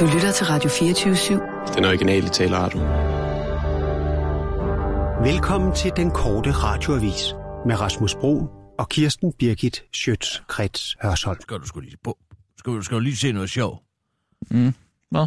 Du 0.00 0.06
lytter 0.14 0.32
til 0.32 0.46
Radio 0.46 0.70
24-7. 0.70 1.74
Den 1.76 1.84
originale 1.84 2.28
taleradio. 2.28 2.80
Velkommen 5.22 5.74
til 5.74 5.92
den 5.96 6.10
korte 6.10 6.50
radioavis 6.50 7.34
med 7.66 7.80
Rasmus 7.80 8.14
Bro 8.14 8.46
og 8.78 8.88
Kirsten 8.88 9.32
Birgit 9.32 9.84
Schøtz-Krets 9.96 10.96
Hørsholm. 11.02 11.40
Skal 11.40 11.58
du 11.58 11.66
skulle 11.66 11.88
lige, 11.88 11.98
på, 12.04 12.18
skal, 12.58 12.72
du, 12.72 12.82
skal 12.82 12.94
du 12.94 13.00
lige 13.00 13.16
se 13.16 13.32
noget 13.32 13.50
sjov? 13.50 13.82
Mm. 14.50 14.74
Hvad? 15.10 15.26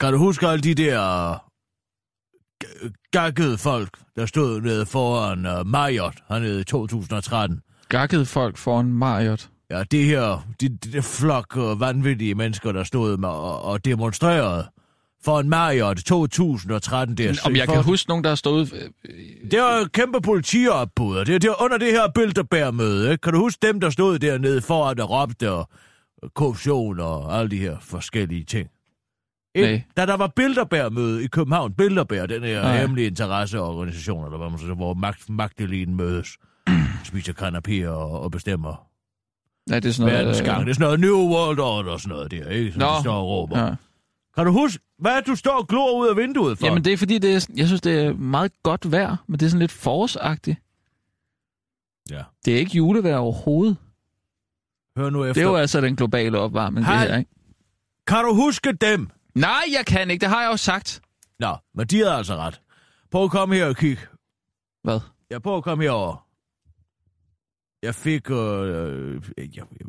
Kan 0.00 0.12
du 0.12 0.18
huske 0.18 0.46
alle 0.46 0.62
de 0.62 0.74
der 0.74 1.38
gakkede 3.10 3.58
folk, 3.58 3.98
der 4.16 4.26
stod 4.26 4.60
nede 4.60 4.86
foran 4.86 5.46
uh, 5.46 5.66
Marriott 5.66 6.18
hernede 6.28 6.60
i 6.60 6.64
2013? 6.64 7.60
Gakkede 7.88 8.26
folk 8.26 8.56
foran 8.56 8.92
Marriott. 8.92 9.50
Ja, 9.70 9.82
det 9.90 10.04
her, 10.04 10.46
de, 10.60 10.68
de 10.68 10.92
der 10.92 11.00
flok 11.00 11.56
uh, 11.56 11.80
vanvittige 11.80 12.34
mennesker, 12.34 12.72
der 12.72 12.84
stod 12.84 13.16
med 13.16 13.28
og, 13.28 13.62
og 13.62 13.84
demonstrerede 13.84 14.66
foran 15.24 15.48
Marriott 15.48 16.04
2013. 16.04 17.16
Der, 17.16 17.40
Om 17.46 17.56
jeg 17.56 17.64
for, 17.66 17.72
kan 17.74 17.82
huske 17.82 18.08
nogen, 18.08 18.24
der 18.24 18.30
har 18.30 18.34
stået... 18.36 18.72
øh, 18.72 19.50
Det 19.50 19.60
var 19.60 19.72
et 19.80 19.92
kæmpe 19.92 20.20
politiopbud, 20.20 21.16
og 21.16 21.26
det, 21.26 21.42
det 21.42 21.50
var 21.50 21.62
under 21.64 21.78
det 21.78 21.92
her 21.92 22.08
Bilderberg-møde. 22.14 23.10
Ikke? 23.10 23.22
Kan 23.22 23.32
du 23.32 23.38
huske 23.38 23.66
dem, 23.66 23.80
der 23.80 23.90
stod 23.90 24.18
dernede 24.18 24.60
foran 24.62 25.00
og 25.00 25.10
råbte 25.10 25.50
og 25.52 25.68
og 26.22 26.34
korruption 26.34 27.00
og 27.00 27.38
alle 27.38 27.50
de 27.50 27.56
her 27.58 27.76
forskellige 27.80 28.44
ting? 28.44 28.68
Ikke? 29.54 29.68
Nej. 29.68 29.82
Da 29.96 30.06
der 30.06 30.16
var 30.16 30.26
Bilderberg-møde 30.36 31.24
i 31.24 31.26
København, 31.26 31.72
Bilderberg, 31.72 32.28
den 32.28 32.42
her 32.42 32.62
Nej. 32.62 32.80
hemmelige 32.80 33.06
interesseorganisation, 33.06 34.24
eller 34.24 34.38
hvad 34.38 34.50
man 34.50 34.58
siger, 34.58 34.74
hvor 34.74 34.94
magt, 34.94 35.30
magteliten 35.30 35.94
mødes, 35.96 36.28
spiser 37.04 37.32
kanapéer 37.32 37.88
og, 37.88 38.20
og 38.20 38.30
bestemmer 38.30 38.86
Nej, 39.66 39.80
det 39.80 39.88
er 39.88 39.92
sådan 39.92 40.12
noget... 40.12 40.26
verdensgang. 40.26 40.66
Det 40.66 40.70
er 40.70 40.74
sådan 40.74 40.84
noget 40.84 41.00
New 41.00 41.16
World 41.16 41.60
Order 41.60 41.92
og 41.92 42.00
sådan 42.00 42.16
noget 42.16 42.30
der, 42.30 42.48
ikke? 42.48 42.72
Som 42.72 42.80
Nå. 42.80 42.86
de 42.86 43.00
står 43.00 43.14
og 43.14 43.28
råber. 43.28 43.58
Ja. 43.66 43.74
Kan 44.36 44.46
du 44.46 44.52
huske, 44.52 44.82
hvad 44.98 45.22
du 45.22 45.36
står 45.36 45.58
og 45.58 45.68
glor 45.68 46.00
ud 46.00 46.08
af 46.08 46.16
vinduet 46.16 46.58
for? 46.58 46.66
Jamen, 46.66 46.84
det 46.84 46.92
er 46.92 46.96
fordi, 46.96 47.18
det 47.18 47.34
er, 47.34 47.46
jeg 47.56 47.66
synes, 47.66 47.80
det 47.80 48.04
er 48.04 48.12
meget 48.12 48.52
godt 48.62 48.92
vejr, 48.92 49.16
men 49.26 49.40
det 49.40 49.46
er 49.46 49.50
sådan 49.50 49.60
lidt 49.60 49.72
forårsagtigt. 49.72 50.58
Ja. 52.10 52.22
Det 52.44 52.54
er 52.54 52.58
ikke 52.58 52.76
julevejr 52.76 53.16
overhovedet. 53.16 53.76
Hør 54.96 55.10
nu 55.10 55.24
efter. 55.24 55.32
Det 55.32 55.46
er 55.46 55.50
jo 55.50 55.56
altså 55.56 55.80
den 55.80 55.96
globale 55.96 56.38
opvarmning, 56.38 56.86
Hej. 56.86 57.00
det 57.00 57.10
her, 57.10 57.18
ikke? 57.18 57.30
Kan 58.06 58.24
du 58.24 58.34
huske 58.34 58.72
dem? 58.72 59.10
Nej, 59.34 59.62
jeg 59.76 59.86
kan 59.86 60.10
ikke. 60.10 60.20
Det 60.20 60.28
har 60.28 60.42
jeg 60.42 60.50
jo 60.50 60.56
sagt. 60.56 61.00
Nå, 61.38 61.56
men 61.74 61.86
de 61.86 61.98
havde 61.98 62.12
altså 62.14 62.36
ret. 62.36 62.60
Prøv 63.10 63.24
at 63.24 63.30
komme 63.30 63.54
her 63.54 63.66
og 63.66 63.76
kigge. 63.76 64.02
Hvad? 64.84 65.00
Jeg 65.30 65.42
prøver 65.42 65.56
at 65.56 65.64
komme 65.64 65.84
herover. 65.84 66.25
Jeg 67.86 67.94
fik... 67.94 68.30
Øh, 68.30 68.36
øh, 68.36 69.22
jeg, 69.38 69.48
jeg, 69.56 69.66
jeg, 69.80 69.86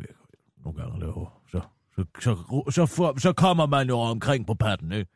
nogle 0.65 0.81
gange 0.81 0.99
laver 0.99 1.41
så, 1.51 1.61
så, 1.95 2.05
så, 2.19 2.35
så, 2.69 2.85
så, 2.85 3.13
så 3.17 3.33
kommer 3.33 3.65
man 3.65 3.87
jo 3.87 3.99
omkring 3.99 4.47
på 4.47 4.53
patten, 4.53 4.91
ikke? 4.91 5.11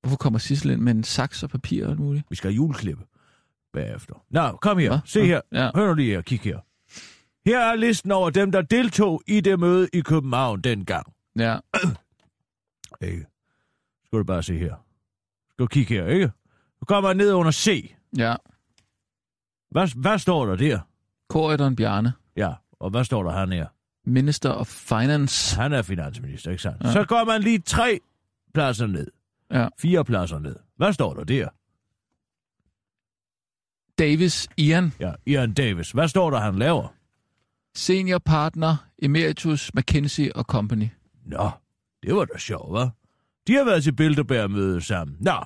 Hvorfor 0.00 0.16
kommer 0.16 0.38
Sissel 0.38 0.70
ind 0.70 0.80
med 0.80 0.94
en 0.94 1.04
saks 1.04 1.42
og 1.42 1.50
papir 1.50 1.84
og 1.84 1.90
alt 1.90 2.00
muligt? 2.00 2.26
Vi 2.30 2.36
skal 2.36 2.50
have 2.50 2.54
juleklippe 2.56 3.04
bagefter. 3.72 4.14
Nå, 4.30 4.58
kom 4.62 4.78
her. 4.78 4.88
Hva? 4.88 5.00
Se 5.04 5.26
her. 5.26 5.40
ja. 5.52 5.70
Hør 5.74 5.86
nu 5.86 5.94
lige 5.94 6.10
her. 6.10 6.20
Kig 6.22 6.40
her. 6.40 6.58
Her 7.46 7.60
er 7.60 7.76
listen 7.76 8.10
over 8.12 8.30
dem, 8.30 8.52
der 8.52 8.62
deltog 8.62 9.22
i 9.26 9.40
det 9.40 9.60
møde 9.60 9.88
i 9.92 10.00
København 10.00 10.60
dengang. 10.60 11.06
Ja. 11.38 11.58
Ikke? 13.10 13.26
Skal 14.04 14.18
du 14.18 14.24
bare 14.24 14.42
se 14.42 14.58
her. 14.58 14.74
Skal 15.50 15.62
du 15.62 15.66
kigge 15.66 15.94
her, 15.94 16.06
ikke? 16.06 16.30
Så 16.78 16.84
kommer 16.84 17.12
ned 17.12 17.32
under 17.32 17.50
C. 17.50 17.94
Ja. 18.18 18.34
Hvad, 19.70 20.00
hvad 20.00 20.18
står 20.18 20.46
der 20.46 20.56
der? 20.56 20.80
Corridon 21.28 21.76
Bjarne. 21.76 22.12
Ja, 22.36 22.52
og 22.80 22.90
hvad 22.90 23.04
står 23.04 23.22
der 23.22 23.32
her 23.32 23.46
her? 23.54 23.66
Minister 24.04 24.50
of 24.50 24.66
Finance. 24.66 25.60
Han 25.60 25.72
er 25.72 25.82
finansminister, 25.82 26.50
ikke 26.50 26.62
sandt? 26.62 26.82
Ja. 26.82 26.86
Ja. 26.86 26.92
Så 26.92 27.04
går 27.04 27.24
man 27.24 27.42
lige 27.42 27.58
tre 27.58 28.00
pladser 28.54 28.86
ned. 28.86 29.06
Ja. 29.50 29.68
Fire 29.78 30.04
pladser 30.04 30.38
ned. 30.38 30.56
Hvad 30.76 30.92
står 30.92 31.14
der 31.14 31.24
der? 31.24 31.48
Davis 33.98 34.48
Ian. 34.56 34.92
Ja, 35.00 35.12
Ian 35.26 35.54
Davis. 35.54 35.90
Hvad 35.90 36.08
står 36.08 36.30
der, 36.30 36.38
han 36.38 36.58
laver? 36.58 36.88
Senior 37.74 38.18
partner 38.18 38.76
Emeritus 38.98 39.74
McKinsey 39.74 40.30
og 40.30 40.44
Company. 40.44 40.88
Nå, 41.24 41.50
det 42.02 42.14
var 42.14 42.24
da 42.24 42.38
sjovt, 42.38 42.78
hva'? 42.78 42.88
De 43.46 43.54
har 43.54 43.64
været 43.64 43.82
til 43.82 43.92
Bilderberg-møde 43.92 44.80
sammen. 44.80 45.16
Nå, 45.20 45.44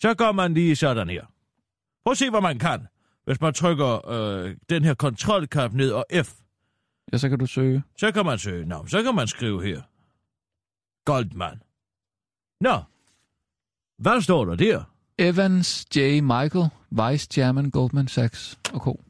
så 0.00 0.14
går 0.14 0.32
man 0.32 0.54
lige 0.54 0.76
sådan 0.76 1.10
her. 1.10 1.26
Prøv 2.04 2.10
at 2.10 2.18
se, 2.18 2.30
hvad 2.30 2.40
man 2.40 2.58
kan, 2.58 2.86
hvis 3.24 3.40
man 3.40 3.54
trykker 3.54 4.08
øh, 4.08 4.56
den 4.70 4.84
her 4.84 4.94
kontrolknap 4.94 5.72
ned 5.72 5.92
og 5.92 6.04
F. 6.24 6.32
Ja, 7.12 7.18
så 7.18 7.28
kan 7.28 7.38
du 7.38 7.46
søge. 7.46 7.82
Så 7.98 8.12
kan 8.12 8.24
man 8.26 8.38
søge 8.38 8.66
navn. 8.66 8.88
Så 8.88 9.02
kan 9.02 9.14
man 9.14 9.28
skrive 9.28 9.62
her. 9.64 9.82
Goldman. 11.04 11.62
Nå, 12.60 12.82
hvad 13.98 14.20
står 14.22 14.44
der 14.44 14.54
der? 14.54 14.84
Evans 15.18 15.86
J. 15.96 16.20
Michael, 16.20 16.68
Vice 16.90 17.28
Chairman 17.32 17.70
Goldman 17.70 18.08
Sachs 18.08 18.58
og 18.72 18.80
Co. 18.80 19.00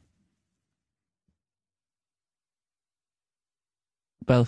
Hvad? 4.20 4.46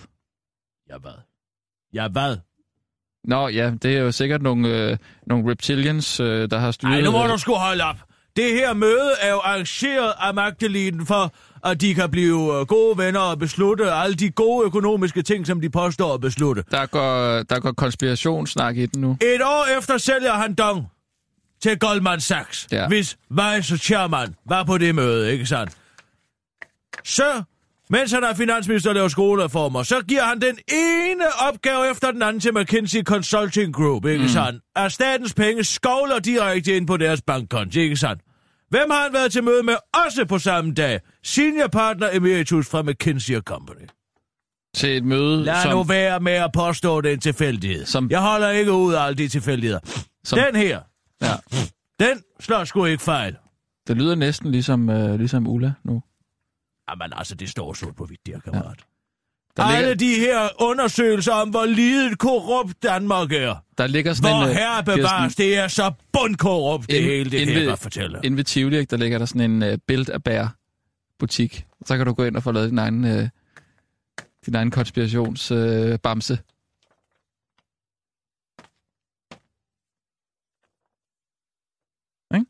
Ja, 0.89 0.97
hvad? 0.97 1.13
Ja, 1.93 2.07
hvad? 2.07 2.37
Nå 3.23 3.47
ja, 3.47 3.73
det 3.81 3.97
er 3.97 3.99
jo 3.99 4.11
sikkert 4.11 4.41
nogle, 4.41 4.91
øh, 4.91 4.97
nogle 5.25 5.51
reptilians, 5.51 6.19
øh, 6.19 6.49
der 6.49 6.57
har 6.57 6.71
styret... 6.71 6.93
Ej, 6.93 7.01
nu 7.01 7.11
må 7.11 7.27
du 7.27 7.37
sgu 7.37 7.53
holde 7.53 7.83
op. 7.83 8.06
Det 8.37 8.53
her 8.53 8.73
møde 8.73 9.11
er 9.21 9.29
jo 9.31 9.39
arrangeret 9.39 10.13
af 10.19 10.33
magteliten 10.33 11.05
for, 11.05 11.33
at 11.65 11.81
de 11.81 11.93
kan 11.93 12.11
blive 12.11 12.59
øh, 12.59 12.65
gode 12.65 12.97
venner 12.97 13.19
og 13.19 13.39
beslutte 13.39 13.91
alle 13.91 14.15
de 14.15 14.29
gode 14.29 14.65
økonomiske 14.65 15.21
ting, 15.21 15.47
som 15.47 15.61
de 15.61 15.69
påstår 15.69 16.13
at 16.13 16.21
beslutte. 16.21 16.63
Der 16.71 16.85
går, 16.85 17.43
der 17.43 17.59
går 17.59 17.71
konspirationssnak 17.71 18.77
i 18.77 18.85
den 18.85 19.01
nu. 19.01 19.17
Et 19.21 19.41
år 19.41 19.77
efter 19.77 19.97
sælger 19.97 20.33
han 20.33 20.53
Dong 20.53 20.85
til 21.63 21.79
Goldman 21.79 22.21
Sachs, 22.21 22.67
Ja. 22.71 22.87
hvis 22.87 23.17
vice 23.29 23.77
chairman 23.77 24.35
var 24.45 24.63
på 24.63 24.77
det 24.77 24.95
møde, 24.95 25.31
ikke 25.31 25.45
sandt? 25.45 25.71
Så, 27.03 27.43
mens 27.89 28.11
han 28.11 28.23
er 28.23 28.33
finansminister 28.33 28.89
og 28.89 28.95
laver 28.95 29.07
skolereformer, 29.07 29.83
så 29.83 30.01
giver 30.07 30.23
han 30.23 30.41
den 30.41 30.57
ene 30.67 31.23
opgave 31.49 31.91
efter 31.91 32.11
den 32.11 32.21
anden 32.21 32.39
til 32.39 32.53
McKinsey 32.53 33.03
Consulting 33.03 33.73
Group, 33.73 34.05
ikke 34.05 34.23
mm. 34.23 34.29
sandt? 34.29 34.63
At 34.75 34.91
statens 34.91 35.33
penge 35.33 35.63
skovler 35.63 36.19
direkte 36.19 36.75
ind 36.77 36.87
på 36.87 36.97
deres 36.97 37.21
bankkonti, 37.21 37.79
ikke 37.79 37.95
sandt? 37.95 38.21
Hvem 38.69 38.89
har 38.89 39.03
han 39.03 39.13
været 39.13 39.31
til 39.31 39.43
møde 39.43 39.63
med 39.63 39.75
også 40.05 40.25
på 40.25 40.39
samme 40.39 40.73
dag? 40.73 40.99
Senior 41.23 41.67
partner 41.67 42.09
emeritus 42.13 42.69
fra 42.69 42.81
McKinsey 42.81 43.39
Company. 43.39 43.87
Til 44.75 44.97
et 44.97 45.03
møde, 45.05 45.43
Lad 45.43 45.61
som, 45.63 45.71
nu 45.71 45.83
være 45.83 46.19
med 46.19 46.31
at 46.33 46.51
påstå, 46.53 47.01
det 47.01 47.09
er 47.09 47.13
en 47.13 47.19
tilfældighed. 47.19 47.85
Som- 47.85 48.09
Jeg 48.11 48.21
holder 48.21 48.49
ikke 48.49 48.71
ud 48.71 48.93
af 48.93 49.01
alle 49.01 49.17
de 49.17 49.27
tilfældigheder. 49.27 49.79
som 50.23 50.39
Den 50.39 50.55
her, 50.55 50.81
ja, 51.21 51.33
den 51.99 52.23
slår 52.39 52.63
sgu 52.63 52.85
ikke 52.85 53.03
fejl. 53.03 53.37
det 53.87 53.97
lyder 53.97 54.15
næsten 54.15 54.51
ligesom, 54.51 54.89
øh, 54.89 55.15
ligesom 55.19 55.47
Ulla 55.47 55.73
nu. 55.83 56.03
Jamen 56.89 57.13
altså, 57.15 57.35
det 57.35 57.49
står 57.49 57.73
sort 57.73 57.95
på 57.95 58.05
hvidt, 58.05 58.25
der 58.27 58.39
kammerat. 58.39 58.79
Der. 59.57 59.63
Alle 59.63 59.93
ligger, 59.95 60.15
de 60.15 60.19
her 60.19 60.61
undersøgelser 60.61 61.33
om, 61.33 61.49
hvor 61.49 61.65
lidet 61.65 62.19
korrupt 62.19 62.83
Danmark 62.83 63.31
er. 63.31 63.55
der 63.77 63.87
ligger 63.87 64.13
sådan 64.13 64.31
Hvor 64.35 64.43
en... 64.43 64.49
øh, 64.49 64.55
herre 64.55 64.83
bevares, 64.83 65.23
Kirsten, 65.35 65.43
det 65.45 65.57
er 65.57 65.67
så 65.67 65.93
bundkorrupt, 66.13 66.87
det 66.89 66.95
Ind- 66.97 67.05
hele, 67.05 67.23
det 67.31 67.39
kan 67.39 67.47
jeg 67.49 67.57
indved- 67.57 67.69
godt 67.69 67.79
fortælle. 67.79 68.19
Inde 68.23 68.37
ved 68.37 68.43
Tivoli, 68.43 68.85
der 68.85 68.97
ligger 68.97 69.17
der 69.17 69.25
sådan 69.25 69.51
en 69.51 69.63
uh, 69.73 69.77
Build 69.87 70.09
a 70.09 70.17
Bear 70.17 70.55
butik. 71.19 71.65
Så 71.85 71.97
kan 71.97 72.05
du 72.05 72.13
gå 72.13 72.23
ind 72.23 72.35
og 72.35 72.43
få 72.43 72.51
lavet 72.51 72.69
din 72.69 72.77
egen, 72.77 73.03
uh, 73.03 73.27
din 74.45 74.55
egen 74.55 74.71
konspirations 74.71 75.51
uh, 75.51 75.95
bamse. 76.03 76.37
Ikke? 82.35 82.45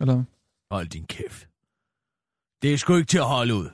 Eller? 0.00 0.24
Hold 0.70 0.88
din 0.88 1.06
kæft. 1.06 1.48
Det 2.62 2.72
er 2.74 2.78
sgu 2.78 2.96
ikke 2.96 3.06
til 3.08 3.18
at 3.18 3.24
holde 3.24 3.54
ud. 3.54 3.68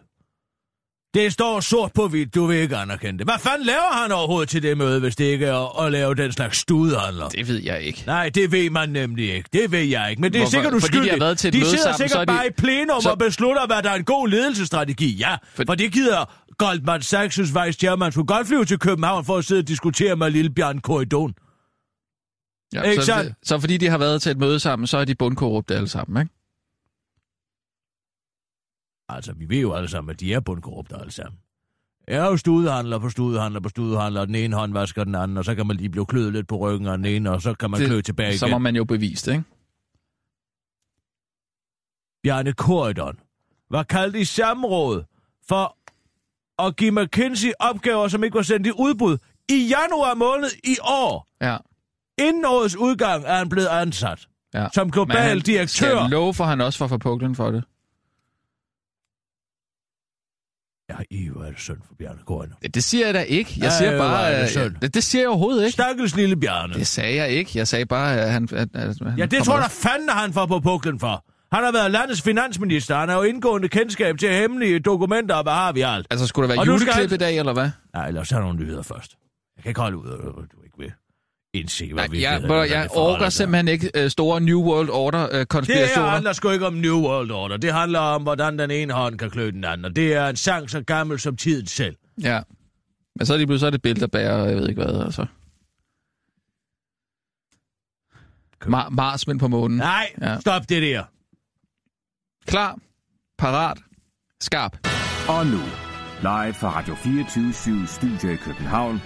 Det 1.15 1.33
står 1.33 1.61
sort 1.61 1.93
på 1.93 2.09
hvidt, 2.09 2.35
du 2.35 2.47
vil 2.47 2.57
ikke 2.57 2.77
anerkende 2.77 3.19
det. 3.19 3.27
Hvad 3.27 3.39
fanden 3.39 3.67
laver 3.67 4.03
han 4.03 4.13
overhovedet 4.13 4.49
til 4.49 4.63
det 4.63 4.79
møde, 4.79 5.01
hvis 5.01 5.17
det 5.17 5.25
ikke 5.25 5.47
er 5.47 5.79
at, 5.81 5.87
at 5.87 5.93
lave 5.93 6.15
den 6.15 6.33
slags 6.33 6.59
studehandler? 6.59 7.29
Det 7.29 7.49
ved 7.49 7.63
jeg 7.63 7.83
ikke. 7.83 8.03
Nej, 8.07 8.29
det 8.29 8.53
ved 8.53 8.71
man 8.71 8.89
nemlig 8.89 9.35
ikke. 9.35 9.49
Det 9.53 9.73
ved 9.73 9.81
jeg 9.81 10.11
ikke. 10.11 10.23
Men 10.23 10.33
det 10.33 10.39
er 10.39 10.43
Hvorfor? 10.43 10.51
sikkert 10.51 10.73
Fordi 10.73 10.83
de 10.83 10.87
uskyldigt. 10.87 11.13
har 11.13 11.19
været 11.19 11.39
til 11.39 11.49
et 11.49 11.55
de 11.55 11.59
møde 11.59 11.71
sidder 11.71 11.83
sammen, 11.85 11.97
sikkert 11.97 12.11
så 12.13 12.19
er 12.21 12.25
de- 12.25 12.33
bare 12.33 12.47
i 12.47 12.51
plenum 12.51 13.01
så- 13.01 13.11
og 13.11 13.19
beslutter, 13.19 13.67
hvad 13.67 13.83
der 13.83 13.91
er 13.91 13.95
en 13.95 14.05
god 14.05 14.29
ledelsesstrategi. 14.29 15.17
Ja, 15.17 15.37
for, 15.55 15.63
For- 15.67 15.75
det 15.75 15.93
gider 15.93 16.33
Goldman 16.59 17.01
Sachs' 17.01 17.41
vice 17.67 17.79
chairman 17.79 18.13
skulle 18.13 18.27
godt 18.27 18.47
flyve 18.47 18.65
til 18.65 18.79
København 18.79 19.25
for 19.25 19.37
at 19.37 19.45
sidde 19.45 19.59
og 19.59 19.69
diskutere 19.69 20.17
med 20.17 20.31
lille 20.31 20.51
Bjørn 20.51 20.79
Korridon. 20.79 21.35
Ja, 22.75 22.83
Ikke 22.83 23.03
så, 23.03 23.33
så 23.43 23.61
fordi 23.61 23.77
de 23.77 23.89
har 23.89 23.99
været 23.99 24.23
til 24.23 24.31
et 24.33 24.39
møde 24.39 24.61
sammen, 24.61 24.87
så 24.87 24.99
er 24.99 25.05
de 25.05 25.15
bundkorrupte 25.15 25.75
alle 25.75 25.89
sammen, 25.89 26.23
ikke? 26.23 26.33
Altså, 29.09 29.33
vi 29.33 29.49
ved 29.49 29.61
jo 29.61 29.73
alle 29.75 29.89
sammen, 29.89 30.11
at 30.11 30.21
de 30.21 30.33
er 30.33 30.41
bundkorrupte 30.41 30.97
alle 30.97 31.13
sammen. 31.13 31.39
Jeg 32.09 32.17
er 32.17 32.27
jo 32.27 32.37
studehandler 32.37 32.99
på 32.99 33.09
studehandler 33.11 33.61
på 33.61 33.69
studehandler, 33.69 34.21
og 34.21 34.27
den 34.27 34.35
ene 34.35 34.57
hånd 34.57 34.73
vasker 34.73 35.05
den 35.05 35.15
anden, 35.15 35.37
og 35.37 35.45
så 35.45 35.55
kan 35.55 35.67
man 35.67 35.77
lige 35.77 35.89
blive 35.91 36.07
kløet 36.07 36.33
lidt 36.33 36.49
på 36.49 36.57
ryggen 36.57 36.87
af 36.89 36.97
den 36.99 37.07
ene, 37.07 37.31
og 37.31 37.43
så 37.43 37.55
kan 37.55 37.71
man 37.71 37.81
klø 37.81 38.01
tilbage 38.01 38.29
igen. 38.29 38.39
så 38.39 38.47
må 38.47 38.59
man 38.59 38.77
jo 38.77 38.85
bevise 38.85 39.27
det, 39.31 39.37
ikke? 39.37 39.45
Bjarne 42.23 42.53
Korydon 42.53 43.19
var 43.71 43.83
kaldt 43.83 44.17
i 44.17 44.25
samråd 44.25 45.05
for 45.49 45.77
at 46.67 46.77
give 46.77 46.91
McKinsey 47.03 47.51
opgaver, 47.61 48.09
som 48.09 48.25
ikke 48.25 48.35
var 48.37 48.43
sendt 48.43 48.67
i 48.67 48.71
udbud, 48.71 49.19
I 49.49 49.55
januar 49.75 50.15
måned 50.15 50.49
i 50.65 50.77
år, 50.83 51.29
Ja. 51.43 51.57
inden 52.19 52.45
årets 52.45 52.77
udgang, 52.77 53.25
er 53.25 53.35
han 53.35 53.49
blevet 53.49 53.67
ansat 53.69 54.29
ja. 54.55 54.69
som 54.75 54.87
Men 54.87 54.93
global 54.93 55.17
han 55.17 55.41
direktør. 55.41 55.99
skal 55.99 56.11
love 56.11 56.35
for, 56.35 56.45
han 56.45 56.61
også 56.61 56.79
får 56.79 56.87
for 56.87 56.99
puklen 56.99 57.35
for 57.35 57.51
det. 57.51 57.65
Ja, 60.91 60.95
I 61.11 61.29
hvor 61.29 61.43
er 61.45 61.51
det 61.51 61.61
synd 61.61 61.77
for 61.87 61.95
Bjarne 61.99 62.19
Gården. 62.27 62.53
Det, 62.63 62.75
det 62.75 62.85
siger 62.85 63.07
jeg 63.07 63.15
da 63.15 63.21
ikke. 63.23 63.55
Jeg 63.59 63.67
Ej, 63.67 63.73
siger 63.79 63.99
bare... 63.99 64.31
er 64.31 64.37
det 64.37 64.43
øh, 64.43 64.49
synd. 64.49 64.75
det, 64.83 64.95
det 64.95 65.05
siger 65.05 65.23
jeg 65.23 65.29
overhovedet 65.29 65.61
ikke. 65.63 65.73
Stakkels 65.73 66.17
lille 66.17 66.37
Bjarne. 66.37 66.75
Det 66.75 66.87
sagde 66.87 67.17
jeg 67.17 67.31
ikke. 67.31 67.51
Jeg 67.55 67.69
sagde 67.69 67.87
bare, 67.87 68.21
at 68.21 68.31
han... 68.33 68.49
At, 68.53 68.69
at, 68.75 68.89
at 68.89 68.97
Ja, 69.19 69.27
det 69.27 69.45
tror 69.45 69.59
jeg 69.59 69.71
fanden, 69.71 70.09
han 70.09 70.33
får 70.33 70.47
på 70.47 70.61
puklen 70.61 71.01
for. 71.01 71.25
Han 71.55 71.65
har 71.65 71.73
været 71.73 71.91
landets 71.91 72.23
finansminister. 72.23 72.97
Han 72.97 73.09
har 73.09 73.17
jo 73.17 73.23
indgående 73.23 73.69
kendskab 73.69 74.19
til 74.19 74.29
hemmelige 74.33 74.79
dokumenter, 74.81 75.35
og 75.35 75.43
hvad 75.43 75.53
har 75.53 75.73
vi 75.73 75.81
alt? 75.81 76.07
Altså, 76.11 76.27
skulle 76.27 76.49
der 76.49 76.55
være 76.55 76.61
Og 76.61 76.67
juleklip 76.67 76.95
han- 76.95 77.13
i 77.13 77.17
dag, 77.17 77.39
eller 77.39 77.53
hvad? 77.53 77.71
Nej, 77.95 78.11
lad 78.11 78.21
os 78.21 78.31
have 78.31 78.43
nogle 78.43 78.59
nyheder 78.59 78.83
først. 78.83 79.17
Jeg 79.57 79.63
kan 79.63 79.71
ikke 79.71 79.81
holde 79.81 79.97
ud, 79.97 80.07
at 80.09 80.19
du 80.53 80.63
ikke 80.65 80.79
vil 80.79 80.93
indse, 81.61 81.93
hvad 81.93 82.09
vi 82.09 82.23
jeg, 82.23 82.43
jeg, 82.49 82.71
jeg 82.71 82.89
orker 82.91 83.29
simpelthen 83.29 83.69
ikke 83.69 83.91
uh, 84.05 84.09
store 84.11 84.41
New 84.41 84.61
World 84.63 84.87
Det 84.87 84.95
Order-konspirationer. 84.95 86.05
her 86.07 86.13
handler 86.13 86.33
sgu 86.33 86.51
ikke 86.51 86.67
om 86.67 86.75
New 86.75 86.97
World 87.01 87.31
Order. 87.31 87.57
Det 87.57 87.73
handler 87.73 87.99
om, 87.99 88.23
hvordan 88.23 88.59
den 88.59 88.71
ene 88.71 88.93
hånd 88.93 89.19
kan 89.19 89.31
klø 89.31 89.51
den 89.51 89.65
anden. 89.65 89.85
Og 89.85 89.97
det 89.97 90.15
er 90.15 90.29
en 90.29 90.37
sang 90.37 90.71
så 90.71 90.81
gammel 90.83 91.19
som 91.21 91.37
tiden 91.37 91.67
selv. 91.67 91.97
Ja. 92.23 92.41
Men 93.17 93.27
så 93.27 93.35
er, 93.35 93.39
det, 93.39 93.61
så 93.61 93.67
er 93.67 93.71
det 93.71 93.83
Bilderberg, 93.83 94.31
og 94.31 94.49
jeg 94.49 94.57
ved 94.57 94.69
ikke 94.69 94.83
hvad, 94.85 95.05
altså. 95.05 95.27
Mar- 98.65 98.89
Mars, 98.91 99.27
men 99.27 99.39
på 99.39 99.49
månen. 99.49 99.77
Nej, 99.79 100.11
ja. 100.23 100.41
stop 100.41 100.63
det 100.69 100.83
der. 100.83 101.03
Klar, 102.47 102.79
parat, 103.39 103.79
skarp. 104.41 104.77
Og 105.29 105.47
nu, 105.47 105.61
live 106.21 106.55
fra 106.55 106.79
Radio 106.79 106.95
24 106.95 107.87
Studio 107.87 108.31
i 108.31 108.37
København. 108.37 109.01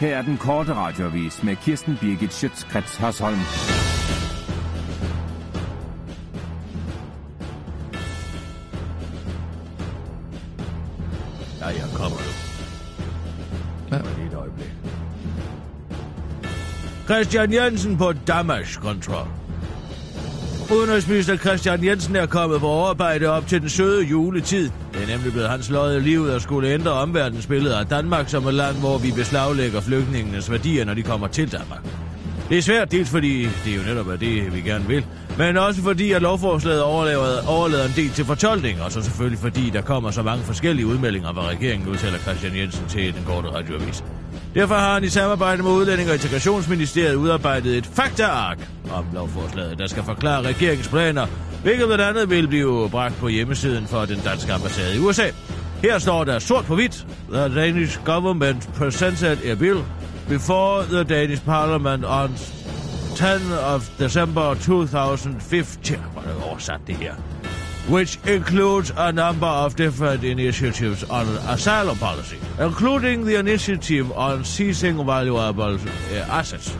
Her 0.00 0.16
er 0.16 0.22
den 0.22 0.38
korte 0.38 0.74
radiovis 0.74 1.42
med 1.42 1.56
Kirsten 1.56 1.98
Birgit 2.00 2.32
Schøtzgrads 2.32 2.96
Hasholm. 2.96 3.38
Ja, 11.60 11.66
jeg 11.66 11.88
kommer 11.94 12.18
nu. 12.18 12.32
Ja. 13.96 14.02
Lige 14.16 14.26
et 14.26 14.34
øjeblik. 14.34 14.72
Christian 17.04 17.52
Jensen 17.52 17.96
på 17.96 18.12
Damage 18.12 18.74
Control. 18.74 19.39
Udenrigsminister 20.72 21.36
Christian 21.36 21.84
Jensen 21.84 22.16
er 22.16 22.26
kommet 22.26 22.60
på 22.60 22.66
overarbejde 22.66 23.26
op 23.26 23.46
til 23.46 23.60
den 23.60 23.68
søde 23.68 24.04
juletid. 24.04 24.70
Det 24.92 25.02
er 25.02 25.06
nemlig 25.06 25.32
blevet 25.32 25.48
hans 25.48 25.70
lod 25.70 25.96
i 25.96 26.00
livet 26.00 26.30
at 26.30 26.42
skulle 26.42 26.68
ændre 26.68 26.90
omverdens 26.90 27.46
billede 27.46 27.78
af 27.78 27.86
Danmark 27.86 28.28
som 28.28 28.46
et 28.46 28.54
land, 28.54 28.76
hvor 28.76 28.98
vi 28.98 29.12
beslaglægger 29.16 29.80
flygtningenes 29.80 30.50
værdier, 30.50 30.84
når 30.84 30.94
de 30.94 31.02
kommer 31.02 31.26
til 31.26 31.52
Danmark. 31.52 31.80
Det 32.48 32.58
er 32.58 32.62
svært, 32.62 32.92
dels 32.92 33.10
fordi 33.10 33.42
det 33.64 33.72
er 33.72 33.76
jo 33.76 33.82
netop 33.82 34.08
er 34.08 34.16
det, 34.16 34.54
vi 34.54 34.60
gerne 34.60 34.86
vil, 34.86 35.04
men 35.38 35.56
også 35.56 35.82
fordi, 35.82 36.12
at 36.12 36.22
lovforslaget 36.22 36.82
overlader, 36.82 37.48
overlader 37.48 37.84
en 37.84 37.92
del 37.96 38.10
til 38.10 38.24
fortolkning, 38.24 38.82
og 38.82 38.92
så 38.92 39.02
selvfølgelig 39.02 39.38
fordi, 39.38 39.70
der 39.70 39.82
kommer 39.82 40.10
så 40.10 40.22
mange 40.22 40.44
forskellige 40.44 40.86
udmeldinger, 40.86 41.32
hvad 41.32 41.42
regeringen 41.42 41.88
udtaler 41.88 42.18
Christian 42.18 42.56
Jensen 42.56 42.84
til 42.88 43.14
den 43.14 43.24
korte 43.26 43.48
radioavis. 43.48 44.04
Derfor 44.54 44.74
har 44.74 44.94
han 44.94 45.04
i 45.04 45.08
samarbejde 45.08 45.62
med 45.62 45.70
Udlænding- 45.70 46.08
og 46.08 46.14
Integrationsministeriet 46.14 47.14
udarbejdet 47.14 47.78
et 47.78 47.86
faktaark 47.86 48.58
om 48.92 49.04
lovforslaget, 49.12 49.78
der 49.78 49.86
skal 49.86 50.02
forklare 50.02 50.42
regeringens 50.42 50.88
planer, 50.88 51.26
hvilket 51.62 51.86
blandt 51.86 52.04
andet 52.04 52.30
vil 52.30 52.48
blive 52.48 52.90
bragt 52.90 53.16
på 53.16 53.28
hjemmesiden 53.28 53.86
for 53.86 54.04
den 54.04 54.18
danske 54.24 54.52
ambassade 54.52 54.96
i 54.96 54.98
USA. 54.98 55.30
Her 55.82 55.98
står 55.98 56.24
der 56.24 56.38
sort 56.38 56.64
på 56.64 56.74
hvidt, 56.74 57.06
The 57.32 57.54
Danish 57.54 58.04
government 58.04 58.70
presented 58.74 59.44
a 59.44 59.54
bill 59.54 59.78
before 60.28 60.84
the 60.84 61.04
Danish 61.04 61.44
parliament 61.44 62.04
on 62.08 62.30
10 63.16 63.24
of 63.64 63.88
December 63.98 64.54
2015. 64.54 65.96
Hvor 66.12 66.22
er 66.22 66.26
det 66.26 66.42
oversat 66.50 66.80
det 66.86 66.96
her? 66.96 67.14
Which 67.88 68.18
includes 68.28 68.92
a 68.96 69.12
number 69.12 69.46
of 69.46 69.76
different 69.76 70.24
initiatives 70.24 71.04
on 71.10 71.26
asylum 71.48 71.96
policy, 71.96 72.36
including 72.60 73.24
the 73.24 73.38
initiative 73.38 74.12
on 74.16 74.44
seizing 74.44 75.06
valuable 75.06 75.74
uh, 75.74 76.38
assets. 76.38 76.78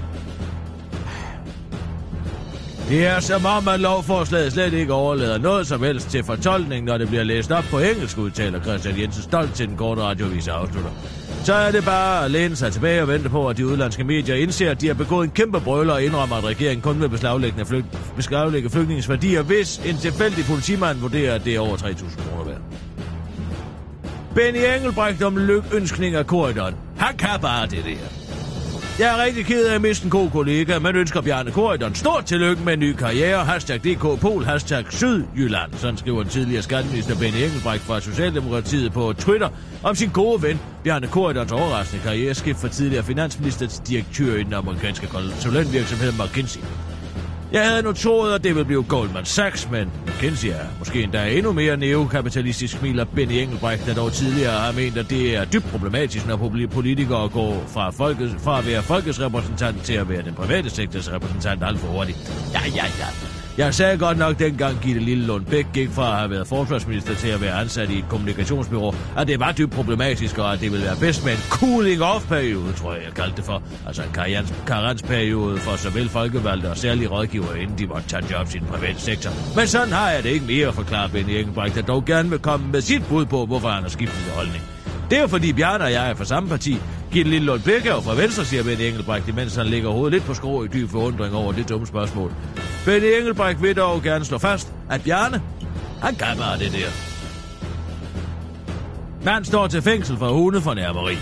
Det 2.89 3.07
er 3.07 3.21
som 3.21 3.47
om, 3.47 3.69
at 3.69 3.81
lovforslaget 3.81 4.53
slet 4.53 4.73
ikke 4.73 4.93
overlader 4.93 5.39
noget 5.39 5.67
som 5.67 5.83
helst 5.83 6.09
til 6.09 6.25
fortolkning, 6.25 6.85
når 6.85 6.99
det 6.99 7.09
bliver 7.09 7.25
læst 7.25 7.51
op 7.51 7.65
på 7.65 7.79
engelsk, 7.79 8.19
udtaler 8.19 8.63
Christian 8.63 9.01
Jensen 9.01 9.23
stolt 9.23 9.55
til 9.55 9.69
den 9.69 9.77
korte 9.77 10.03
radiovis 10.03 10.49
afslutter. 10.49 10.91
Så 11.45 11.55
er 11.55 11.71
det 11.71 11.85
bare 11.85 12.25
at 12.25 12.31
læne 12.31 12.57
sig 12.57 12.73
tilbage 12.73 13.03
og 13.03 13.09
vente 13.09 13.29
på, 13.29 13.49
at 13.49 13.57
de 13.57 13.67
udlandske 13.67 14.05
medier 14.05 14.35
indser, 14.35 14.71
at 14.71 14.81
de 14.81 14.87
har 14.87 14.95
begået 14.95 15.25
en 15.25 15.31
kæmpe 15.31 15.61
brøler 15.61 15.93
og 15.93 16.03
indrømmer, 16.03 16.37
at 16.37 16.45
regeringen 16.45 16.83
kun 16.83 17.01
vil 17.01 17.09
beslaglægge, 17.09 17.67
flygt, 17.67 17.87
beslaglægge 18.17 18.71
flygtningens 18.71 19.09
værdier, 19.09 19.43
hvis 19.43 19.79
en 19.79 19.97
tilfældig 19.97 20.45
politimand 20.45 20.99
vurderer, 20.99 21.35
at 21.35 21.45
det 21.45 21.55
er 21.55 21.61
over 21.61 21.77
3.000 21.77 22.31
kroner 22.31 22.45
værd. 22.45 22.61
Benny 24.35 24.59
Engelbrecht 24.77 25.23
om 25.23 25.37
lykønskning 25.37 26.15
af 26.15 26.27
korridoren. 26.27 26.75
Han 26.97 27.17
kan 27.17 27.41
bare 27.41 27.67
det 27.67 27.85
der. 27.85 28.20
Jeg 29.01 29.19
er 29.19 29.25
rigtig 29.25 29.47
ked 29.47 29.67
af 29.67 29.75
at 29.75 29.81
miste 29.81 30.05
en 30.05 30.11
god 30.11 30.31
kollega, 30.31 30.79
men 30.79 30.97
ønsker 30.97 31.21
Bjarne 31.21 31.51
Korydon 31.51 31.95
stort 31.95 32.25
tillykke 32.25 32.63
med 32.65 32.73
en 32.73 32.79
ny 32.79 32.93
karriere. 32.93 33.45
Hashtag 33.45 33.81
DK 33.85 34.21
Pol, 34.21 34.45
hashtag 34.45 34.85
Sydjylland. 34.91 35.73
Sådan 35.75 35.97
skriver 35.97 36.23
den 36.23 36.31
tidligere 36.31 36.63
skatteminister 36.63 37.19
Benny 37.19 37.37
Engelbrecht 37.37 37.85
fra 37.85 38.01
Socialdemokratiet 38.01 38.93
på 38.93 39.13
Twitter 39.19 39.49
om 39.83 39.95
sin 39.95 40.11
gode 40.11 40.43
ven 40.43 40.61
Bjarne 40.85 41.07
Korydons 41.07 41.53
overraskende 41.53 42.03
karriereskift 42.03 42.61
fra 42.61 42.69
tidligere 42.69 43.05
finansministerdirektør 43.05 43.85
direktør 43.87 44.41
i 44.41 44.43
den 44.43 44.55
amerikanske 44.55 45.07
konsulentvirksomhed 45.07 46.13
McKinsey. 46.13 46.61
Jeg 47.53 47.69
havde 47.69 47.83
nu 47.83 47.93
troet, 47.93 48.35
at 48.35 48.45
det 48.45 48.55
ville 48.55 48.65
blive 48.65 48.83
Goldman 48.83 49.25
Sachs, 49.25 49.71
men 49.71 49.93
McKinsey 50.07 50.49
er 50.49 50.65
måske 50.79 51.03
endda 51.03 51.27
endnu 51.27 51.53
mere 51.53 51.77
neokapitalistisk, 51.77 52.79
smiler 52.79 53.05
Benny 53.05 53.33
Engelbrecht, 53.33 53.87
der 53.87 53.95
dog 53.95 54.13
tidligere 54.13 54.53
har 54.53 54.73
ment, 54.73 54.97
at 54.99 55.11
det 55.11 55.37
er 55.37 55.45
dybt 55.45 55.65
problematisk, 55.65 56.27
når 56.27 56.37
politikere 56.71 57.29
går 57.29 57.65
fra, 57.69 57.91
folket, 57.91 58.37
fra 58.39 58.59
at 58.59 58.67
være 58.67 58.83
folkets 58.83 59.21
repræsentant 59.21 59.83
til 59.83 59.95
at 59.95 60.09
være 60.09 60.23
den 60.23 60.35
private 60.35 60.71
sektors 60.71 61.13
repræsentant 61.13 61.65
alt 61.65 61.79
for 61.79 61.87
hurtigt. 61.87 62.19
Ja, 62.53 62.61
ja, 62.77 62.85
ja. 62.85 63.40
Jeg 63.59 63.75
sagde 63.75 63.99
godt 63.99 64.19
nok 64.19 64.39
dengang 64.39 64.79
Gitte 64.83 65.01
Lillelund 65.01 65.45
Bæk 65.45 65.67
gik 65.75 65.91
fra 65.91 66.13
at 66.13 66.19
have 66.19 66.31
været 66.31 66.47
forsvarsminister 66.47 67.15
til 67.15 67.29
at 67.29 67.41
være 67.41 67.61
ansat 67.61 67.91
i 67.91 67.99
et 67.99 68.05
kommunikationsbyrå, 68.09 68.95
at 69.17 69.29
det 69.29 69.41
var 69.41 69.53
dybt 69.53 69.73
problematisk, 69.73 70.39
og 70.39 70.53
at 70.53 70.61
det 70.61 70.73
ville 70.73 70.87
være 70.87 70.97
bedst 71.01 71.25
med 71.25 71.33
en 71.33 71.39
cooling 71.51 72.03
off-periode, 72.03 72.73
tror 72.73 72.95
jeg, 72.95 73.03
jeg 73.05 73.15
kaldte 73.15 73.37
det 73.37 73.45
for. 73.45 73.63
Altså 73.87 74.03
en 74.03 74.09
karriens- 74.19 74.65
karensperiode 74.67 75.59
for 75.59 75.77
såvel 75.77 76.09
folkevalgte 76.09 76.67
og 76.71 76.77
særlige 76.77 77.09
rådgiver, 77.09 77.55
inden 77.55 77.79
de 77.79 77.87
måtte 77.87 78.09
tage 78.09 78.25
jobs 78.31 78.55
i 78.55 78.59
den 78.59 78.67
private 78.67 79.01
sektor. 79.01 79.31
Men 79.57 79.67
sådan 79.67 79.93
har 79.93 80.11
jeg 80.11 80.23
det 80.23 80.29
ikke 80.31 80.47
mere 80.47 80.69
at 80.69 80.75
forklare 80.75 81.09
Benny 81.09 81.31
Engelbrecht, 81.31 81.77
der 81.77 81.83
dog 81.83 82.05
gerne 82.05 82.31
vil 82.31 82.39
komme 82.39 82.67
med 82.73 82.81
sit 82.81 83.03
bud 83.09 83.27
på, 83.27 83.47
hvorfor 83.47 83.69
han 83.69 83.83
har 83.83 83.91
skiftet 83.91 84.33
holdning. 84.35 84.63
Det 85.11 85.19
er 85.19 85.23
jo 85.23 85.29
fordi 85.29 85.53
Bjarne 85.53 85.85
og 85.85 85.93
jeg 85.93 86.11
er 86.11 86.15
fra 86.15 86.25
samme 86.25 86.49
parti. 86.49 86.81
Gitte 87.13 87.31
Lillelund 87.31 87.63
Bæk 87.63 87.83
fra 87.83 88.15
Venstre, 88.15 88.45
siger 88.45 88.63
Benny 88.63 88.83
Engelbrecht, 88.83 89.29
imens 89.29 89.57
han 89.57 89.67
ligger 89.67 89.91
hovedet 89.91 90.13
lidt 90.13 90.25
på 90.25 90.35
skrå 90.35 90.65
i 90.65 90.69
dyb 90.69 90.91
forundring 90.91 91.35
over 91.35 91.53
det 91.53 91.69
dumme 91.69 91.87
spørgsmål. 91.87 92.33
Benny 92.85 93.07
Engelbrecht 93.07 93.63
vil 93.63 93.77
dog 93.77 94.03
gerne 94.03 94.25
slå 94.25 94.39
fast, 94.39 94.73
at 94.91 95.03
Bjarne, 95.03 95.43
han 96.03 96.15
kan 96.15 96.37
bare 96.39 96.59
det 96.59 96.73
der. 96.73 96.91
Mand 99.25 99.45
står 99.45 99.67
til 99.67 99.83
fængsel 99.83 100.17
for 100.17 100.29
hunde 100.29 100.61
for 100.61 100.75
nærmeri. 100.75 101.17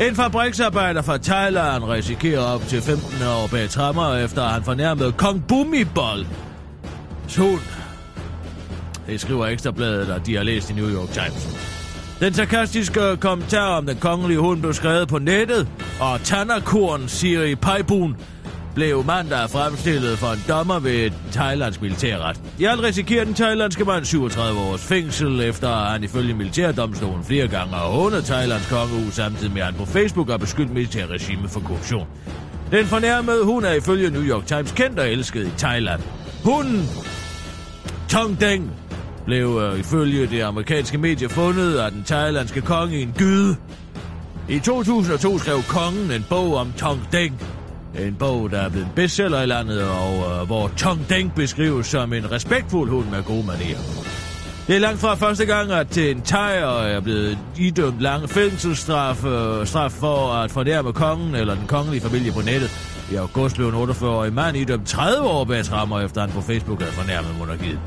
En 0.00 0.16
fabriksarbejder 0.16 1.02
fra 1.02 1.18
Thailand 1.18 1.84
risikerer 1.84 2.40
op 2.40 2.62
til 2.66 2.82
15 2.82 3.22
år 3.22 3.48
bag 3.50 3.70
trammer, 3.70 4.16
efter 4.16 4.42
at 4.42 4.50
han 4.50 4.64
fornærmede 4.64 5.12
Kong 5.12 5.46
Bumibol. 5.48 6.26
Hun. 7.38 7.60
Det 9.06 9.20
skriver 9.20 9.46
Ekstrabladet, 9.46 10.10
og 10.10 10.26
de 10.26 10.36
har 10.36 10.42
læst 10.42 10.70
i 10.70 10.72
New 10.72 10.88
York 10.88 11.08
Times. 11.08 11.69
Den 12.20 12.34
sarkastiske 12.34 13.16
kommentar 13.20 13.76
om 13.76 13.86
den 13.86 13.96
kongelige 13.96 14.38
hund 14.38 14.60
blev 14.60 14.72
skrevet 14.72 15.08
på 15.08 15.18
nettet, 15.18 15.68
og 16.00 16.20
Tanakorn 16.24 17.08
Siri 17.08 17.54
Pajbun 17.54 18.16
blev 18.74 19.04
mandag 19.04 19.50
fremstillet 19.50 20.18
for 20.18 20.26
en 20.26 20.44
dommer 20.48 20.78
ved 20.78 21.10
Thailands 21.32 21.80
militærret. 21.80 22.40
I 22.58 22.64
alt 22.64 22.82
risikerer 22.82 23.24
den 23.24 23.34
thailandske 23.34 23.84
mand 23.84 24.04
37 24.04 24.60
års 24.60 24.80
fængsel, 24.80 25.40
efter 25.40 25.68
at 25.68 25.92
han 25.92 26.04
ifølge 26.04 26.34
militærdomstolen 26.34 27.24
flere 27.24 27.48
gange 27.48 27.74
har 27.74 27.86
hånet 27.86 28.24
Thailands 28.24 28.68
kongehus, 28.68 29.14
samtidig 29.14 29.52
med 29.52 29.60
at 29.60 29.66
han 29.66 29.74
på 29.74 29.84
Facebook 29.84 30.30
har 30.30 30.36
beskyldt 30.36 30.72
militærregime 30.72 31.48
for 31.48 31.60
korruption. 31.60 32.06
Den 32.70 32.86
fornærmede 32.86 33.44
hun 33.44 33.64
er 33.64 33.72
ifølge 33.72 34.10
New 34.10 34.22
York 34.22 34.46
Times 34.46 34.72
kendt 34.72 34.98
og 34.98 35.10
elsket 35.10 35.46
i 35.46 35.50
Thailand. 35.58 36.00
Hunden 36.44 36.88
Tong 38.08 38.40
Deng 38.40 38.70
blev 39.24 39.60
øh, 39.62 39.80
ifølge 39.80 40.26
det 40.26 40.40
amerikanske 40.40 40.98
medie 40.98 41.28
fundet 41.28 41.78
af 41.78 41.90
den 41.90 42.04
thailandske 42.04 42.60
konge 42.60 42.98
i 42.98 43.02
en 43.02 43.14
gyde. 43.18 43.56
I 44.48 44.58
2002 44.58 45.38
skrev 45.38 45.62
kongen 45.62 46.10
en 46.10 46.26
bog 46.28 46.54
om 46.54 46.72
Tong 46.72 47.00
Deng. 47.12 47.42
En 47.98 48.14
bog, 48.14 48.50
der 48.50 48.58
er 48.58 48.68
blevet 48.68 48.86
en 48.86 48.92
bestseller 48.96 49.42
i 49.42 49.46
landet, 49.46 49.82
og 49.82 50.40
øh, 50.40 50.46
hvor 50.46 50.70
Tong 50.76 51.08
Deng 51.08 51.34
beskrives 51.34 51.86
som 51.86 52.12
en 52.12 52.32
respektfuld 52.32 52.90
hund 52.90 53.06
med 53.06 53.22
gode 53.22 53.46
manerer. 53.46 53.78
Det 54.66 54.76
er 54.76 54.80
langt 54.80 55.00
fra 55.00 55.14
første 55.14 55.46
gang, 55.46 55.72
at 55.72 55.98
en 55.98 56.22
Thaier 56.22 56.66
er 56.66 56.96
øh, 56.96 57.02
blevet 57.02 57.38
idømt 57.58 58.00
lang 58.00 58.30
fængselsstraf 58.30 59.24
øh, 59.24 59.66
straf 59.66 59.90
for 59.90 60.32
at 60.32 60.50
fornærme 60.50 60.92
kongen 60.92 61.34
eller 61.34 61.54
den 61.54 61.66
kongelige 61.66 62.00
familie 62.00 62.32
på 62.32 62.40
nettet. 62.40 62.89
I 63.10 63.14
august 63.16 63.56
blev 63.56 63.68
en 63.68 63.74
48-årig 63.74 64.32
mand 64.32 64.56
idømt 64.56 64.88
30 64.88 65.28
år 65.28 65.44
bag 65.44 65.64
trammer, 65.64 66.00
efter 66.00 66.20
han 66.20 66.30
på 66.30 66.40
Facebook 66.40 66.80
havde 66.80 66.92
fornærmet 66.92 67.38
monarkiet. 67.38 67.78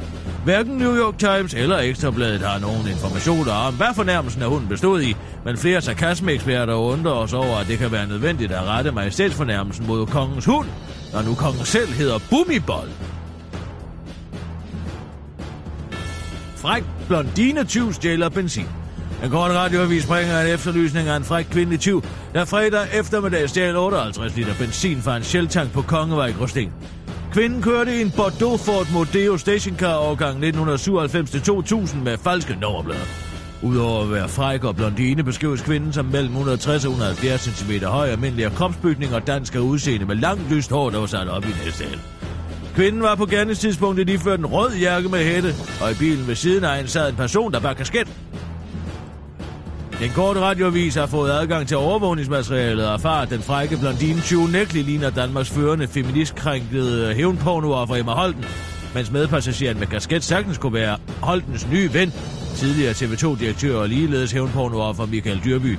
Hverken 0.44 0.78
New 0.78 0.96
York 0.96 1.18
Times 1.18 1.54
eller 1.54 1.78
Ekstrabladet 1.78 2.42
har 2.42 2.60
nogen 2.60 2.88
informationer 2.88 3.52
om, 3.52 3.74
hvad 3.74 3.88
fornærmelsen 3.96 4.42
af 4.42 4.50
hunden 4.50 4.70
bestod 4.70 5.02
i, 5.02 5.16
men 5.46 5.58
flere 5.58 5.82
sarkasmeeksperter 5.82 6.74
undrer 6.74 7.12
os 7.12 7.34
over, 7.34 7.58
at 7.58 7.68
det 7.68 7.78
kan 7.78 7.92
være 7.92 8.08
nødvendigt 8.08 8.52
at 8.52 8.64
rette 8.64 8.92
majestætsfornærmelsen 8.92 9.88
mod 9.88 10.06
kongens 10.06 10.46
hund, 10.46 10.68
når 11.14 11.22
nu 11.22 11.36
kongen 11.36 11.66
selv 11.66 11.94
hedder 11.94 12.20
Bumibold. 12.30 12.90
Fræk 16.56 16.84
blondine 17.08 17.64
tyv 17.64 17.94
stjæler 17.94 18.30
benzin. 18.30 18.83
Den 19.24 19.32
korte 19.32 19.54
radioavis 19.54 20.06
bringer 20.06 20.42
en 20.42 20.48
efterlysning 20.48 21.08
af 21.08 21.18
en 21.18 21.24
fræk 21.24 21.46
kvindelig 21.52 21.80
tyv, 21.80 22.04
der 22.34 22.46
fredag 22.46 22.88
eftermiddag 22.94 23.50
stjal 23.50 23.76
58 23.76 24.36
liter 24.36 24.54
benzin 24.60 25.02
fra 25.02 25.18
en 25.18 25.24
sjeltank 25.24 25.72
på 25.72 25.82
Kongevej 25.82 26.28
i 26.28 26.32
Gråsten. 26.32 26.74
Kvinden 27.34 27.62
kørte 27.62 27.98
i 27.98 28.02
en 28.02 28.12
Bordeaux 28.12 28.66
Ford 28.66 28.88
Modeo 28.94 29.38
stationcar 29.38 29.98
årgang 29.98 30.44
1997-2000 30.44 31.98
med 31.98 32.18
falske 32.18 32.58
nummerplader. 32.62 33.06
Udover 33.62 34.04
at 34.04 34.12
være 34.12 34.30
fræk 34.30 34.64
og 34.64 34.76
blondine 34.76 35.24
beskrives 35.24 35.62
kvinden 35.62 35.94
som 35.94 36.06
mellem 36.06 36.32
160 36.32 36.86
og 36.86 36.92
170 36.92 37.42
cm 37.42 37.86
høj, 37.86 38.08
almindelig 38.08 38.46
af 38.46 38.52
kropsbygning 38.52 39.16
og 39.16 39.28
dansk 39.28 39.56
af 39.56 39.60
udseende 39.60 40.06
med 40.06 40.16
langt 40.16 40.52
lyst 40.52 40.72
hår, 40.72 40.90
der 40.90 41.00
var 41.00 41.06
sat 41.06 41.28
op 41.28 41.46
i 41.46 41.52
næste 41.66 41.86
Kvinden 42.76 43.02
var 43.02 43.16
på 43.16 43.26
gerningstidspunktet 43.26 44.10
iført 44.10 44.40
en 44.40 44.46
rød 44.46 44.76
jakke 44.76 45.10
med 45.10 45.20
hætte, 45.20 45.56
og 45.82 45.92
i 45.92 45.94
bilen 46.00 46.28
ved 46.28 46.36
siden 46.36 46.64
af 46.64 46.80
en 46.80 46.88
sad 46.88 47.10
en 47.10 47.16
person, 47.16 47.52
der 47.52 47.60
var 47.60 47.74
kasket. 47.74 48.08
Den 50.04 50.12
korte 50.12 50.40
radioavis 50.40 50.96
har 50.96 51.06
fået 51.06 51.32
adgang 51.32 51.68
til 51.68 51.78
overvågningsmaterialet 51.78 52.88
og 52.88 52.94
erfaret, 52.94 53.30
den 53.30 53.42
frække 53.42 53.78
blondine 53.78 54.22
20 54.22 54.52
Nækli 54.52 54.82
ligner 54.82 55.10
Danmarks 55.10 55.50
førende 55.50 55.88
feministkrænkede 55.88 57.14
hævnpornoer 57.14 57.96
Emma 57.96 58.12
Holten, 58.12 58.46
mens 58.94 59.12
medpassageren 59.12 59.80
med 59.80 59.88
kasket 59.88 60.24
sagtens 60.24 60.58
kunne 60.58 60.74
være 60.74 60.98
Holtens 61.22 61.68
nye 61.68 61.94
ven, 61.94 62.14
tidligere 62.56 62.92
TV2-direktør 62.92 63.76
og 63.76 63.90
ligeledes 63.90 64.32
hævnpornoer 64.32 64.94
for 64.94 65.06
Michael 65.06 65.42
Dyrby. 65.46 65.78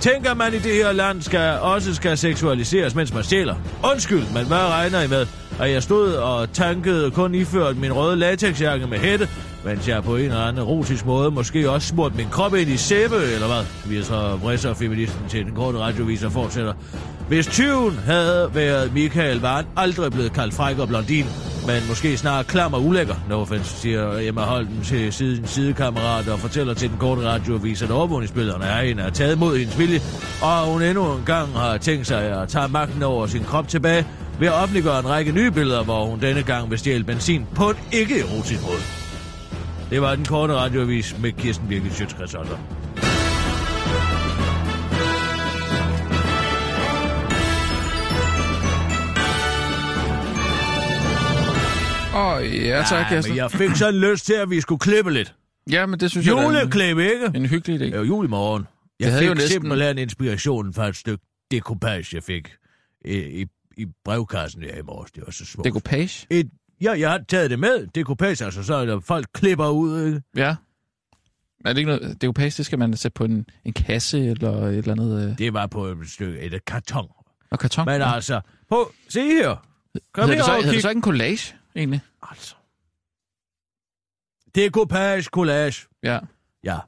Tænker 0.00 0.34
man 0.34 0.54
i 0.54 0.58
det 0.58 0.74
her 0.74 0.92
land 0.92 1.22
skal 1.22 1.58
også 1.60 1.94
skal 1.94 2.18
seksualiseres, 2.18 2.94
mens 2.94 3.14
man 3.14 3.24
stjæler? 3.24 3.54
Undskyld, 3.92 4.24
men 4.34 4.46
hvad 4.46 4.58
regner 4.58 5.00
I 5.00 5.08
med? 5.08 5.26
At 5.60 5.70
jeg 5.70 5.82
stod 5.82 6.12
og 6.14 6.52
tankede 6.52 7.10
kun 7.10 7.34
iført 7.34 7.76
min 7.76 7.92
røde 7.92 8.16
latexjakke 8.16 8.86
med 8.86 8.98
hætte, 8.98 9.28
mens 9.64 9.88
jeg 9.88 10.02
på 10.02 10.16
en 10.16 10.24
eller 10.24 10.40
anden 10.40 10.62
erotisk 10.62 11.06
måde 11.06 11.30
måske 11.30 11.70
også 11.70 11.88
smurt 11.88 12.16
min 12.16 12.26
krop 12.30 12.54
ind 12.54 12.70
i 12.70 12.76
sæbe, 12.76 13.16
eller 13.16 13.46
hvad? 13.46 13.90
Vi 13.90 13.98
er 13.98 14.02
så 14.02 14.38
vrisser 14.42 14.74
feministen 14.74 15.28
til 15.28 15.44
den 15.44 15.54
korte 15.54 15.78
radioviser 15.78 16.28
fortsætter. 16.28 16.72
Hvis 17.28 17.46
tyven 17.46 17.98
havde 18.06 18.50
været 18.54 18.94
Michael, 18.94 19.40
var 19.40 19.56
han 19.56 19.64
aldrig 19.76 20.12
blevet 20.12 20.32
kaldt 20.32 20.54
fræk 20.54 20.78
og 20.78 20.88
blondin, 20.88 21.26
men 21.66 21.82
måske 21.88 22.16
snarere 22.16 22.44
klam 22.44 22.74
og 22.74 22.84
ulækker. 22.84 23.14
No 23.28 23.40
offense, 23.40 23.76
siger 23.76 24.18
Emma 24.20 24.40
Holden 24.40 24.80
til 24.84 25.12
siden 25.12 25.46
sidekammerat 25.46 26.28
og 26.28 26.38
fortæller 26.38 26.74
til 26.74 26.90
den 26.90 26.98
korte 26.98 27.22
radioavis, 27.28 27.82
at 27.82 27.90
overvågningsbillederne 27.90 28.64
er 28.64 28.80
en 28.80 28.98
er 28.98 29.10
taget 29.10 29.38
mod 29.38 29.56
hendes 29.56 29.78
vilje, 29.78 30.00
og 30.42 30.72
hun 30.72 30.82
endnu 30.82 31.12
en 31.12 31.22
gang 31.26 31.48
har 31.48 31.76
tænkt 31.78 32.06
sig 32.06 32.42
at 32.42 32.48
tage 32.48 32.68
magten 32.68 33.02
over 33.02 33.26
sin 33.26 33.44
krop 33.44 33.68
tilbage 33.68 34.06
ved 34.40 34.48
at 34.48 34.54
offentliggøre 34.54 34.98
en 34.98 35.08
række 35.08 35.32
nye 35.32 35.50
billeder, 35.50 35.84
hvor 35.84 36.04
hun 36.06 36.20
denne 36.20 36.42
gang 36.42 36.70
vil 36.70 36.78
stjæle 36.78 37.04
benzin 37.04 37.46
på 37.54 37.70
en 37.70 37.76
ikke-erotisk 37.92 38.62
måde. 38.62 38.80
Det 39.90 40.02
var 40.02 40.14
den 40.14 40.24
korte 40.24 40.54
radioavis 40.54 41.16
med 41.20 41.32
Kirsten 41.32 41.68
Birgit 41.68 41.92
Sjøtskreds 41.94 42.34
Åh, 42.34 42.46
oh, 52.36 52.64
ja, 52.64 52.82
tak, 52.88 53.00
Ja, 53.00 53.08
Kirsten. 53.08 53.30
men 53.30 53.36
jeg 53.36 53.50
fik 53.50 53.70
sådan 53.76 54.00
lyst 54.00 54.26
til, 54.26 54.32
at 54.34 54.50
vi 54.50 54.60
skulle 54.60 54.78
klippe 54.78 55.12
lidt. 55.12 55.34
Ja, 55.70 55.86
men 55.86 56.00
det 56.00 56.10
synes 56.10 56.26
jeg 56.26 56.34
er 56.36 56.42
Juleklip, 56.42 56.98
ikke? 56.98 57.26
en, 57.26 57.36
en 57.36 57.46
hyggelig 57.46 57.80
idé. 57.80 57.84
Det 57.84 57.94
er 57.94 57.98
jo 57.98 58.04
jul 58.04 58.24
i 58.24 58.28
morgen. 58.28 58.66
Jeg 59.00 59.08
havde 59.08 59.20
fik 59.20 59.28
jo 59.28 59.34
næsten- 59.34 59.52
simpelthen 59.52 59.98
inspirationen 59.98 60.74
fra 60.74 60.88
et 60.88 60.96
stykke 60.96 61.24
decoupage, 61.50 62.06
jeg 62.16 62.22
fik 62.22 62.48
i, 63.04 63.16
i, 63.40 63.46
i 63.76 63.86
brevkassen 64.04 64.62
her 64.62 64.76
i 64.76 64.82
morges. 64.82 65.12
Det 65.12 65.22
var 65.26 65.32
så 65.32 65.44
smukt. 65.44 65.64
Decoupage? 65.64 66.26
Et, 66.30 66.50
ja, 66.80 66.92
jeg 66.98 67.10
har 67.10 67.18
taget 67.28 67.50
det 67.50 67.58
med. 67.58 67.86
Decoupage, 67.86 68.44
altså 68.44 68.62
så 68.62 68.86
der 68.86 69.00
folk 69.00 69.26
klipper 69.34 69.68
ud, 69.68 70.06
ikke? 70.06 70.22
Ja. 70.36 70.56
Er 71.64 71.72
det 71.72 71.78
ikke 71.78 71.90
noget... 71.90 72.20
Decoupage, 72.22 72.50
det 72.50 72.66
skal 72.66 72.78
man 72.78 72.96
sætte 72.96 73.14
på 73.14 73.24
en, 73.24 73.46
en 73.64 73.72
kasse 73.72 74.18
eller 74.26 74.52
et 74.66 74.76
eller 74.78 74.92
andet... 74.92 75.30
Øh... 75.30 75.38
Det 75.38 75.52
var 75.52 75.66
på 75.66 75.86
et 75.86 76.10
stykke, 76.10 76.40
et 76.40 76.64
karton. 76.64 77.08
Og 77.50 77.58
karton? 77.58 77.86
Men 77.86 78.00
ja. 78.00 78.14
altså, 78.14 78.40
på, 78.68 78.92
se 79.08 79.20
her. 79.20 79.66
Kom 80.12 80.22
hedder, 80.24 80.36
det 80.36 80.44
så, 80.44 80.54
hedder 80.54 80.72
det 80.72 80.82
så 80.82 80.88
ikke 80.88 80.98
en 80.98 81.02
collage, 81.02 81.54
egentlig? 81.76 82.00
Altså. 82.22 82.54
Decoupage, 84.54 85.22
collage. 85.22 85.86
Ja, 86.02 86.18
Ja. 86.64 86.78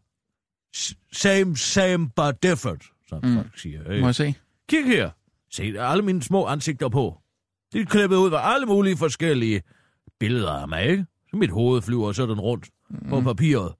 S- 0.76 0.94
Same, 1.12 1.56
same, 1.56 2.10
but 2.10 2.42
different, 2.42 2.82
som 3.08 3.20
mm. 3.24 3.34
folk 3.34 3.58
siger. 3.58 3.90
Ikke? 3.90 4.00
må 4.00 4.06
jeg 4.06 4.14
se. 4.14 4.34
Kig 4.68 4.86
her. 4.86 5.10
Se, 5.56 5.80
alle 5.80 6.02
mine 6.04 6.22
små 6.22 6.46
ansigter 6.46 6.88
på. 6.88 7.22
De 7.72 7.80
er 7.80 7.84
klippet 7.84 8.16
ud 8.16 8.32
af 8.32 8.38
alle 8.54 8.66
mulige 8.66 8.96
forskellige 8.96 9.62
billeder 10.20 10.52
af 10.52 10.68
mig, 10.68 10.84
ikke? 10.86 11.06
Så 11.30 11.36
mit 11.36 11.50
hoved 11.50 11.82
flyver 11.82 12.12
sådan 12.12 12.40
rundt 12.40 12.70
mm. 12.90 13.08
på 13.08 13.20
papiret. 13.20 13.74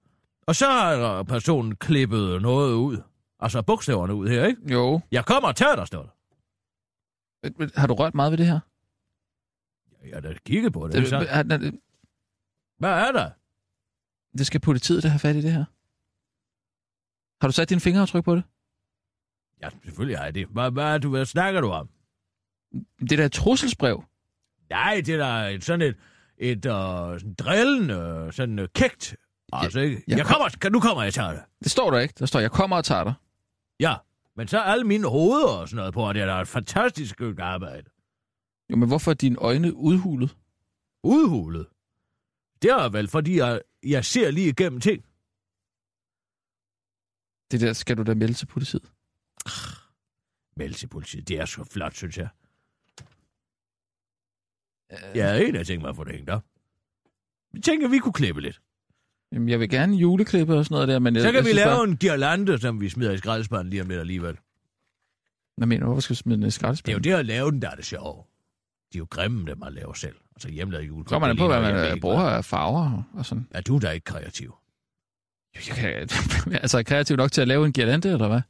Og 0.47 0.57
så 0.57 0.67
har 0.67 1.23
personen 1.23 1.77
klippet 1.77 2.43
noget 2.43 2.75
ud. 2.75 3.03
Altså 3.41 3.63
bogstaverne 3.63 4.15
ud 4.15 4.29
her, 4.29 4.47
ikke? 4.47 4.73
Jo. 4.73 5.01
Jeg 5.13 5.25
kommer 5.27 5.49
og 5.49 5.57
tager 5.57 5.77
dig, 5.77 5.87
står 5.87 6.03
der. 6.03 6.11
Har 7.81 7.87
du 7.87 7.95
rørt 7.95 8.15
meget 8.15 8.31
ved 8.33 8.39
det 8.39 8.47
her? 8.47 8.61
Jeg 10.07 10.15
har 10.15 10.21
da 10.21 10.35
kigget 10.47 10.73
på 10.73 10.87
det. 10.87 10.93
Det, 10.93 11.01
det, 11.01 11.09
så... 11.09 11.17
er- 11.17 11.21
er- 11.51 11.71
Hvad 12.79 12.91
er 12.91 13.13
der? 13.13 13.31
det 14.39 14.47
skal 14.47 14.61
politiet, 14.61 15.03
der 15.03 15.09
har 15.09 15.19
fat 15.19 15.37
i 15.37 15.41
det 15.43 15.53
her. 15.53 15.65
Har 17.41 17.49
du 17.49 17.53
sat 17.53 17.69
dine 17.69 17.81
fingeraftryk 17.81 18.25
på 18.25 18.35
det? 18.37 18.43
Ja, 19.63 19.69
selvfølgelig 19.85 20.19
har 20.19 20.25
jeg 20.25 20.35
det. 20.35 20.47
Hvad, 20.47 20.71
hvad, 20.71 20.85
er 20.85 20.99
du, 20.99 21.11
hvad 21.11 21.25
snakker 21.27 21.61
du 21.61 21.71
om? 21.71 21.89
Det 23.01 23.11
der 23.11 23.21
er 23.23 23.27
et 23.27 23.33
trusselsbrev. 23.33 24.05
Nej, 24.71 25.03
det 25.07 25.15
er 25.15 25.19
da 25.43 25.49
et, 25.55 25.65
sådan 25.65 25.83
et, 25.89 25.97
et 26.39 26.57
uh, 26.67 26.73
sådan 27.19 27.35
drillende, 27.35 28.29
sådan 28.33 28.59
uh, 28.59 28.67
kægt. 28.75 29.17
Altså, 29.53 29.81
ikke? 29.81 30.03
jeg 30.09 30.17
Jeg 30.19 30.27
kom- 30.27 30.35
kommer, 30.35 30.49
kan- 30.61 30.73
nu 30.73 30.81
kommer 30.81 31.03
jeg 31.03 31.13
til 31.15 31.23
det. 31.23 31.43
Det 31.63 31.71
står 31.71 31.91
der 31.91 31.99
ikke. 31.99 32.15
Der 32.19 32.27
står, 32.27 32.41
jeg 32.41 32.51
kommer 32.51 32.77
og 32.77 32.85
tager 32.85 33.05
dig. 33.05 33.15
Ja, 33.81 33.95
men 34.37 34.49
så 34.49 34.59
er 34.59 34.63
alle 34.63 34.85
mine 34.85 35.09
hoveder 35.09 35.49
og 35.49 35.69
sådan 35.69 35.77
noget 35.77 35.95
på, 35.95 36.09
og 36.09 36.15
det 36.15 36.23
er 36.23 36.27
da 36.27 36.41
et 36.41 36.49
fantastisk 36.49 37.15
stykke 37.15 37.43
arbejde. 37.43 37.91
Jo, 38.71 38.77
men 38.77 38.89
hvorfor 38.89 39.11
er 39.11 39.15
dine 39.15 39.37
øjne 39.39 39.75
udhulet? 39.75 40.37
Udhulet. 41.05 41.67
Det 42.63 42.71
er 42.71 42.89
vel, 42.89 43.09
fordi 43.09 43.37
jeg, 43.39 43.61
jeg 43.83 44.05
ser 44.05 44.31
lige 44.31 44.49
igennem 44.49 44.81
ting. 44.81 45.05
Det 47.51 47.61
der 47.61 47.73
skal 47.73 47.97
du 47.97 48.03
da 48.03 48.15
melde 48.15 48.35
til 48.35 48.47
politiet. 48.47 48.93
Meld 50.57 50.75
til 50.75 50.87
politiet. 50.87 51.29
Det 51.29 51.39
er 51.41 51.45
så 51.45 51.65
flot, 51.65 51.95
synes 51.95 52.19
jeg. 52.19 52.29
Øh, 54.93 54.99
Jeg 55.15 55.45
en 55.49 55.57
af 55.57 55.67
tænkt 55.67 55.83
mig 55.83 55.89
at 55.91 55.97
få 55.97 56.05
det 56.05 56.13
hængt 56.13 56.31
op. 56.31 56.45
Vi 57.53 57.61
tænker, 57.61 57.89
vi 57.89 57.99
kunne 57.99 58.13
klippe 58.13 58.41
lidt. 58.41 58.61
Jamen, 59.33 59.49
jeg 59.49 59.61
vil 59.61 59.69
gerne 59.69 59.97
juleklippe 59.97 60.55
og 60.55 60.65
sådan 60.65 60.75
noget 60.75 60.89
der, 60.89 60.99
men... 60.99 61.15
Jeg, 61.15 61.23
Så 61.23 61.29
kan 61.29 61.35
jeg 61.37 61.45
vi 61.45 61.53
lave 61.53 61.67
bare- 61.71 61.85
en 61.85 61.97
girlande, 61.97 62.59
som 62.59 62.81
vi 62.81 62.89
smider 62.89 63.13
i 63.13 63.19
skraldespanden 63.19 63.71
lige 63.71 63.83
om 63.83 63.89
lidt 63.89 64.01
alligevel. 64.01 64.37
Hvad 65.57 65.67
mener 65.67 65.81
du? 65.81 65.87
Hvorfor 65.87 66.01
skal 66.01 66.15
du 66.15 66.19
smide 66.19 66.37
den 66.37 66.43
i 66.43 66.47
Det 66.47 66.49
er 66.49 66.49
jo 66.49 66.51
skraldespanden? 66.61 67.05
det 67.05 67.13
at 67.13 67.27
lave 67.27 67.51
den, 67.51 67.63
der 67.63 67.71
er 67.71 67.75
det 67.75 67.85
sjove. 67.85 68.23
De 68.93 68.99
er 68.99 69.01
jo 69.01 69.07
grimme, 69.11 69.47
dem 69.51 69.59
man 69.59 69.73
laver 69.73 69.93
selv. 69.93 70.17
Altså 70.37 70.49
hjemmelavet 70.49 70.89
julekort. 70.89 71.09
Kommer 71.11 71.29
man 71.29 71.37
på, 71.37 71.47
hvad 71.47 71.57
jeg 71.63 71.75
ved 71.75 71.89
man 71.91 72.01
bruger 72.01 72.21
af 72.23 72.45
farver 72.45 73.03
og 73.15 73.27
sådan? 73.27 73.49
Er 73.51 73.61
du 73.61 73.79
da 73.79 73.91
ikke 73.91 74.05
kreativ? 74.05 74.55
Jeg 75.55 75.63
kan, 75.63 75.89
altså, 76.63 76.77
er 76.77 76.79
jeg 76.79 76.87
kreativ 76.87 77.17
nok 77.17 77.33
til 77.33 77.41
at 77.41 77.49
lave 77.49 77.67
en 77.67 77.73
girlande, 77.73 78.11
eller 78.13 78.29
hvad? 78.29 78.41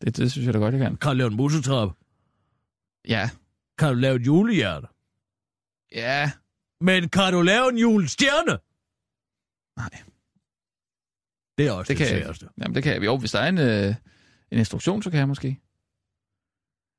Det, 0.00 0.16
det 0.16 0.32
synes 0.32 0.46
jeg 0.46 0.54
da 0.54 0.58
godt, 0.58 0.74
jeg 0.74 0.80
kan. 0.82 0.96
Kan 0.96 1.10
du 1.10 1.16
lave 1.16 1.30
en 1.30 1.36
musetrap? 1.36 1.90
Ja. 3.08 3.30
Kan 3.78 3.88
du 3.88 3.94
lave 3.94 4.16
et 4.16 4.26
julehjerte? 4.26 4.86
Ja. 5.92 6.30
Men 6.80 7.08
kan 7.08 7.32
du 7.32 7.42
lave 7.42 7.68
en 7.68 7.78
julestjerne? 7.78 8.58
Nej. 9.76 10.02
Det 11.58 11.66
er 11.66 11.72
også 11.72 11.88
Det 11.88 11.88
det, 11.88 11.96
kan 11.96 12.06
det 12.06 12.12
jeg 12.12 12.22
sværeste. 12.22 12.48
Jamen, 12.58 12.74
det 12.74 12.82
kan 12.82 12.92
jeg. 12.92 13.04
Jo, 13.04 13.16
hvis 13.16 13.30
der 13.32 13.38
er 13.40 13.48
en, 13.48 13.58
øh, 13.58 13.94
en 14.50 14.58
instruktion, 14.58 15.02
så 15.02 15.10
kan 15.10 15.18
jeg 15.18 15.28
måske. 15.28 15.60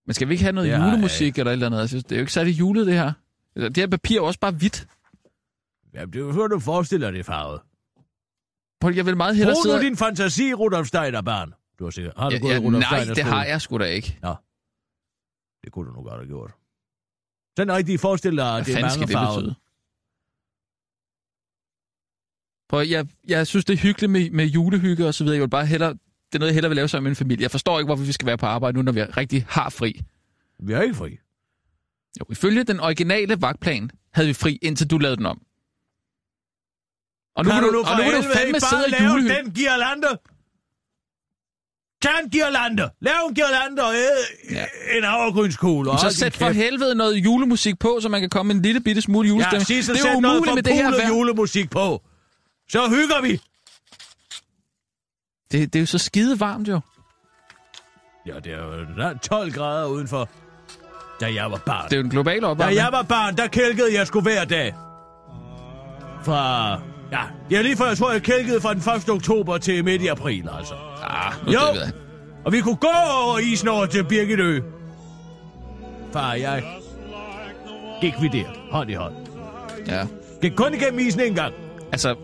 Men 0.05 0.13
skal 0.13 0.27
vi 0.27 0.33
ikke 0.33 0.43
have 0.43 0.53
noget 0.53 0.69
Det 0.71 0.77
jeg 0.77 0.87
julemusik 0.87 1.37
eller 1.37 1.51
et 1.51 1.53
eller 1.53 1.65
andet? 1.65 1.79
Altså, 1.79 1.97
det 1.97 2.11
er 2.11 2.15
jo 2.15 2.21
ikke 2.21 2.33
særlig 2.33 2.59
julet, 2.59 2.87
det 2.87 2.93
her. 2.93 3.13
Det 3.55 3.77
her 3.77 3.87
papir 3.87 4.17
er 4.17 4.21
også 4.21 4.39
bare 4.39 4.51
hvidt. 4.51 4.87
Jamen, 5.93 6.13
det 6.13 6.19
er 6.19 6.23
jo 6.25 6.33
sådan, 6.33 6.49
du 6.49 6.59
forestiller 6.59 7.11
dig 7.11 7.25
farvet. 7.25 7.61
Prøv, 8.81 8.91
Jeg 8.93 9.05
vil 9.05 9.17
meget 9.17 9.35
hellere 9.35 9.55
Brug 9.55 9.63
sidde... 9.63 9.77
nu 9.77 9.83
din 9.83 9.97
fantasi, 9.97 10.53
Rudolf 10.53 10.87
Steiner, 10.87 11.21
barn. 11.21 11.53
Du 11.81 11.85
har 11.85 11.91
sikkert... 11.91 12.13
Har 12.17 12.29
du 12.29 12.35
ja, 12.35 12.41
gået 12.41 12.51
ja, 12.51 12.55
i 12.55 12.59
Rudolf 12.59 12.91
nej, 12.91 13.03
det 13.03 13.23
har 13.23 13.45
jeg 13.45 13.61
sgu 13.61 13.77
da 13.77 13.85
ikke. 13.85 14.19
Det 15.63 15.71
kunne 15.71 15.89
du 15.89 15.95
nu 15.95 16.03
godt 16.03 16.13
have 16.13 16.27
gjort. 16.27 16.51
Sådan 17.57 17.73
rigtig 17.73 17.99
forestil 17.99 18.37
dig, 18.37 18.57
at 18.57 18.65
det 18.65 18.75
er 18.75 18.81
mange 18.81 19.07
farver. 19.07 19.53
Prøv, 22.69 22.85
jeg, 22.87 23.07
jeg 23.27 23.47
synes, 23.47 23.65
det 23.65 23.73
er 23.73 23.77
hyggeligt 23.77 24.11
med, 24.11 24.29
med 24.29 24.45
julehygge 24.45 25.07
og 25.07 25.13
så 25.13 25.23
videre. 25.23 25.35
Jeg 25.35 25.41
vil 25.41 25.49
bare 25.49 25.65
hellere, 25.65 25.89
det 25.89 26.35
er 26.35 26.39
noget, 26.39 26.49
jeg 26.49 26.53
hellere 26.53 26.69
vil 26.69 26.75
lave 26.75 26.87
sammen 26.87 27.03
med 27.03 27.11
en 27.11 27.15
familie. 27.15 27.43
Jeg 27.43 27.51
forstår 27.51 27.79
ikke, 27.79 27.85
hvorfor 27.85 28.03
vi 28.03 28.11
skal 28.11 28.25
være 28.25 28.37
på 28.37 28.45
arbejde 28.45 28.77
nu, 28.77 28.81
når 28.81 28.91
vi 28.91 29.03
rigtig 29.03 29.45
har 29.49 29.69
fri. 29.69 30.01
Vi 30.59 30.73
er 30.73 30.81
ikke 30.81 30.95
fri. 30.95 31.17
Jo, 32.19 32.25
ifølge 32.29 32.63
den 32.63 32.79
originale 32.79 33.41
vagtplan 33.41 33.91
havde 34.13 34.27
vi 34.27 34.33
fri, 34.33 34.59
indtil 34.61 34.87
du 34.87 34.97
lavede 34.97 35.17
den 35.17 35.25
om. 35.25 35.41
Og 37.35 37.45
nu, 37.45 37.51
kan 37.51 37.63
vil 37.63 37.67
du 37.67 37.73
nu 37.73 37.79
og 37.79 37.97
nu 37.97 38.03
vil 38.03 38.13
du 38.13 38.23
fandme 38.35 38.59
sidde 38.59 38.83
og 38.85 38.91
lave 38.91 39.11
julehygge. 39.11 39.35
den 39.43 39.53
girlande? 39.53 40.07
Tag 42.01 42.11
en 42.23 42.29
girlande. 42.29 42.89
Lav 43.01 43.13
en 43.29 43.35
girlande 43.35 43.83
og 43.83 43.93
æd 43.95 44.09
Ja. 44.51 44.55
ja. 44.59 44.97
en 44.97 45.03
havregrynskugle. 45.03 45.91
Så 45.99 46.09
sæt 46.11 46.35
for 46.35 46.49
helvede 46.49 46.95
noget 46.95 47.15
julemusik 47.17 47.79
på, 47.79 47.99
så 48.01 48.09
man 48.09 48.19
kan 48.21 48.29
komme 48.29 48.53
en 48.53 48.61
lille 48.61 48.81
bitte 48.81 49.01
smule 49.01 49.27
Ja, 49.27 49.33
julestemning. 49.33 49.67
sig 49.67 49.83
så 49.83 49.93
det 49.93 50.11
er 50.11 50.15
umuligt 50.15 50.55
med 50.55 50.63
det 50.63 50.73
her 50.73 50.91
vejr. 50.91 51.07
julemusik 51.07 51.69
på. 51.69 52.01
Så 52.69 52.89
hygger 52.89 53.21
vi. 53.21 53.41
Det, 55.51 55.73
det 55.73 55.79
er 55.79 55.81
jo 55.81 55.85
så 55.85 55.97
skide 55.97 56.39
varmt 56.39 56.67
jo. 56.67 56.79
Ja, 58.27 58.33
det 58.43 58.53
er 58.53 58.57
jo 58.57 58.71
der 58.97 59.07
er 59.09 59.17
12 59.17 59.51
grader 59.53 59.87
udenfor. 59.87 60.29
Da 61.21 61.33
jeg 61.33 61.51
var 61.51 61.57
barn. 61.65 61.85
Det 61.85 61.93
er 61.93 61.97
jo 61.97 62.03
en 62.03 62.09
global 62.09 62.41
Da 62.41 62.45
opvarmning. 62.47 62.77
jeg 62.77 62.89
var 62.91 63.01
barn, 63.01 63.37
der 63.37 63.47
kælkede 63.47 63.93
jeg 63.93 64.07
sgu 64.07 64.21
hver 64.21 64.45
dag. 64.45 64.73
Fra... 66.25 66.81
Ja, 67.11 67.21
det 67.49 67.57
er 67.57 67.61
lige 67.61 67.77
før, 67.77 67.87
jeg 67.87 67.97
tror, 67.97 68.11
jeg 68.11 68.21
kælkede 68.23 68.61
fra 68.61 68.73
den 68.73 68.81
1. 68.97 69.09
oktober 69.09 69.57
til 69.57 69.83
midt 69.85 70.01
i 70.01 70.07
april, 70.07 70.49
altså. 70.57 70.73
Ah, 71.03 71.33
nu 71.45 71.51
Jo. 71.51 71.59
det. 71.73 71.93
Og 72.45 72.51
vi 72.51 72.61
kunne 72.61 72.75
gå 72.75 72.87
over 73.23 73.37
isen 73.39 73.67
over 73.67 73.85
til 73.85 74.03
Birgitø. 74.03 74.59
Far 76.13 76.33
jeg 76.33 76.63
gik 78.01 78.13
vi 78.21 78.27
der, 78.27 78.45
hånd 78.71 78.89
i 78.89 78.93
hånd. 78.93 79.13
Ja. 79.87 80.05
Gik 80.41 80.51
kun 80.55 80.73
igennem 80.73 80.99
isen 81.07 81.21
en 81.21 81.35
gang. 81.35 81.53
Altså, 81.91 82.15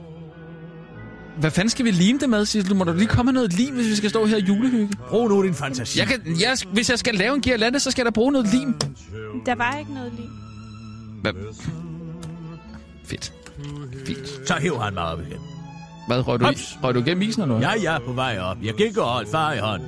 hvad 1.39 1.51
fanden 1.51 1.69
skal 1.69 1.85
vi 1.85 1.91
lime 1.91 2.19
det 2.19 2.29
med, 2.29 2.45
Sissel? 2.45 2.75
Må 2.75 2.83
der 2.83 2.93
lige 2.93 3.07
komme 3.07 3.31
noget 3.31 3.53
lim, 3.53 3.75
hvis 3.75 3.87
vi 3.87 3.95
skal 3.95 4.09
stå 4.09 4.25
her 4.25 4.35
og 4.35 4.41
julehygge? 4.47 4.89
Brug 5.09 5.29
nu 5.29 5.43
din 5.43 5.53
fantasi. 5.53 5.99
Jeg 5.99 6.07
kan, 6.07 6.21
jeg, 6.41 6.57
hvis 6.73 6.89
jeg 6.89 6.99
skal 6.99 7.15
lave 7.15 7.35
en 7.35 7.41
girlande, 7.41 7.79
så 7.79 7.91
skal 7.91 8.05
der 8.05 8.11
bruge 8.11 8.31
noget 8.31 8.53
lim. 8.53 8.73
Der 9.45 9.55
var 9.55 9.77
ikke 9.79 9.93
noget 9.93 10.13
lige. 10.15 10.29
Hvad? 11.21 11.33
Fedt. 13.05 13.33
Fint. 14.05 14.47
Så 14.47 14.53
hæv 14.59 14.79
han 14.81 14.93
mig 14.93 15.03
op 15.03 15.19
igen. 15.19 15.39
Hvad, 16.07 16.27
røg 16.27 16.39
du, 16.39 16.45
Hops. 16.45 16.77
røg 16.83 16.95
du 16.95 17.01
gennem 17.05 17.21
isen 17.21 17.41
eller 17.41 17.59
noget? 17.59 17.81
Ja, 17.83 17.91
ja, 17.93 17.99
på 17.99 18.11
vej 18.11 18.39
op. 18.39 18.57
Jeg 18.63 18.73
gik 18.73 18.97
og 18.97 19.05
holdt 19.05 19.31
far 19.31 19.53
i 19.53 19.59
hånden. 19.59 19.87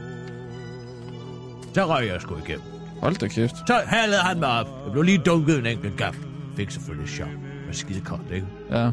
Så 1.74 1.86
røg 1.86 2.08
jeg 2.08 2.22
sgu 2.22 2.36
igennem. 2.46 2.62
Hold 3.02 3.16
da 3.16 3.28
kæft. 3.28 3.56
Så 3.68 3.82
halede 3.86 4.18
han 4.20 4.40
mig 4.40 4.50
op. 4.60 4.68
Jeg 4.84 4.92
blev 4.92 5.04
lige 5.04 5.18
dunket 5.18 5.60
en 5.60 5.66
enkelt 5.66 5.98
gang. 5.98 6.16
Fik 6.56 6.72
selvfølgelig 6.72 7.10
chok. 7.10 7.28
Det 7.28 7.68
var 7.68 7.74
skide 7.74 8.02
koldt, 8.02 8.32
ikke? 8.32 8.48
Ja. 8.72 8.92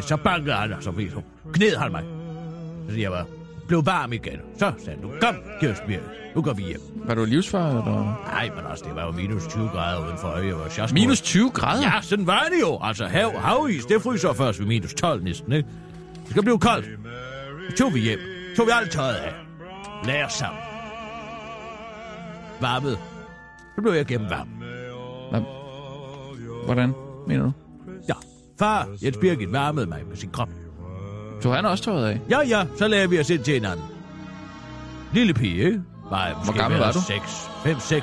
Så 0.00 0.16
bankede 0.16 0.54
han, 0.54 0.72
og 0.72 0.82
så 0.82 0.92
gned 1.52 1.76
han 1.76 1.92
mig. 1.92 2.04
Så 2.90 2.96
jeg 2.96 3.10
var 3.10 3.26
blev 3.68 3.86
varm 3.86 4.12
igen. 4.12 4.38
Så 4.58 4.72
sagde 4.84 5.00
nu 5.00 5.10
kom, 5.20 5.36
Kirsten 5.60 6.00
nu 6.34 6.42
går 6.42 6.52
vi 6.52 6.62
hjem. 6.62 6.80
Var 6.94 7.14
du 7.14 7.24
livsfar, 7.24 7.68
eller? 7.68 8.22
Nej, 8.26 8.50
men 8.56 8.64
altså, 8.70 8.84
det 8.84 8.94
var 8.94 9.06
jo 9.06 9.12
minus 9.12 9.46
20 9.46 9.68
grader 9.68 10.06
udenfor. 10.06 10.36
Jeg 10.36 10.56
var 10.56 10.68
sjovt. 10.68 10.92
Minus 10.92 11.20
20 11.20 11.50
grader? 11.50 11.82
Ja, 11.82 12.00
sådan 12.02 12.26
var 12.26 12.46
det 12.50 12.60
jo. 12.60 12.78
Altså, 12.82 13.06
hav, 13.06 13.38
havis, 13.38 13.84
det 13.84 14.02
fryser 14.02 14.32
først 14.32 14.60
ved 14.60 14.66
minus 14.66 14.94
12 14.94 15.24
næsten, 15.24 15.52
ikke? 15.52 15.68
Det 16.22 16.30
skal 16.30 16.42
blive 16.42 16.58
koldt. 16.58 16.86
Så 17.70 17.76
tog 17.76 17.94
vi 17.94 18.00
hjem. 18.00 18.18
Tog 18.56 18.66
vi 18.66 18.70
alt 18.80 18.90
tøjet 18.90 19.14
af. 19.14 19.34
Os 20.26 20.32
sammen. 20.32 20.60
Varmet. 22.60 22.98
Så 23.74 23.82
blev 23.82 23.92
jeg 23.92 24.06
gennem 24.06 24.30
varm. 24.30 24.48
Hvad? 25.30 25.40
Hvordan, 26.64 26.92
mener 27.26 27.44
du? 27.44 27.52
Ja, 28.08 28.14
far, 28.58 28.88
Jens 29.02 29.16
Birgit 29.16 29.52
varmede 29.52 29.86
mig 29.86 30.06
med 30.08 30.16
sin 30.16 30.30
krop. 30.30 30.48
Tog 31.42 31.54
han 31.54 31.66
også 31.66 31.84
tøjet 31.84 32.06
af? 32.06 32.20
Ja, 32.30 32.38
ja, 32.48 32.64
så 32.78 32.88
lagde 32.88 33.10
vi 33.10 33.20
os 33.20 33.30
ind 33.30 33.44
til 33.44 33.54
hinanden. 33.54 33.84
Lille 35.12 35.34
pige, 35.34 35.64
ikke? 35.64 35.82
Jeg 36.10 36.34
måske 36.46 36.58
gammel 36.58 36.80
var 36.80 36.92
du? 36.92 37.00
6, 37.00 37.22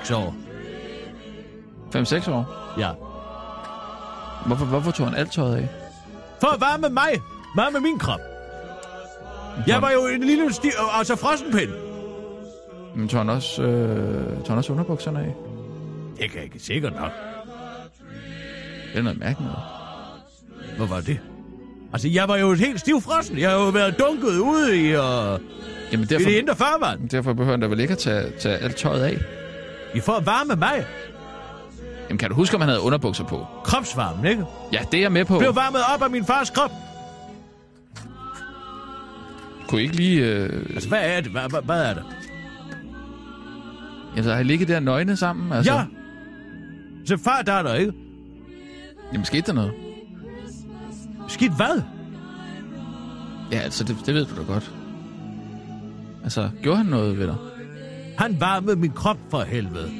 5-6 0.09 0.15
år. 0.15 0.35
5-6 1.95 2.31
år? 2.31 2.73
Ja. 2.79 2.89
Hvorfor, 4.45 4.65
hvorfor 4.65 4.91
tog 4.91 5.07
han 5.07 5.15
alt 5.15 5.31
tøjet 5.31 5.55
af? 5.55 5.67
For 6.41 6.47
at 6.47 6.61
varme 6.61 6.89
mig. 6.89 7.21
Varme 7.55 7.79
min 7.79 7.99
krop. 7.99 8.19
Jeg 9.67 9.81
var 9.81 9.91
jo 9.91 10.07
en 10.07 10.23
lille 10.23 10.53
sti... 10.53 10.67
Altså 10.93 11.15
frossenpind. 11.15 11.69
Men 12.95 13.07
tog 13.07 13.19
han 13.19 13.29
også, 13.29 13.61
øh, 13.63 14.37
tog 14.37 14.47
han 14.47 14.57
også 14.57 14.71
underbukserne 14.73 15.19
af? 15.19 15.35
Det 16.17 16.29
kan 16.29 16.35
jeg 16.35 16.43
ikke 16.43 16.59
sikkert 16.59 16.93
nok. 16.95 17.11
Det 18.93 18.99
er 18.99 19.01
noget 19.01 19.19
mærkeligt. 19.19 19.51
Hvor 20.77 20.85
var 20.85 21.01
det? 21.01 21.19
Altså, 21.95 22.07
jeg 22.07 22.27
var 22.27 22.37
jo 22.37 22.53
helt 22.53 22.79
stivfrossen. 22.79 23.37
Jeg 23.37 23.49
har 23.49 23.57
jo 23.57 23.69
været 23.69 23.99
dunket 23.99 24.39
ude 24.39 24.77
i, 24.77 24.81
uh, 24.81 25.39
Jamen 25.91 26.03
i 26.03 26.05
derfor, 26.05 26.29
det 26.29 26.37
indre 26.37 26.55
farvand. 26.55 27.09
derfor 27.09 27.33
behøver 27.33 27.53
han 27.53 27.61
da 27.61 27.67
vel 27.67 27.79
ikke 27.79 27.91
at 27.91 27.97
tage, 27.97 28.31
tage 28.39 28.57
alt 28.57 28.75
tøjet 28.75 29.03
af? 29.03 29.17
I 29.95 29.97
at 29.97 30.05
varme 30.07 30.55
mig. 30.55 30.85
Jamen 32.09 32.17
kan 32.17 32.29
du 32.29 32.35
huske, 32.35 32.55
om 32.55 32.61
han 32.61 32.69
havde 32.69 32.81
underbukser 32.81 33.23
på? 33.23 33.47
Kropsvarmen, 33.63 34.25
ikke? 34.25 34.43
Ja, 34.73 34.79
det 34.91 34.97
er 34.97 35.01
jeg 35.01 35.11
med 35.11 35.25
på. 35.25 35.39
Blev 35.39 35.55
varmet 35.55 35.81
op 35.95 36.01
af 36.01 36.09
min 36.09 36.25
fars 36.25 36.49
krop. 36.49 36.71
Kunne 39.67 39.81
I 39.81 39.83
ikke 39.83 39.95
lige... 39.95 40.25
Øh... 40.25 40.65
Altså, 40.73 40.89
hvad 40.89 40.99
er 41.03 41.21
det? 41.21 41.31
Hvad, 41.31 41.49
hvad, 41.49 41.61
hvad 41.61 41.81
er 41.85 41.93
det? 41.93 42.03
Altså, 44.15 44.33
har 44.33 44.39
I 44.39 44.43
ligget 44.43 44.67
der 44.67 44.79
nøgne 44.79 45.17
sammen? 45.17 45.51
Altså, 45.51 45.73
Ja. 45.73 45.83
Så 47.05 47.17
far 47.17 47.41
der 47.41 47.53
er 47.53 47.63
der, 47.63 47.73
ikke? 47.73 47.93
Jamen 49.13 49.25
skete 49.25 49.47
der 49.47 49.53
noget? 49.53 49.84
Skidt 51.27 51.55
hvad? 51.55 51.81
Ja, 53.51 53.57
altså, 53.57 53.83
det, 53.83 53.97
det 54.05 54.13
ved 54.13 54.25
du 54.25 54.35
da 54.41 54.41
godt. 54.53 54.71
Altså, 56.23 56.49
gjorde 56.63 56.77
han 56.77 56.85
noget 56.85 57.17
ved 57.19 57.27
dig? 57.27 57.35
Han 58.17 58.37
varmede 58.39 58.75
min 58.75 58.91
krop 58.91 59.17
for 59.29 59.41
helvede. 59.41 59.91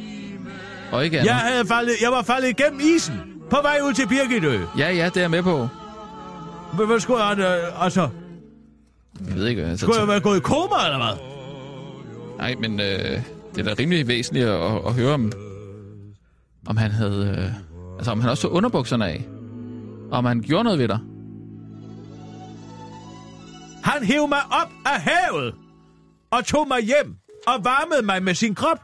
Og 0.91 1.05
ikke 1.05 1.19
andet? 1.19 1.29
Jeg, 1.29 1.35
havde 1.35 1.65
faldet, 1.65 1.93
jeg 2.01 2.11
var 2.11 2.21
faldet 2.21 2.49
igennem 2.49 2.79
isen. 2.95 3.13
På 3.49 3.57
vej 3.61 3.77
ud 3.83 3.93
til 3.93 4.07
Birgitø. 4.07 4.59
Ja, 4.77 4.91
ja, 4.91 5.05
det 5.05 5.17
er 5.17 5.21
jeg 5.21 5.31
med 5.31 5.43
på. 5.43 5.67
Hvad, 6.73 6.85
hvad 6.85 6.99
skulle 6.99 7.21
han... 7.23 7.39
Øh, 7.39 7.83
altså, 7.83 8.09
Jeg 9.27 9.35
ved 9.35 9.47
ikke, 9.47 9.63
altså... 9.63 9.85
skulle 9.85 9.99
jeg 9.99 10.07
være 10.07 10.19
gået 10.19 10.37
i 10.37 10.39
koma, 10.39 10.75
eller 10.85 10.97
hvad? 10.97 11.17
Nej, 12.37 12.55
men 12.59 12.79
øh, 12.79 13.21
det 13.55 13.67
er 13.67 13.75
da 13.75 13.75
rimelig 13.79 14.07
væsentligt 14.07 14.45
at, 14.45 14.61
at, 14.71 14.81
at 14.87 14.93
høre 14.93 15.13
om, 15.13 15.31
om 16.67 16.77
han 16.77 16.91
havde... 16.91 17.35
Øh, 17.37 17.53
altså, 17.97 18.11
om 18.11 18.21
han 18.21 18.29
også 18.29 18.43
tog 18.43 18.51
underbukserne 18.51 19.05
af. 19.07 19.25
Og 20.11 20.17
om 20.17 20.25
han 20.25 20.41
gjorde 20.41 20.63
noget 20.63 20.79
ved 20.79 20.87
dig. 20.87 20.99
Han 23.85 24.03
hævde 24.03 24.27
mig 24.27 24.41
op 24.51 24.71
af 24.85 25.01
havet. 25.01 25.55
Og 26.31 26.45
tog 26.45 26.67
mig 26.67 26.81
hjem. 26.81 27.15
Og 27.47 27.63
varmede 27.63 28.01
mig 28.05 28.23
med 28.23 28.35
sin 28.35 28.55
krop. 28.55 28.77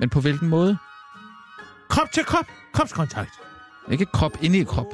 Men 0.00 0.08
på 0.08 0.20
hvilken 0.20 0.48
måde? 0.48 0.76
Krop 1.88 2.12
til 2.12 2.24
krop. 2.24 2.44
Kropskontakt. 2.72 3.30
Ikke 3.90 4.04
krop 4.06 4.32
inde 4.42 4.58
i 4.58 4.64
krop. 4.64 4.86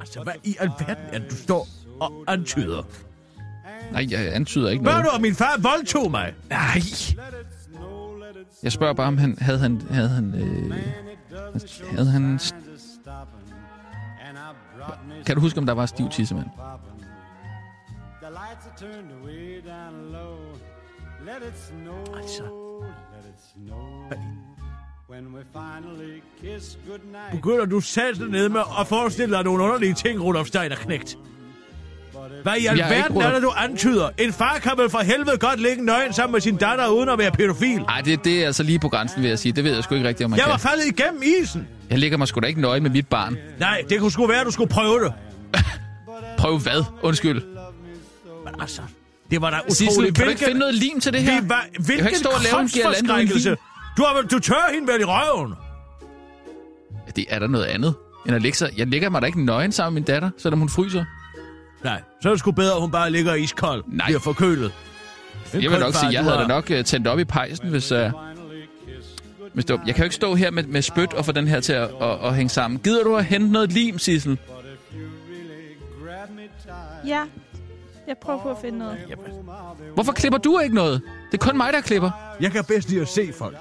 Altså, 0.00 0.22
hvad 0.22 0.32
i 0.44 0.56
alverden 0.60 1.04
er 1.12 1.18
du 1.28 1.36
står 1.36 1.68
og 2.00 2.24
antyder? 2.28 2.82
Nej, 3.92 4.06
jeg 4.10 4.34
antyder 4.34 4.70
ikke 4.70 4.82
Hvad 4.82 4.92
noget. 4.92 5.06
du, 5.06 5.10
om 5.10 5.20
min 5.20 5.34
far 5.34 5.58
voldtog 5.58 6.10
mig? 6.10 6.34
Nej. 6.50 6.82
Jeg 8.62 8.72
spørger 8.72 8.94
bare, 8.94 9.06
om 9.06 9.18
han 9.18 9.38
havde 9.40 9.58
han... 9.58 9.82
Havde 9.90 10.08
han, 10.08 10.34
øh, 10.34 10.72
havde 11.90 12.10
han... 12.10 12.40
Kan 15.26 15.34
du 15.34 15.40
huske, 15.40 15.58
om 15.58 15.66
der 15.66 15.72
var 15.72 15.86
stiv 15.86 16.08
tissemand? 16.08 16.46
Altså. 22.16 22.42
Begynder 27.32 27.64
du 27.64 27.80
selv 27.80 28.30
ned 28.30 28.48
med 28.48 28.60
at 28.80 28.86
forestille 28.86 29.36
dig 29.36 29.44
nogle 29.44 29.64
underlige 29.64 29.94
ting, 29.94 30.22
Rudolf 30.24 30.48
Steiner 30.48 30.76
knægt? 30.76 31.18
Hvad 32.42 32.56
i 32.56 32.64
Jeg 32.64 32.78
er 32.78 32.84
alverden 32.84 33.16
er 33.16 33.20
Rudolf- 33.30 33.34
det, 33.34 33.42
du 33.42 33.52
antyder? 33.56 34.08
En 34.18 34.32
far 34.32 34.58
kan 34.62 34.72
vel 34.76 34.90
for 34.90 34.98
helvede 34.98 35.38
godt 35.38 35.60
ligge 35.60 35.84
nøgen 35.84 36.12
sammen 36.12 36.32
med 36.32 36.40
sin 36.40 36.56
datter, 36.56 36.88
uden 36.88 37.08
at 37.08 37.18
være 37.18 37.30
pædofil? 37.30 37.80
Nej, 37.82 38.00
det, 38.00 38.24
det 38.24 38.42
er 38.42 38.46
altså 38.46 38.62
lige 38.62 38.78
på 38.78 38.88
grænsen, 38.88 39.22
vil 39.22 39.28
jeg 39.28 39.38
sige. 39.38 39.52
Det 39.52 39.64
ved 39.64 39.74
jeg 39.74 39.84
sgu 39.84 39.94
ikke 39.94 40.08
rigtigt, 40.08 40.24
om 40.24 40.30
man 40.30 40.38
Jeg 40.38 40.46
var 40.46 40.56
kan. 40.56 40.60
faldet 40.60 40.86
igennem 40.86 41.22
isen. 41.42 41.68
Jeg 41.92 42.00
ligger 42.00 42.18
mig 42.18 42.28
sgu 42.28 42.40
da 42.40 42.46
ikke 42.46 42.60
nøgen 42.60 42.82
med 42.82 42.90
mit 42.90 43.06
barn. 43.06 43.36
Nej, 43.58 43.84
det 43.88 44.00
kunne 44.00 44.10
sgu 44.12 44.26
være, 44.26 44.40
at 44.40 44.46
du 44.46 44.50
skulle 44.50 44.70
prøve 44.70 45.04
det. 45.04 45.12
Prøv 46.38 46.58
hvad? 46.58 46.84
Undskyld. 47.02 47.42
Men 48.44 48.60
altså, 48.60 48.82
det 49.30 49.40
var 49.40 49.50
da 49.50 49.56
Sissel, 49.68 49.88
utroligt. 49.88 50.16
kan 50.16 50.24
du 50.24 50.30
ikke 50.30 50.44
finde 50.44 50.58
noget 50.58 50.74
lim 50.74 51.00
til 51.00 51.12
det 51.12 51.22
her? 51.22 51.40
Vi 51.40 51.48
var, 51.48 51.66
hvilken 51.80 52.06
ikke 52.06 52.18
stå 52.18 52.28
og 52.28 52.40
lave 52.42 52.60
en 52.60 52.68
girlande. 52.68 53.56
Du, 53.96 54.02
har, 54.02 54.22
du 54.30 54.38
tør 54.38 54.74
hende 54.74 54.92
vel 54.92 55.00
i 55.00 55.04
røven. 55.04 55.54
Det 57.16 57.26
er 57.28 57.38
der 57.38 57.46
noget 57.46 57.64
andet. 57.64 57.94
End 58.26 58.36
at 58.36 58.42
ligge 58.42 58.58
sig. 58.58 58.70
Jeg 58.76 58.86
ligger 58.86 59.10
mig 59.10 59.22
da 59.22 59.26
ikke 59.26 59.44
nøgen 59.44 59.72
sammen 59.72 59.94
med 59.94 60.00
min 60.00 60.06
datter, 60.06 60.30
selvom 60.38 60.58
hun 60.58 60.68
fryser. 60.68 61.04
Nej, 61.84 62.00
så 62.22 62.28
er 62.28 62.32
det 62.32 62.40
sgu 62.40 62.50
bedre, 62.50 62.74
at 62.74 62.80
hun 62.80 62.90
bare 62.90 63.10
ligger 63.10 63.34
iskold. 63.34 63.84
Nej. 63.86 64.06
Bliver 64.06 64.20
forkølet. 64.20 64.72
En 65.54 65.62
Jeg 65.62 65.70
vil 65.70 65.78
nok 65.78 65.92
far, 65.92 66.00
sige, 66.00 66.12
jeg 66.12 66.24
havde 66.24 66.38
da 66.38 66.46
nok 66.46 66.70
uh, 66.70 66.84
tændt 66.84 67.06
op 67.06 67.18
i 67.18 67.24
pejsen, 67.24 67.68
hvis... 67.68 67.92
Uh... 67.92 67.98
Det 69.56 69.70
var, 69.70 69.82
jeg 69.86 69.94
kan 69.94 70.02
jo 70.02 70.04
ikke 70.04 70.16
stå 70.16 70.34
her 70.34 70.50
med, 70.50 70.62
med 70.62 70.82
spyt 70.82 71.12
og 71.14 71.24
få 71.24 71.32
den 71.32 71.48
her 71.48 71.60
til 71.60 71.72
at, 71.72 71.90
at, 72.00 72.18
at 72.24 72.34
hænge 72.36 72.48
sammen. 72.50 72.80
Gider 72.80 73.04
du 73.04 73.16
at 73.16 73.24
hente 73.24 73.52
noget 73.52 73.72
lim, 73.72 73.98
Sissel? 73.98 74.38
Ja, 77.06 77.24
jeg 78.08 78.16
prøver 78.22 78.42
på 78.42 78.50
at 78.50 78.56
finde 78.62 78.78
noget. 78.78 78.98
Hvorfor 79.94 80.12
klipper 80.12 80.38
du 80.38 80.58
ikke 80.58 80.74
noget? 80.74 81.02
Det 81.32 81.40
er 81.40 81.46
kun 81.46 81.56
mig, 81.56 81.72
der 81.72 81.80
klipper. 81.80 82.10
Jeg 82.40 82.52
kan 82.52 82.64
bedst 82.64 82.88
lide 82.88 83.00
at 83.00 83.08
se 83.08 83.32
folk. 83.38 83.56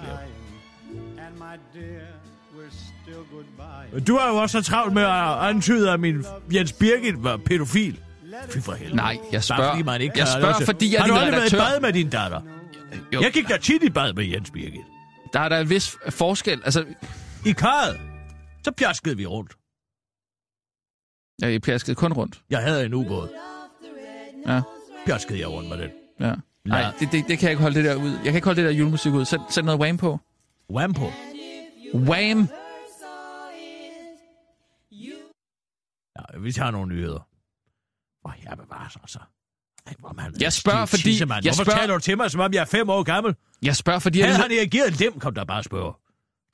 Men 3.93 4.04
Du 4.04 4.17
har 4.17 4.30
jo 4.30 4.36
også 4.36 4.62
så 4.62 4.69
travlt 4.71 4.93
med 4.93 5.04
at 5.04 5.49
antyde, 5.49 5.91
at 5.91 5.99
min 5.99 6.25
Jens 6.54 6.71
Birgit 6.73 7.23
var 7.23 7.38
pædofil. 7.38 7.99
Fy 8.49 8.58
for 8.58 8.71
helvede. 8.71 8.95
Nej, 8.95 9.17
jeg 9.32 9.32
Bare 9.32 9.41
spørger, 9.41 9.71
fordi 9.71 9.84
man 9.84 10.01
ikke 10.01 10.19
jeg 10.19 10.27
spørger 10.27 10.65
fordi 10.65 10.93
jeg 10.93 10.97
er 10.97 11.01
Har 11.01 11.08
du 11.08 11.13
aldrig 11.13 11.32
været 11.34 11.54
i 11.54 11.56
bad 11.56 11.80
med 11.82 11.93
din 11.93 12.10
datter? 12.10 12.41
Jo, 13.13 13.21
Jeg 13.21 13.32
gik 13.32 13.49
da 13.49 13.58
tit 13.58 13.84
i 13.84 13.89
bad 13.89 14.13
med 14.13 14.25
Jens 14.25 14.51
Birgit. 14.51 14.82
Der 15.34 15.39
er 15.39 15.50
der 15.50 15.60
en 15.60 15.70
vis 15.70 15.98
forskel. 16.10 16.62
Altså, 16.63 16.86
I 17.46 17.52
karret. 17.52 18.00
Så 18.63 18.72
pjaskede 18.72 19.17
vi 19.17 19.26
rundt. 19.26 19.54
jeg 21.41 21.62
plaskede 21.62 21.96
kun 21.96 22.13
rundt. 22.13 22.41
Jeg 22.50 22.62
havde 22.63 22.86
en 22.86 22.94
ubåd. 22.94 23.30
Ja, 24.48 24.62
Pjaskede 25.06 25.39
jeg 25.39 25.48
rundt 25.50 25.70
med 25.70 25.78
den. 25.78 25.91
ja. 26.20 26.34
Nej, 26.65 26.94
det, 27.00 27.12
det, 27.12 27.26
det, 27.28 27.39
kan 27.39 27.41
jeg 27.44 27.52
ikke 27.52 27.62
holde 27.62 27.76
det 27.76 27.86
der 27.86 27.96
ud. 27.96 28.10
Jeg 28.12 28.24
kan 28.24 28.36
ikke 28.36 28.46
holde 28.46 28.62
det 28.62 28.70
der 28.70 28.76
julemusik 28.78 29.13
ud. 29.13 29.26
Sæt, 29.26 29.39
sæt 29.50 29.65
noget 29.65 29.80
Wham 29.82 29.98
på. 29.98 30.20
Wham 30.70 30.94
på. 30.94 31.12
Wham! 31.96 32.48
Ja, 36.15 36.39
vi 36.39 36.52
tager 36.52 36.72
nogle 36.72 36.96
nyheder. 36.96 37.28
Åh, 38.26 38.32
jeg 38.44 38.58
bevares 38.58 38.96
altså. 39.02 39.20
Ej, 39.88 39.94
hvor 40.00 40.13
man 40.13 40.34
Jeg 40.41 40.54
spørger, 40.54 40.86
fordi- 40.86 41.04
tissemand. 41.04 41.46
jeg 41.46 41.52
Hvorfor 41.52 41.63
spørger- 41.63 41.80
taler 41.80 41.94
du 41.94 42.00
til 42.00 42.17
mig, 42.17 42.32
som 42.32 42.41
om 42.41 42.54
jeg 42.54 42.62
er 42.62 42.65
fem 42.65 42.89
år 42.89 43.04
gammel? 43.04 43.36
Jeg 43.62 43.76
spørger, 43.76 44.00
fordi 44.00 44.19
jeg... 44.19 44.28
Havde 44.28 44.41
han 44.41 44.52
reageret 44.52 45.00
dem, 45.00 45.19
kom 45.19 45.34
der 45.36 45.43
bare 45.45 45.63
spørge. 45.63 45.93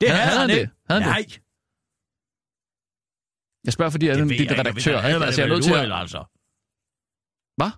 Det 0.00 0.08
Havde- 0.10 0.22
havde, 0.22 0.40
han 0.40 0.50
han 0.50 0.58
det? 0.58 0.70
Havde 0.90 1.02
han 1.02 1.10
Nej, 1.12 1.24
Jeg 3.64 3.72
spørger, 3.72 3.90
fordi 3.90 4.06
jeg 4.06 4.12
er 4.12 4.16
det 4.18 4.28
ved 4.28 4.38
dit 4.38 4.50
jeg 4.50 4.58
redaktør. 4.58 4.96
ikke? 4.98 5.08
været 5.08 5.26
Altså, 5.26 5.40
jeg 5.40 5.44
er 5.50 5.54
det 5.54 5.56
nødt 5.56 5.64
til 5.64 5.74
at... 5.92 6.00
altså. 6.00 6.24
Hvad? 7.56 7.70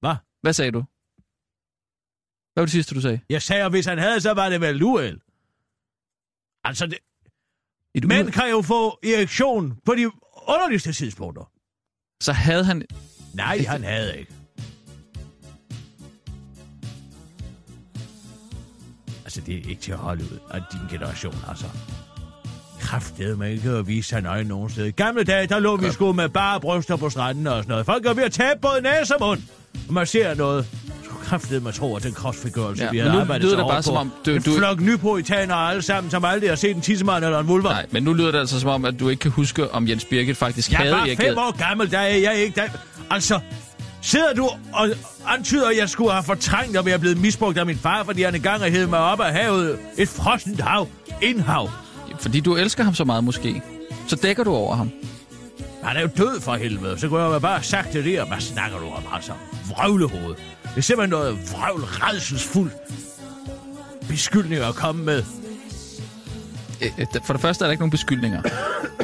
Hvad? 0.00 0.16
Hvad 0.42 0.52
sagde 0.52 0.70
du? 0.72 0.80
Hvad 2.52 2.60
var 2.62 2.66
det 2.66 2.72
sidste, 2.72 2.94
du 2.94 3.00
sagde? 3.00 3.20
Jeg 3.28 3.42
sagde, 3.42 3.64
at 3.64 3.70
hvis 3.70 3.86
han 3.86 3.98
havde, 3.98 4.20
så 4.20 4.32
var 4.34 4.48
det 4.48 4.60
vel 4.60 4.82
uheld. 4.82 5.20
Altså, 6.64 6.86
det, 6.86 6.98
Et 7.94 8.04
mænd 8.04 8.22
uge- 8.26 8.32
kan 8.32 8.50
jo 8.50 8.62
få 8.62 8.98
erektion 9.04 9.80
på 9.86 9.94
de 9.94 10.06
underligste 10.48 10.92
tidspunkter. 10.92 11.52
Så 12.22 12.32
havde 12.32 12.64
han... 12.64 12.86
Nej, 13.34 13.58
han 13.68 13.84
havde 13.84 14.18
ikke. 14.18 14.32
Altså, 19.30 19.40
det 19.46 19.54
er 19.54 19.70
ikke 19.70 19.82
til 19.82 19.92
at 19.92 19.98
holde 19.98 20.22
ud 20.22 20.38
af 20.50 20.60
din 20.72 20.98
generation, 20.98 21.34
altså. 21.48 21.64
Kraftede 22.80 23.36
man 23.36 23.50
ikke 23.52 23.70
at 23.70 23.86
vise 23.86 24.08
sig 24.08 24.20
nøje 24.22 24.44
nogen 24.44 24.70
sted. 24.70 24.86
I 24.86 24.90
gamle 24.90 25.24
dage, 25.24 25.46
der 25.46 25.58
lå 25.58 25.76
vi 25.76 25.90
sgu 25.92 26.12
med 26.12 26.28
bare 26.28 26.60
bryster 26.60 26.96
på 26.96 27.10
stranden 27.10 27.46
og 27.46 27.56
sådan 27.56 27.68
noget. 27.70 27.86
Folk 27.86 28.06
er 28.06 28.12
ved 28.14 28.22
at 28.24 28.32
tabe 28.32 28.60
både 28.60 28.80
næse 28.82 29.14
og 29.16 29.26
mund. 29.28 29.40
Og 29.88 29.94
man 29.94 30.06
ser 30.06 30.34
noget. 30.34 30.66
Så 31.04 31.10
kraftede 31.24 31.60
man 31.60 31.72
tror, 31.72 31.96
at 31.96 32.02
den 32.02 32.12
kropsfigørelse, 32.12 32.84
Ja, 32.84 32.90
vi 32.90 32.98
havde 32.98 33.20
arbejdet 33.20 33.50
så 33.50 33.56
hårdt 33.56 33.68
bare 33.70 33.82
som 33.82 33.94
på. 33.94 33.98
om, 34.00 34.12
du- 34.26 34.30
En 34.30 34.42
du- 34.42 34.56
flok 34.56 34.80
nypoitanere 34.80 35.70
alle 35.70 35.82
sammen, 35.82 36.10
som 36.10 36.24
aldrig 36.24 36.50
har 36.50 36.56
set 36.56 36.76
en 36.76 36.80
tissemand 36.82 37.24
eller 37.24 37.38
en 37.38 37.48
vulva. 37.48 37.68
Nej, 37.68 37.86
men 37.90 38.02
nu 38.02 38.12
lyder 38.12 38.30
det 38.30 38.38
altså 38.38 38.60
som 38.60 38.70
om, 38.70 38.84
at 38.84 39.00
du 39.00 39.08
ikke 39.08 39.20
kan 39.20 39.30
huske, 39.30 39.70
om 39.70 39.88
Jens 39.88 40.04
Birgit 40.04 40.36
faktisk 40.36 40.70
Jeg 40.70 40.78
havde 40.78 40.90
er 40.90 40.94
bare 40.96 41.06
reageret. 41.06 41.28
fem 41.28 41.38
år 41.38 41.68
gammel, 41.68 41.90
der 41.90 41.98
er 41.98 42.16
jeg 42.16 42.34
ikke. 42.36 42.60
Der... 42.60 42.66
Altså, 43.10 43.40
sidder 44.02 44.34
du 44.34 44.50
og 44.72 44.88
antyder, 45.26 45.68
at 45.68 45.76
jeg 45.76 45.88
skulle 45.88 46.12
have 46.12 46.22
fortrængt 46.22 46.76
at 46.76 46.84
være 46.84 46.98
blevet 46.98 47.18
misbrugt 47.20 47.58
af 47.58 47.66
min 47.66 47.78
far, 47.78 48.04
fordi 48.04 48.22
han 48.22 48.34
engang 48.34 48.62
har 48.62 48.70
hævet 48.70 48.88
mig 48.88 48.98
op 48.98 49.20
af 49.20 49.32
havet. 49.32 49.78
Et 49.98 50.08
frossent 50.08 50.60
hav. 50.60 50.88
Indhav. 51.22 51.70
Fordi 52.20 52.40
du 52.40 52.56
elsker 52.56 52.84
ham 52.84 52.94
så 52.94 53.04
meget 53.04 53.24
måske. 53.24 53.62
Så 54.08 54.16
dækker 54.16 54.44
du 54.44 54.50
over 54.54 54.76
ham. 54.76 54.90
Han 55.82 55.96
er 55.96 56.00
jo 56.00 56.08
død 56.16 56.40
for 56.40 56.54
helvede. 56.54 56.98
Så 56.98 57.08
kunne 57.08 57.22
jeg 57.22 57.34
jo 57.34 57.38
bare 57.38 57.52
have 57.52 57.64
sagt 57.64 57.92
det 57.92 58.04
der. 58.04 58.24
Hvad 58.24 58.40
snakker 58.40 58.78
du 58.78 58.86
om, 58.86 59.02
altså? 59.14 59.32
Vrøvlehoved. 59.68 60.34
Det 60.62 60.76
er 60.76 60.80
simpelthen 60.80 61.10
noget 61.10 61.38
vrøvl, 61.52 61.80
redselsfuldt 61.80 62.72
beskyldninger 64.08 64.68
at 64.68 64.74
komme 64.74 65.04
med. 65.04 65.22
Øh, 66.82 66.90
øh, 66.98 67.06
For 67.26 67.32
det 67.32 67.42
første 67.42 67.64
er 67.64 67.66
der 67.66 67.72
ikke 67.72 67.80
nogen 67.80 67.90
beskyldninger. 67.90 68.42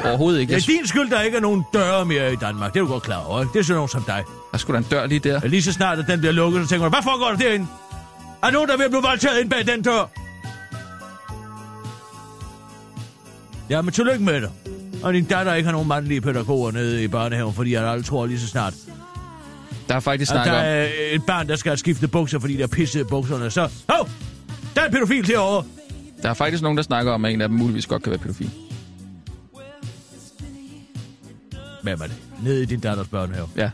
Overhovedet 0.05 0.39
ikke. 0.39 0.55
Det 0.55 0.63
er 0.63 0.67
din 0.67 0.87
skyld, 0.87 1.09
der 1.09 1.21
ikke 1.21 1.37
er 1.37 1.41
nogen 1.41 1.63
døre 1.73 2.05
mere 2.05 2.33
i 2.33 2.35
Danmark. 2.35 2.73
Det 2.73 2.79
er 2.79 2.83
du 2.83 2.91
godt 2.91 3.03
klar 3.03 3.25
over, 3.25 3.41
ikke? 3.41 3.53
Det 3.53 3.59
er 3.59 3.63
sådan 3.63 3.75
nogen 3.75 3.89
som 3.89 4.03
dig. 4.03 4.23
Der 4.57 4.61
skulle 4.61 4.77
da 4.79 4.83
en 4.83 4.89
dør 4.91 5.05
lige 5.05 5.19
der. 5.19 5.41
Og 5.41 5.49
lige 5.49 5.63
så 5.63 5.73
snart, 5.73 5.99
at 5.99 6.05
den 6.07 6.19
bliver 6.19 6.33
lukket, 6.33 6.63
så 6.63 6.69
tænker 6.69 6.85
du, 6.85 6.89
hvad 6.89 7.03
foregår 7.03 7.29
der 7.29 7.37
derinde? 7.37 7.67
Er 8.43 8.45
der 8.47 8.51
nogen, 8.53 8.69
der 8.69 8.77
er 8.77 8.83
at 8.83 8.89
blive 8.91 9.01
voldtaget 9.01 9.41
ind 9.41 9.49
bag 9.49 9.67
den 9.67 9.81
dør? 9.81 10.09
Ja, 13.69 13.81
men 13.81 13.93
tillykke 13.93 14.23
med 14.23 14.41
dig. 14.41 14.49
Og 15.03 15.13
din 15.13 15.25
datter 15.25 15.53
ikke 15.53 15.65
har 15.65 15.71
nogen 15.71 15.87
mandlige 15.87 16.21
pædagoger 16.21 16.71
nede 16.71 17.03
i 17.03 17.07
børnehaven, 17.07 17.53
fordi 17.53 17.73
jeg 17.73 17.83
aldrig 17.87 18.05
tror 18.05 18.25
lige 18.25 18.39
så 18.39 18.47
snart, 18.47 18.73
Der 19.87 19.95
er 19.95 19.99
faktisk 19.99 20.31
at 20.31 20.35
snak 20.35 20.45
der 20.45 20.51
om... 20.51 20.65
er 20.65 20.87
et 21.11 21.25
barn, 21.25 21.47
der 21.47 21.55
skal 21.55 21.69
have 21.69 21.77
skiftet 21.77 22.11
bukser, 22.11 22.39
fordi 22.39 22.57
der 22.57 22.63
er 22.63 22.67
pisset 22.67 22.99
i 22.99 23.03
bukserne. 23.03 23.51
Så, 23.51 23.69
hov! 23.89 24.09
Der 24.75 24.81
er 24.81 24.85
en 24.85 24.91
pædofil 24.91 25.27
derovre. 25.27 25.63
Der 26.21 26.29
er 26.29 26.33
faktisk 26.33 26.63
nogen, 26.63 26.77
der 26.77 26.83
snakker 26.83 27.11
om, 27.11 27.25
at 27.25 27.33
en 27.33 27.41
af 27.41 27.49
dem 27.49 27.57
muligvis 27.57 27.85
godt 27.85 28.03
kan 28.03 28.09
være 28.09 28.19
pædofil. 28.19 28.51
Hvem 31.83 32.01
er 32.01 32.05
det? 32.07 32.15
Nede 32.43 32.61
i 32.63 32.65
din 32.65 32.79
datters 32.79 33.07
børnehave. 33.07 33.47
Ja. 33.57 33.69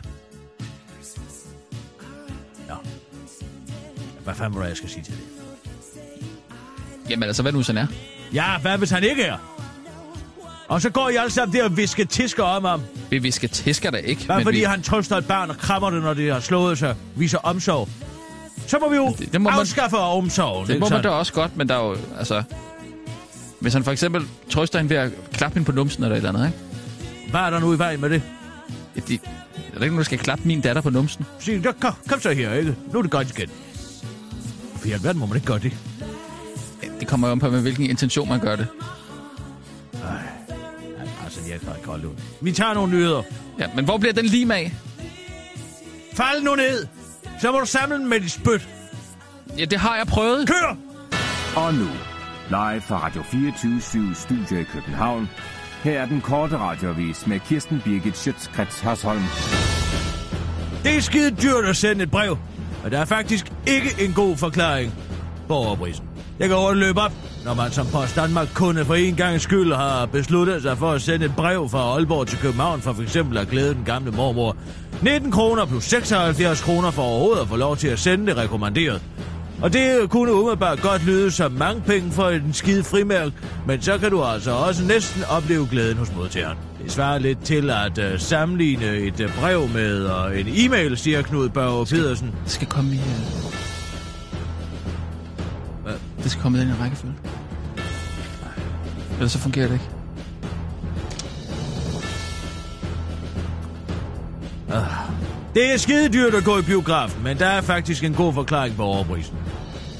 Hvad 4.24 4.34
fanden 4.34 4.54
var 4.54 4.62
det, 4.62 4.68
jeg 4.68 4.76
skal 4.76 4.88
sige 4.90 5.02
til 5.02 5.12
det? 5.14 5.22
Jamen 7.10 7.22
altså, 7.22 7.42
hvad 7.42 7.52
nu 7.52 7.62
sådan 7.62 7.82
er? 7.82 7.86
Ja, 8.32 8.58
hvad 8.62 8.78
hvis 8.78 8.90
han 8.90 9.04
ikke 9.04 9.22
er? 9.22 9.36
Og 10.68 10.82
så 10.82 10.90
går 10.90 11.08
I 11.08 11.16
alle 11.16 11.30
sammen 11.30 11.56
der 11.56 11.64
og 11.64 11.76
visker 11.76 12.04
tisker 12.04 12.42
om 12.42 12.64
ham. 12.64 12.80
Vi, 13.10 13.18
vi 13.18 13.30
skal 13.30 13.48
tiske 13.48 13.90
dig 13.90 14.02
ikke. 14.08 14.26
Bare 14.26 14.42
fordi 14.42 14.58
vi, 14.58 14.62
han 14.64 14.82
trøster 14.82 15.16
et 15.16 15.26
barn 15.26 15.50
og 15.50 15.56
krammer 15.58 15.90
det, 15.90 16.02
når 16.02 16.14
det 16.14 16.32
har 16.32 16.40
slået 16.40 16.78
sig, 16.78 16.94
viser 17.16 17.38
omsorg. 17.38 17.88
Så 18.66 18.78
må 18.78 18.88
vi 18.90 18.96
jo 18.96 19.14
det- 19.18 19.32
det 19.32 19.40
må 19.40 19.50
man- 19.50 19.58
afskaffe 19.60 19.96
omsorgen. 19.96 20.66
Det 20.68 20.74
må 20.76 20.80
man 20.80 20.88
sandt? 20.88 21.04
da 21.04 21.08
også 21.08 21.32
godt, 21.32 21.56
men 21.56 21.68
der 21.68 21.74
er 21.74 21.84
jo... 21.84 21.96
Altså, 22.18 22.42
hvis 23.60 23.72
han 23.74 23.84
for 23.84 23.92
eksempel 23.92 24.22
trøster 24.50 24.78
hende 24.78 24.90
ved 24.90 24.96
at 24.96 25.10
klappe 25.32 25.54
hende 25.54 25.66
på 25.66 25.72
numsen 25.72 26.02
eller 26.04 26.16
et 26.16 26.18
eller 26.26 26.28
andet, 26.28 26.46
ikke? 26.46 26.58
Hvad 27.30 27.40
er 27.40 27.50
der 27.50 27.58
nu 27.60 27.74
i 27.74 27.78
vejen 27.78 28.00
med 28.00 28.10
det? 28.10 28.22
Ja, 28.96 29.00
de, 29.08 29.14
er 29.14 29.18
der 29.56 29.64
ikke 29.74 29.78
nogen, 29.80 29.96
der 29.98 30.02
skal 30.04 30.18
klappe 30.18 30.44
min 30.48 30.60
datter 30.60 30.82
på 30.82 30.90
numsen? 30.90 31.26
Sig, 31.40 31.62
kom, 31.80 31.92
kom 32.08 32.20
så 32.20 32.30
her, 32.32 32.52
ikke? 32.52 32.74
Nu 32.92 32.98
er 32.98 33.02
det 33.02 33.10
godt 33.10 33.38
igen. 33.38 33.48
I 34.84 34.92
alverden 34.92 35.20
må 35.20 35.26
man 35.26 35.36
ikke 35.36 35.46
gøre 35.46 35.58
det. 35.58 35.76
Det 37.00 37.08
kommer 37.08 37.28
jo 37.28 37.32
om 37.32 37.38
på, 37.38 37.50
med 37.50 37.60
hvilken 37.60 37.86
intention 37.90 38.28
man 38.28 38.40
gør 38.40 38.56
det. 38.56 38.66
Ja, 39.94 39.98
altså, 41.24 41.40
jeg 41.50 41.60
kan 41.60 41.68
ikke 41.76 41.88
holde 41.88 42.08
ud. 42.08 42.14
Vi 42.40 42.52
tager 42.52 42.74
nogle 42.74 42.92
nyheder. 42.92 43.22
Ja, 43.58 43.66
men 43.74 43.84
hvor 43.84 43.98
bliver 43.98 44.12
den 44.12 44.24
lim 44.24 44.50
af? 44.50 44.74
Fald 46.12 46.42
nu 46.42 46.54
ned. 46.54 46.86
Så 47.40 47.52
må 47.52 47.60
du 47.60 47.66
samle 47.66 47.96
den 47.96 48.08
med 48.08 48.20
dit 48.20 48.32
spyt. 48.32 48.68
Ja, 49.58 49.64
det 49.64 49.78
har 49.78 49.96
jeg 49.96 50.06
prøvet. 50.06 50.48
Kør! 50.48 50.76
Og 51.56 51.74
nu, 51.74 51.86
live 52.48 52.80
fra 52.80 52.98
Radio 53.06 53.22
24 53.22 54.14
Studio 54.14 54.58
i 54.58 54.62
København. 54.64 55.28
Her 55.82 56.00
er 56.00 56.06
den 56.06 56.20
korte 56.20 56.58
radiovis 56.58 57.26
med 57.26 57.40
Kirsten 57.40 57.82
Birgit 57.84 58.16
Schøtzgrads 58.16 58.80
Hasholm. 58.80 59.22
Det 60.84 60.96
er 60.96 61.00
skide 61.00 61.30
dyrt 61.30 61.64
at 61.64 61.76
sende 61.76 62.02
et 62.02 62.10
brev. 62.10 62.36
Men 62.84 62.92
der 62.92 62.98
er 62.98 63.04
faktisk 63.04 63.52
ikke 63.66 64.04
en 64.04 64.12
god 64.12 64.36
forklaring 64.36 64.94
på 65.48 65.54
overprisen. 65.54 66.04
Det 66.38 66.48
kan 66.48 66.56
hurtigt 66.56 66.86
løbe 66.86 67.00
op, 67.00 67.12
når 67.44 67.54
man 67.54 67.70
som 67.70 67.86
Post 67.86 68.16
Danmark 68.16 68.48
kunde 68.54 68.84
for 68.84 68.94
en 68.94 69.16
gang 69.16 69.40
skyld 69.40 69.72
har 69.72 70.06
besluttet 70.06 70.62
sig 70.62 70.78
for 70.78 70.90
at 70.90 71.02
sende 71.02 71.26
et 71.26 71.36
brev 71.36 71.68
fra 71.68 71.78
Aalborg 71.78 72.26
til 72.26 72.38
København 72.38 72.80
for 72.80 72.92
f.eks. 72.92 73.16
at 73.16 73.48
glæde 73.50 73.74
den 73.74 73.84
gamle 73.84 74.10
mormor. 74.10 74.56
19 75.02 75.30
kroner 75.30 75.66
plus 75.66 75.84
76 75.84 76.62
kroner 76.62 76.90
for 76.90 77.02
overhovedet 77.02 77.42
at 77.42 77.48
få 77.48 77.56
lov 77.56 77.76
til 77.76 77.88
at 77.88 77.98
sende 77.98 78.26
det 78.26 78.36
rekommanderet. 78.36 79.02
Og 79.64 79.72
det 79.72 80.10
kunne 80.10 80.32
umiddelbart 80.32 80.80
godt 80.82 81.04
lyde 81.06 81.30
som 81.30 81.52
mange 81.52 81.82
penge 81.82 82.12
for 82.12 82.28
en 82.28 82.52
skide 82.52 82.84
frimærk, 82.84 83.32
men 83.66 83.82
så 83.82 83.98
kan 83.98 84.10
du 84.10 84.24
altså 84.24 84.50
også 84.50 84.84
næsten 84.84 85.22
opleve 85.24 85.68
glæden 85.70 85.96
hos 85.96 86.14
modtageren. 86.16 86.58
Det 86.82 86.92
svarer 86.92 87.18
lidt 87.18 87.44
til 87.44 87.70
at 87.70 87.98
uh, 87.98 88.20
sammenligne 88.20 88.96
et 88.96 89.20
uh, 89.20 89.34
brev 89.40 89.68
med 89.68 90.04
uh, 90.04 90.40
en 90.40 90.46
e-mail, 90.48 90.96
siger 90.96 91.22
Knud 91.22 91.48
Børge 91.48 91.86
Pedersen. 91.86 92.34
Det 92.44 92.52
skal 92.52 92.66
komme 92.66 92.94
i... 92.94 93.00
Uh... 95.84 95.92
Det 96.22 96.30
skal 96.30 96.42
komme 96.42 96.58
i 96.58 96.60
den 96.60 96.68
her 96.68 96.82
rækkefølge. 96.82 97.14
Ellers 99.12 99.32
så 99.32 99.38
fungerer 99.38 99.66
det 99.66 99.74
ikke. 99.74 99.88
Det 105.54 105.72
er 105.72 105.76
skide 105.76 106.08
dyrt 106.08 106.34
at 106.34 106.44
gå 106.44 106.58
i 106.58 106.62
biografen, 106.62 107.22
men 107.22 107.38
der 107.38 107.46
er 107.46 107.60
faktisk 107.60 108.04
en 108.04 108.14
god 108.14 108.32
forklaring 108.32 108.76
på 108.76 108.82
overprisen. 108.82 109.36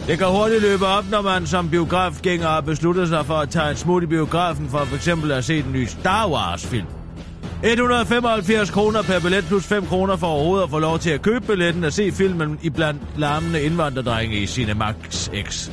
Det 0.07 0.19
kan 0.19 0.27
hurtigt 0.27 0.63
løbe 0.63 0.87
op, 0.87 1.11
når 1.11 1.23
man 1.23 1.47
som 1.47 1.71
biografgænger 1.71 2.49
har 2.49 2.61
besluttet 2.61 3.09
sig 3.09 3.27
for 3.27 3.35
at 3.35 3.51
tage 3.51 3.71
en 3.71 3.77
smut 3.77 4.03
i 4.03 4.07
biografen 4.07 4.69
for 4.69 4.85
f.eks. 4.85 5.09
at 5.09 5.45
se 5.45 5.63
den 5.63 5.73
nye 5.73 5.87
Star 5.87 6.29
Wars-film. 6.29 6.87
175 7.63 8.71
kroner 8.71 9.03
per 9.03 9.21
billet 9.21 9.45
plus 9.45 9.65
5 9.65 9.87
kroner 9.87 10.17
for 10.17 10.27
overhovedet 10.27 10.65
at 10.65 10.71
få 10.71 10.79
lov 10.79 10.99
til 10.99 11.11
at 11.11 11.23
købe 11.23 11.47
billetten 11.47 11.85
og 11.85 11.93
se 11.93 12.13
filmen 12.13 12.59
i 12.63 12.71
blandt 12.71 13.03
larmende 13.17 13.63
indvandrerdrenge 13.63 14.37
i 14.37 14.47
Cinemax 14.47 15.31
X. 15.49 15.71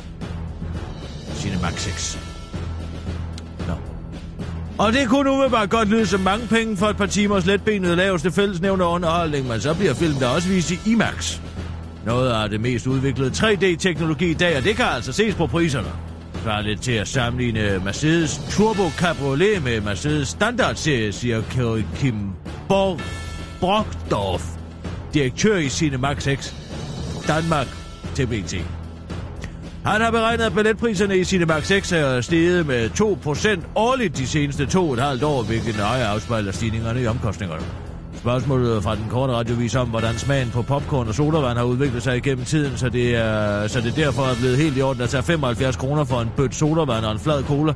Cinemax 1.34 1.88
X. 1.88 2.31
Og 4.78 4.92
det 4.92 5.08
kunne 5.08 5.30
umiddelbart 5.30 5.70
godt 5.70 5.88
lyde 5.88 6.06
som 6.06 6.20
mange 6.20 6.46
penge 6.46 6.76
for 6.76 6.86
et 6.86 6.96
par 6.96 7.06
timers 7.06 7.46
letbenet 7.46 7.96
laveste 7.96 8.32
fællesnævner 8.32 8.84
underholdning, 8.84 9.48
men 9.48 9.60
så 9.60 9.74
bliver 9.74 9.94
filmen 9.94 10.20
der 10.20 10.28
også 10.28 10.48
vist 10.48 10.70
i 10.70 10.78
IMAX. 10.86 11.40
Noget 12.06 12.30
af 12.30 12.50
det 12.50 12.60
mest 12.60 12.86
udviklede 12.86 13.30
3D-teknologi 13.30 14.30
i 14.30 14.34
dag, 14.34 14.56
og 14.56 14.64
det 14.64 14.76
kan 14.76 14.84
altså 14.84 15.12
ses 15.12 15.34
på 15.34 15.46
priserne. 15.46 15.88
Svarer 16.42 16.62
lidt 16.62 16.82
til 16.82 16.92
at 16.92 17.08
sammenligne 17.08 17.80
Mercedes 17.84 18.40
Turbo 18.50 18.90
Cabriolet 18.90 19.62
med 19.64 19.80
Mercedes 19.80 20.28
Standard-serie, 20.28 21.12
siger 21.12 21.42
Kim 21.96 22.14
Borg 22.68 23.00
Brockdorf, 23.60 24.44
direktør 25.14 25.56
i 25.56 25.68
Cinemax 25.68 26.28
X 26.38 26.52
Danmark 27.28 27.66
til 28.14 28.26
BT. 28.26 28.81
Han 29.84 30.00
har 30.00 30.10
beregnet, 30.10 30.44
at 30.44 30.54
billetpriserne 30.54 31.18
i 31.18 31.24
Cinemax 31.24 31.66
6 31.66 31.92
er 31.92 32.20
steget 32.20 32.66
med 32.66 32.90
2% 32.90 33.60
årligt 33.74 34.16
de 34.16 34.26
seneste 34.26 34.66
to 34.66 34.88
og 34.88 34.94
et 34.94 35.00
halvt 35.00 35.22
år, 35.22 35.42
hvilket 35.42 35.76
nøje 35.76 36.04
afspejler 36.04 36.52
stigningerne 36.52 37.02
i 37.02 37.06
omkostningerne. 37.06 37.62
Spørgsmålet 38.16 38.82
fra 38.82 38.94
den 38.94 39.06
korte 39.10 39.32
radiovis 39.32 39.74
om, 39.74 39.88
hvordan 39.88 40.14
smagen 40.14 40.50
på 40.50 40.62
popcorn 40.62 41.08
og 41.08 41.14
sodavand 41.14 41.58
har 41.58 41.64
udviklet 41.64 42.02
sig 42.02 42.16
igennem 42.16 42.44
tiden, 42.44 42.78
så 42.78 42.88
det, 42.88 43.16
er, 43.16 43.66
så 43.66 43.80
det 43.80 43.96
derfor 43.96 44.22
er 44.22 44.34
blevet 44.40 44.56
helt 44.56 44.76
i 44.76 44.82
orden 44.82 45.02
at 45.02 45.08
tage 45.08 45.22
75 45.22 45.76
kroner 45.76 46.04
for 46.04 46.20
en 46.20 46.28
bødt 46.36 46.54
sodavand 46.54 47.04
og 47.04 47.12
en 47.12 47.18
flad 47.18 47.42
cola. 47.42 47.72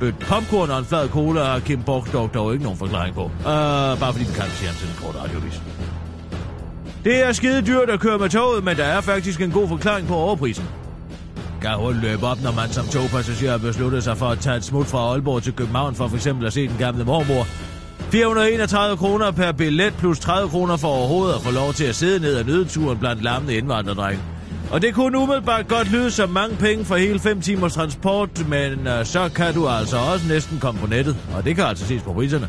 Bødt 0.00 0.18
popcorn 0.18 0.70
og 0.70 0.78
en 0.78 0.84
flad 0.84 1.08
cola 1.08 1.44
har 1.44 1.58
Kim 1.58 1.82
Borg 1.82 2.06
dog, 2.12 2.30
dog 2.34 2.52
ikke 2.52 2.64
nogen 2.64 2.78
forklaring 2.78 3.14
på. 3.14 3.24
Uh, 3.24 3.30
bare 3.44 4.12
fordi 4.12 4.24
vi 4.24 4.32
kan, 4.32 4.44
siger 4.50 4.68
han 4.68 4.78
til 4.78 4.88
den 4.88 4.96
korte 5.02 5.18
radiovis. 5.18 5.62
Det 7.04 7.26
er 7.26 7.32
skide 7.32 7.62
dyrt 7.62 7.90
at 7.90 8.00
køre 8.00 8.18
med 8.18 8.28
toget, 8.28 8.64
men 8.64 8.76
der 8.76 8.84
er 8.84 9.00
faktisk 9.00 9.40
en 9.40 9.50
god 9.50 9.68
forklaring 9.68 10.08
på 10.08 10.14
overprisen. 10.14 10.64
Kan 11.64 11.76
hun 11.76 11.96
løbe 12.02 12.26
op, 12.26 12.42
når 12.42 12.52
man 12.52 12.72
som 12.72 12.86
togpassager 12.86 13.58
beslutter 13.58 14.00
sig 14.00 14.16
for 14.16 14.26
at 14.26 14.38
tage 14.38 14.56
et 14.56 14.64
smut 14.64 14.86
fra 14.86 14.98
Aalborg 14.98 15.42
til 15.42 15.52
København 15.52 15.94
for 15.94 16.08
f.eks. 16.08 16.26
at 16.26 16.52
se 16.52 16.68
den 16.68 16.76
gamle 16.78 17.04
mormor. 17.04 17.46
431 17.98 18.96
kroner 18.96 19.30
per 19.30 19.52
billet 19.52 19.94
plus 19.98 20.18
30 20.18 20.50
kroner 20.50 20.76
for 20.76 20.88
overhovedet 20.88 21.34
at 21.34 21.40
få 21.40 21.50
lov 21.50 21.72
til 21.72 21.84
at 21.84 21.94
sidde 21.94 22.20
ned 22.20 22.36
ad 22.36 22.44
nødturen 22.44 22.98
blandt 22.98 23.22
lammende 23.22 23.54
indvandrerdreng. 23.54 24.22
Og 24.70 24.82
det 24.82 24.94
kunne 24.94 25.18
umiddelbart 25.18 25.68
godt 25.68 25.92
lyde 25.92 26.10
som 26.10 26.30
mange 26.30 26.56
penge 26.56 26.84
for 26.84 26.96
hele 26.96 27.18
5 27.18 27.40
timers 27.40 27.74
transport, 27.74 28.48
men 28.48 28.86
øh, 28.86 29.04
så 29.04 29.30
kan 29.34 29.54
du 29.54 29.68
altså 29.68 29.96
også 29.96 30.28
næsten 30.28 30.58
komme 30.58 30.80
på 30.80 30.86
nettet, 30.86 31.16
og 31.36 31.44
det 31.44 31.56
kan 31.56 31.64
altså 31.64 31.86
ses 31.86 32.02
på 32.02 32.12
priserne. 32.12 32.48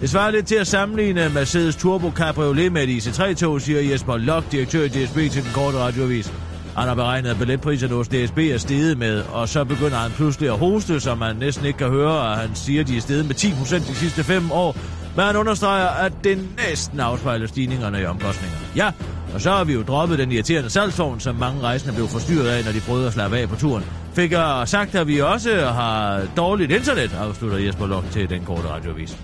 Det 0.00 0.10
svarer 0.10 0.30
lidt 0.30 0.46
til 0.46 0.56
at 0.56 0.66
sammenligne 0.66 1.28
Mercedes 1.28 1.76
Turbo 1.76 2.10
Cabriolet 2.10 2.72
med 2.72 2.88
et 2.88 3.06
IC3-tog, 3.06 3.60
siger 3.60 3.80
Jesper 3.80 4.16
Lok, 4.16 4.52
direktør 4.52 4.84
i 4.84 4.88
DSB 4.88 5.16
til 5.16 5.42
den 5.42 5.50
korte 5.54 5.78
radioavis. 5.78 6.32
Han 6.76 6.88
har 6.88 6.94
beregnet, 6.94 7.30
at 7.30 7.38
billetpriserne 7.38 7.94
hos 7.94 8.08
DSB 8.08 8.38
er 8.38 8.58
steget 8.58 8.98
med, 8.98 9.22
og 9.32 9.48
så 9.48 9.64
begynder 9.64 9.96
han 9.96 10.10
pludselig 10.10 10.48
at 10.50 10.58
hoste, 10.58 11.00
så 11.00 11.14
man 11.14 11.36
næsten 11.36 11.66
ikke 11.66 11.78
kan 11.78 11.88
høre, 11.88 12.32
at 12.32 12.38
han 12.38 12.54
siger, 12.54 12.80
at 12.80 12.88
de 12.88 12.96
er 12.96 13.00
steget 13.00 13.26
med 13.26 13.34
10% 13.34 13.90
de 13.90 13.94
sidste 13.94 14.24
fem 14.24 14.52
år. 14.52 14.76
Men 15.16 15.24
han 15.24 15.36
understreger, 15.36 15.86
at 15.86 16.12
det 16.24 16.38
næsten 16.68 17.00
afspejler 17.00 17.46
stigningerne 17.46 18.00
i 18.00 18.04
omkostningerne. 18.04 18.66
Ja, 18.76 18.92
og 19.34 19.40
så 19.40 19.50
har 19.50 19.64
vi 19.64 19.72
jo 19.72 19.82
droppet 19.82 20.18
den 20.18 20.32
irriterende 20.32 20.70
salgsvogn, 20.70 21.20
som 21.20 21.36
mange 21.36 21.60
rejsende 21.60 21.94
blev 21.94 22.08
forstyrret 22.08 22.48
af, 22.48 22.64
når 22.64 22.72
de 22.72 22.80
prøvede 22.80 23.06
at 23.06 23.12
slappe 23.12 23.38
af 23.38 23.48
på 23.48 23.56
turen. 23.56 23.84
Fik 24.14 24.32
jeg 24.32 24.62
sagt, 24.66 24.94
at 24.94 25.08
vi 25.08 25.20
også 25.20 25.66
har 25.66 26.22
dårligt 26.36 26.72
internet, 26.72 27.10
afslutter 27.20 27.58
Jesper 27.58 27.86
Lok 27.86 28.04
til 28.10 28.30
den 28.30 28.44
korte 28.44 28.68
radiovis. 28.68 29.16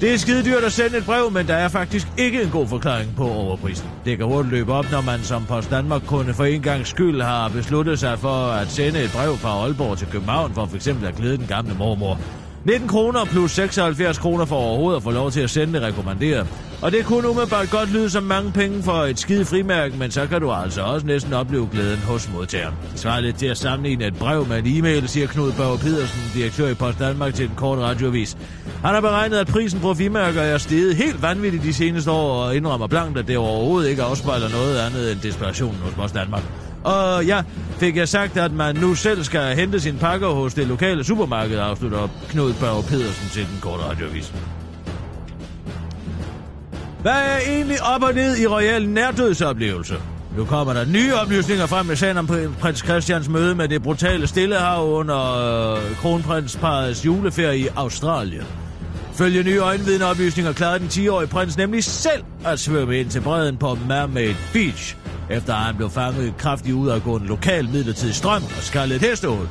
Det 0.00 0.14
er 0.14 0.18
skide 0.18 0.44
dyrt 0.44 0.64
at 0.64 0.72
sende 0.72 0.98
et 0.98 1.04
brev, 1.04 1.30
men 1.30 1.46
der 1.46 1.54
er 1.54 1.68
faktisk 1.68 2.06
ikke 2.18 2.42
en 2.42 2.50
god 2.50 2.66
forklaring 2.66 3.16
på 3.16 3.28
overprisen. 3.28 3.88
Det 4.04 4.18
kan 4.18 4.26
hurtigt 4.26 4.52
løbe 4.54 4.72
op, 4.72 4.90
når 4.90 5.00
man 5.00 5.20
som 5.22 5.44
Post 5.46 5.70
Danmark 5.70 6.02
kunde 6.06 6.34
for 6.34 6.44
en 6.44 6.62
gang 6.62 6.86
skyld 6.86 7.20
har 7.22 7.48
besluttet 7.48 7.98
sig 7.98 8.18
for 8.18 8.46
at 8.46 8.68
sende 8.68 9.04
et 9.04 9.10
brev 9.12 9.36
fra 9.36 9.48
Aalborg 9.48 9.98
til 9.98 10.06
København 10.06 10.54
for 10.54 10.66
f.eks. 10.66 10.88
at 10.88 11.16
glæde 11.16 11.36
den 11.36 11.46
gamle 11.46 11.74
mormor. 11.74 12.18
19 12.66 12.88
kroner 12.88 13.24
plus 13.24 13.50
76 13.50 14.18
kroner 14.18 14.44
for 14.44 14.56
overhovedet 14.56 14.96
at 14.96 15.02
få 15.02 15.10
lov 15.10 15.30
til 15.30 15.40
at 15.40 15.50
sende 15.50 15.72
det 15.72 15.82
rekommanderet. 15.82 16.46
Og 16.82 16.92
det 16.92 17.04
kunne 17.04 17.28
umiddelbart 17.28 17.70
godt 17.70 17.92
lyde 17.92 18.10
som 18.10 18.22
mange 18.22 18.52
penge 18.52 18.82
for 18.82 18.92
et 18.92 19.18
skide 19.18 19.44
frimærke, 19.44 19.96
men 19.96 20.10
så 20.10 20.26
kan 20.26 20.40
du 20.40 20.52
altså 20.52 20.82
også 20.82 21.06
næsten 21.06 21.32
opleve 21.32 21.68
glæden 21.72 21.98
hos 21.98 22.30
modtageren. 22.32 22.74
Svar 22.94 23.20
lidt 23.20 23.36
til 23.36 23.46
at 23.46 23.56
sammenligne 23.56 24.06
et 24.06 24.18
brev 24.18 24.46
med 24.46 24.58
en 24.58 24.66
e-mail, 24.66 25.08
siger 25.08 25.26
Knud 25.26 25.52
Bauer 25.52 25.76
Pedersen, 25.76 26.20
direktør 26.34 26.68
i 26.68 26.74
Post 26.74 26.98
Danmark 26.98 27.34
til 27.34 27.48
den 27.48 27.56
korte 27.56 27.82
radiovis. 27.82 28.36
Han 28.84 28.94
har 28.94 29.00
beregnet, 29.00 29.36
at 29.36 29.46
prisen 29.46 29.80
på 29.80 29.94
frimærker 29.94 30.40
er 30.40 30.58
steget 30.58 30.96
helt 30.96 31.22
vanvittigt 31.22 31.62
de 31.62 31.74
seneste 31.74 32.10
år, 32.10 32.44
og 32.44 32.56
indrømmer 32.56 32.86
blankt, 32.86 33.18
at 33.18 33.28
det 33.28 33.36
overhovedet 33.36 33.90
ikke 33.90 34.02
afspejler 34.02 34.48
noget 34.48 34.78
andet 34.78 35.12
end 35.12 35.20
desperationen 35.20 35.80
hos 35.80 35.94
Post 35.94 36.14
Danmark. 36.14 36.42
Og 36.84 37.24
ja, 37.24 37.42
fik 37.78 37.96
jeg 37.96 38.08
sagt, 38.08 38.36
at 38.36 38.52
man 38.52 38.76
nu 38.76 38.94
selv 38.94 39.24
skal 39.24 39.56
hente 39.56 39.80
sin 39.80 39.98
pakker 39.98 40.28
hos 40.28 40.54
det 40.54 40.66
lokale 40.66 41.04
supermarked, 41.04 41.58
afslutter 41.58 42.08
Knud 42.28 42.52
Børge 42.52 42.82
Pedersen 42.82 43.28
til 43.32 43.42
den 43.42 43.58
korte 43.60 43.82
radioavis. 43.82 44.32
Hvad 47.02 47.12
er 47.12 47.38
egentlig 47.48 47.82
op 47.82 48.02
og 48.02 48.14
ned 48.14 48.36
i 48.36 48.46
royal 48.46 48.88
nærdødsoplevelse? 48.88 49.94
Nu 50.36 50.44
kommer 50.44 50.74
der 50.74 50.84
nye 50.84 51.14
oplysninger 51.14 51.66
frem 51.66 51.86
med 51.86 51.96
sagen 51.96 52.16
om 52.16 52.26
prins 52.60 52.78
Christians 52.78 53.28
møde 53.28 53.54
med 53.54 53.68
det 53.68 53.82
brutale 53.82 54.26
stillehav 54.26 54.92
under 54.92 55.34
øh, 55.74 55.96
kronprinsparets 55.96 57.04
juleferie 57.04 57.58
i 57.58 57.68
Australien. 57.76 58.44
Følge 59.12 59.42
nye 59.42 59.58
øjenvidneoplysninger 59.58 60.52
klarede 60.52 60.78
den 60.78 60.88
10-årige 60.88 61.28
prins 61.28 61.56
nemlig 61.56 61.84
selv 61.84 62.22
at 62.44 62.60
svømme 62.60 62.98
ind 63.00 63.10
til 63.10 63.20
bredden 63.20 63.56
på 63.56 63.78
Mermaid 63.88 64.34
Beach, 64.52 64.96
efter 65.30 65.54
at 65.54 65.60
han 65.60 65.76
blev 65.76 65.90
fanget 65.90 66.36
kraftigt 66.36 66.74
udadgående 66.74 67.26
lokal 67.26 67.68
midlertidig 67.68 68.14
strøm 68.14 68.42
og 68.42 68.62
skaldet 68.62 69.00
hestehoved. 69.00 69.46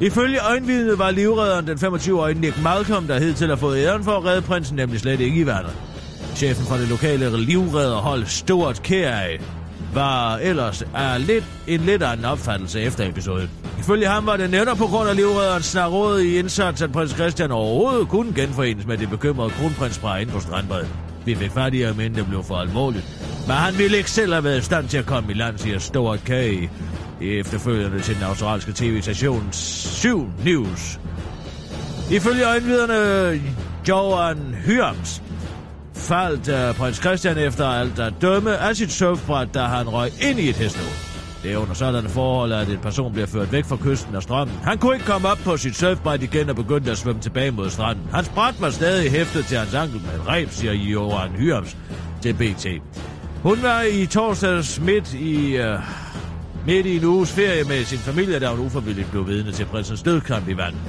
Ifølge 0.00 0.38
øjenvidnet 0.40 0.98
var 0.98 1.10
livredderen 1.10 1.66
den 1.66 1.78
25-årige 1.78 2.40
Nick 2.40 2.62
Malcolm, 2.62 3.06
der 3.06 3.18
hed 3.18 3.34
til 3.34 3.50
at 3.50 3.58
få 3.58 3.74
æren 3.74 4.04
for 4.04 4.12
at 4.12 4.24
redde 4.24 4.42
prinsen, 4.42 4.76
nemlig 4.76 5.00
slet 5.00 5.20
ikke 5.20 5.40
i 5.40 5.46
vandet. 5.46 5.72
Chefen 6.34 6.66
for 6.66 6.76
det 6.76 6.88
lokale 6.88 7.36
livredderhold, 7.44 8.26
Stuart 8.26 8.82
Kerry, 8.82 9.38
var 9.94 10.36
ellers 10.36 10.82
er 10.94 11.18
lidt, 11.18 11.44
en 11.66 11.80
lidt 11.80 12.02
anden 12.02 12.26
opfattelse 12.26 12.80
efter 12.80 13.08
episoden. 13.08 13.50
Ifølge 13.78 14.06
ham 14.06 14.26
var 14.26 14.36
det 14.36 14.50
netop 14.50 14.76
på 14.76 14.86
grund 14.86 15.08
af 15.08 15.16
livredderens 15.16 15.64
snarråd 15.64 16.20
i 16.20 16.38
indsats, 16.38 16.82
at 16.82 16.92
prins 16.92 17.10
Christian 17.10 17.50
overhovedet 17.50 18.08
kunne 18.08 18.34
genforenes 18.34 18.86
med 18.86 18.98
det 18.98 19.10
bekymrede 19.10 19.50
kronprinspar 19.50 20.16
ind 20.16 20.30
på 20.30 20.40
strandbredden. 20.40 20.88
Vi 21.24 21.34
fik 21.34 21.50
fat 21.50 21.74
i 21.74 21.80
ham, 21.80 22.00
inden 22.00 22.18
det 22.18 22.26
blev 22.26 22.44
for 22.44 22.56
alvorligt. 22.56 23.29
Men 23.46 23.56
han 23.56 23.78
ville 23.78 23.96
ikke 23.96 24.10
selv 24.10 24.32
have 24.32 24.44
været 24.44 24.58
i 24.58 24.62
stand 24.62 24.88
til 24.88 24.98
at 24.98 25.06
komme 25.06 25.30
i 25.30 25.34
land, 25.34 25.58
siger 25.58 25.78
Stuart 25.78 26.20
Carey 26.20 26.68
efterfølgende 27.20 28.00
til 28.00 28.14
den 28.14 28.22
australske 28.24 28.72
tv-station 28.74 29.48
7 29.52 30.30
News. 30.44 31.00
Ifølge 32.10 32.44
øjenviderne 32.46 33.40
Johan 33.88 34.56
Hyams 34.66 35.22
faldt 35.94 36.48
uh, 36.48 36.76
prins 36.76 36.96
Christian 36.96 37.38
efter 37.38 37.66
alt 37.66 37.98
at 37.98 38.12
dømme 38.20 38.56
af 38.56 38.76
sit 38.76 38.92
surfbræt, 38.92 39.48
da 39.54 39.60
han 39.60 39.88
røg 39.88 40.10
ind 40.22 40.38
i 40.38 40.48
et 40.48 40.56
hestehul. 40.56 40.92
Det 41.42 41.52
er 41.52 41.56
under 41.56 41.74
sådanne 41.74 42.08
forhold, 42.08 42.52
at 42.52 42.68
en 42.68 42.78
person 42.78 43.12
bliver 43.12 43.26
ført 43.26 43.52
væk 43.52 43.64
fra 43.64 43.76
kysten 43.76 44.14
af 44.14 44.22
strømmen. 44.22 44.56
Han 44.62 44.78
kunne 44.78 44.94
ikke 44.94 45.06
komme 45.06 45.28
op 45.28 45.38
på 45.44 45.56
sit 45.56 45.76
surfbræt 45.76 46.22
igen 46.22 46.50
og 46.50 46.56
begyndte 46.56 46.90
at 46.90 46.98
svømme 46.98 47.20
tilbage 47.20 47.50
mod 47.50 47.70
stranden. 47.70 48.04
Hans 48.12 48.28
bræt 48.28 48.54
var 48.60 48.70
stadig 48.70 49.10
hæftet 49.10 49.44
til 49.46 49.58
hans 49.58 49.74
ankel 49.74 50.00
med 50.00 50.20
et 50.20 50.28
reb, 50.28 50.50
siger 50.50 50.72
Johan 50.72 51.30
Hyams 51.30 51.76
til 52.22 52.34
BT. 52.34 52.66
Hun 53.42 53.62
var 53.62 53.82
i 53.82 54.06
torsdags 54.06 54.80
midt 54.80 55.14
i, 55.14 55.60
uh, 55.60 55.80
midt 56.66 56.86
i 56.86 56.96
en 56.96 57.04
uges 57.04 57.32
ferie 57.32 57.64
med 57.64 57.84
sin 57.84 57.98
familie, 57.98 58.38
da 58.38 58.48
hun 58.48 58.66
uforvilligt 58.66 59.10
blev 59.10 59.28
vidne 59.28 59.52
til 59.52 59.64
prinsens 59.64 60.02
dødkamp 60.02 60.48
i 60.48 60.56
vandet. 60.56 60.80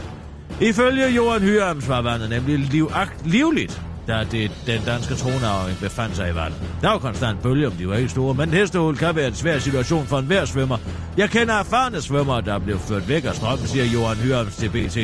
Ifølge 0.61 1.07
Johan 1.07 1.41
Hyams 1.41 1.89
var 1.89 2.01
vandet 2.01 2.29
nemlig 2.29 2.59
liv, 2.59 2.91
livligt, 3.25 3.81
da 4.07 4.25
det, 4.31 4.51
den 4.65 4.81
danske 4.85 5.15
tronarving 5.15 5.77
befandt 5.79 6.15
sig 6.15 6.31
i 6.31 6.35
vandet. 6.35 6.59
Der 6.81 6.89
var 6.89 6.97
konstant 6.97 7.41
bølge, 7.41 7.67
om 7.67 7.73
de 7.73 7.87
var 7.87 7.95
ikke 7.95 8.09
store, 8.09 8.33
men 8.33 8.49
hestehul 8.49 8.97
kan 8.97 9.15
være 9.15 9.27
en 9.27 9.35
svær 9.35 9.59
situation 9.59 10.05
for 10.05 10.19
enhver 10.19 10.45
svømmer. 10.45 10.77
Jeg 11.17 11.29
kender 11.29 11.53
erfarne 11.53 12.01
svømmere, 12.01 12.41
der 12.41 12.59
blev 12.59 12.79
ført 12.79 13.09
væk 13.09 13.25
af 13.25 13.35
strømmen, 13.35 13.67
siger 13.67 13.85
Johan 13.85 14.17
Hyams 14.17 14.55
til 14.55 14.69
BT. 14.69 14.95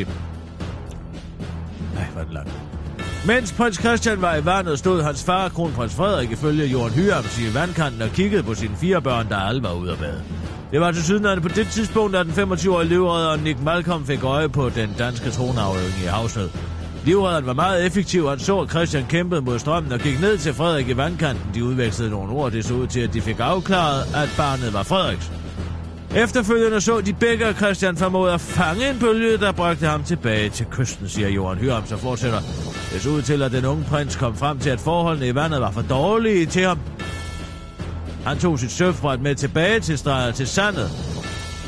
Nej, 1.94 2.06
hvor 2.14 2.22
er 2.22 2.26
det 2.26 2.34
langt. 2.34 2.67
Mens 3.28 3.52
prins 3.52 3.78
Christian 3.78 4.22
var 4.22 4.36
i 4.36 4.46
vandet, 4.46 4.80
stod 4.80 5.04
hans 5.04 5.24
far, 5.24 5.50
kronprins 5.50 5.96
Frederik, 5.96 6.32
ifølge 6.32 6.66
Jorden 6.66 6.94
Hyams 6.94 7.40
i 7.40 7.54
vandkanten 7.54 8.02
og 8.02 8.10
kiggede 8.10 8.44
på 8.44 8.54
sine 8.54 8.76
fire 8.76 9.02
børn, 9.02 9.30
der 9.30 9.36
alle 9.36 9.64
var 9.64 9.74
ude 9.74 9.92
at 9.92 9.98
bade. 9.98 10.24
Det 10.72 10.82
var 10.82 10.92
til 10.92 11.04
syden 11.04 11.42
på 11.42 11.48
det 11.48 11.68
tidspunkt, 11.68 12.14
da 12.14 12.24
den 12.24 12.32
25-årige 12.32 12.90
livredder 12.90 13.38
Nick 13.38 13.64
Malcolm 13.64 14.06
fik 14.06 14.24
øje 14.24 14.50
på 14.50 14.70
den 14.70 14.96
danske 14.98 15.30
tronarving 15.30 16.04
i 16.04 16.06
Havsnød. 16.06 16.50
Livredderen 17.06 17.46
var 17.46 17.54
meget 17.54 17.86
effektiv, 17.86 18.30
han 18.30 18.40
så, 18.40 18.60
at 18.60 18.70
Christian 18.70 19.06
kæmpede 19.10 19.42
mod 19.42 19.60
strømmen 19.60 19.92
og 19.92 20.00
gik 20.00 20.22
ned 20.22 20.38
til 20.38 20.54
Frederik 20.54 20.90
i 20.90 20.98
vandkanten. 20.98 21.52
De 21.54 21.64
udvekslede 21.64 22.10
nogle 22.10 22.34
ord, 22.34 22.52
det 22.52 22.66
så 22.66 22.74
ud 22.74 22.88
til, 22.88 23.00
at 23.00 23.14
de 23.14 23.22
fik 23.22 23.40
afklaret, 23.40 24.02
at 24.16 24.30
barnet 24.38 24.74
var 24.74 24.84
Frederiks. 24.84 25.32
Efterfølgende 26.16 26.82
så 26.82 27.02
de 27.02 27.14
begge, 27.14 27.46
at 27.46 27.56
Christian 27.56 27.98
formåede 27.98 28.34
at 28.34 28.42
fange 28.42 28.90
en 28.90 29.00
bølge, 29.00 29.38
der 29.38 29.52
bragte 29.52 29.86
ham 29.86 30.04
tilbage 30.04 30.50
til 30.50 30.66
kysten, 30.66 31.10
siger 31.10 31.30
Johan 31.30 31.58
Hyram, 31.58 31.86
så 31.86 31.98
fortsætter. 31.98 32.40
Det 32.94 33.02
så 33.02 33.10
ud 33.10 33.22
til, 33.22 33.42
at 33.42 33.52
den 33.52 33.66
unge 33.66 33.84
prins 33.84 34.16
kom 34.16 34.36
frem 34.36 34.60
til, 34.60 34.70
at 34.70 34.80
forholdene 34.80 35.28
i 35.28 35.36
vandet 35.36 35.62
var 35.62 35.72
for 35.72 35.82
dårlige 35.82 36.46
til 36.46 36.64
ham. 36.64 36.80
Han 38.26 38.38
tog 38.38 38.60
sit 38.60 38.72
surfbræt 38.72 39.22
med 39.22 39.36
tilbage 39.36 39.80
til, 39.80 40.00
til 40.36 40.48
sandet, 40.48 40.90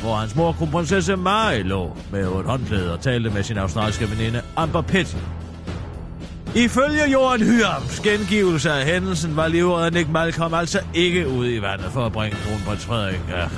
hvor 0.02 0.14
hans 0.14 0.36
mor, 0.36 0.52
kronprinsesse 0.52 1.16
Mary, 1.16 1.62
lå 1.62 1.96
med 2.12 2.20
et 2.20 2.44
håndklæde 2.44 2.92
og 2.92 3.00
talte 3.00 3.30
med 3.30 3.42
sin 3.42 3.58
australske 3.58 4.10
veninde 4.10 4.42
Amber 4.56 4.82
Pitt. 4.82 5.16
Ifølge 6.54 7.10
Johan 7.12 7.40
Hyrams 7.40 8.00
gengivelse 8.00 8.70
af 8.70 8.86
hændelsen 8.86 9.36
var 9.36 9.48
livredden 9.48 9.92
Nick 9.92 10.10
Malcolm 10.10 10.54
altså 10.54 10.80
ikke 10.94 11.28
ude 11.28 11.54
i 11.54 11.62
vandet 11.62 11.92
for 11.92 12.06
at 12.06 12.12
bringe 12.12 12.36
kronprins 12.36 12.84
Frederik 12.84 13.20
ja, 13.28 13.48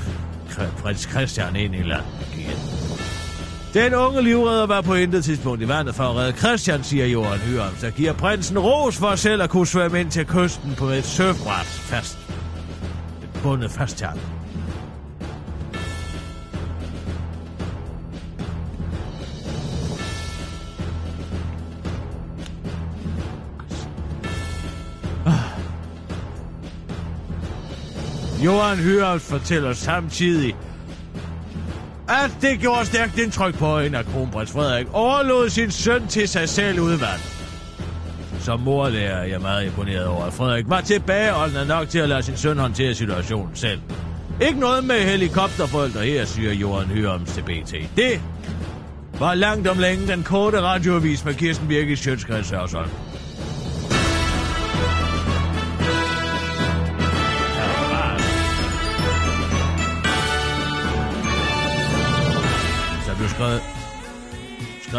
prins 0.83 1.01
Christian 1.01 1.57
ind 1.57 1.75
i 1.75 1.83
landet 1.83 2.29
igen. 2.37 2.59
Den 3.75 3.95
unge 3.95 4.23
livredder 4.23 4.67
var 4.67 4.81
på 4.81 4.95
intet 4.95 5.25
tidspunkt 5.25 5.63
i 5.63 5.69
vandet 5.69 5.95
for 5.95 6.05
at 6.05 6.17
redde 6.17 6.39
Christian, 6.39 6.85
siger 6.85 7.07
Johan 7.07 7.39
Hyrum, 7.39 7.75
der 7.81 7.91
giver 7.91 8.13
prinsen 8.13 8.59
ros 8.59 8.97
for 8.97 9.15
selv 9.15 9.43
at 9.43 9.51
kunne 9.51 9.67
svømme 9.67 10.01
ind 10.01 10.11
til 10.11 10.27
kysten 10.27 10.75
på 10.75 10.87
et 10.87 11.05
surfbræt 11.05 11.67
fast. 11.67 12.19
Bundet 13.43 13.71
fast 13.71 13.97
til 13.97 14.07
ham. 14.07 14.19
Johan 28.45 28.77
Hyrams 28.77 29.23
fortæller 29.23 29.73
samtidig, 29.73 30.57
at 32.09 32.31
det 32.41 32.61
gjorde 32.61 32.87
stærkt 32.87 33.19
indtryk 33.19 33.59
på 33.59 33.81
hende, 33.81 33.99
at 33.99 34.07
kronprins 34.07 34.51
Frederik 34.53 34.87
overlod 34.93 35.49
sin 35.49 35.71
søn 35.71 36.07
til 36.07 36.29
sig 36.29 36.49
selv 36.49 36.81
ude 36.81 37.01
vand. 37.01 37.21
Som 38.41 38.61
mor 38.61 38.87
er 38.87 39.25
jeg 39.25 39.41
meget 39.41 39.67
imponeret 39.67 40.07
over, 40.07 40.25
at 40.25 40.33
Frederik 40.33 40.65
var 40.69 40.81
tilbageholdende 40.81 41.67
nok 41.67 41.89
til 41.89 41.99
at 41.99 42.09
lade 42.09 42.23
sin 42.23 42.37
søn 42.37 42.59
håndtere 42.59 42.95
situationen 42.95 43.57
selv. 43.57 43.81
Ikke 44.41 44.61
noget 44.61 44.85
med 44.85 45.01
helikopterforældre 45.01 46.01
her, 46.01 46.25
siger 46.25 46.53
Johan 46.53 46.87
Hyrams 46.87 47.33
til 47.33 47.43
BT. 47.43 47.97
Det 47.97 48.21
var 49.19 49.35
langt 49.35 49.69
om 49.69 49.79
længe 49.79 50.07
den 50.07 50.23
korte 50.23 50.61
radioavis 50.61 51.25
med 51.25 51.35
Kirsten 51.35 51.69
Birgit 51.69 51.99
Sjøtskreds 51.99 52.51
Hørsholm. 52.51 52.91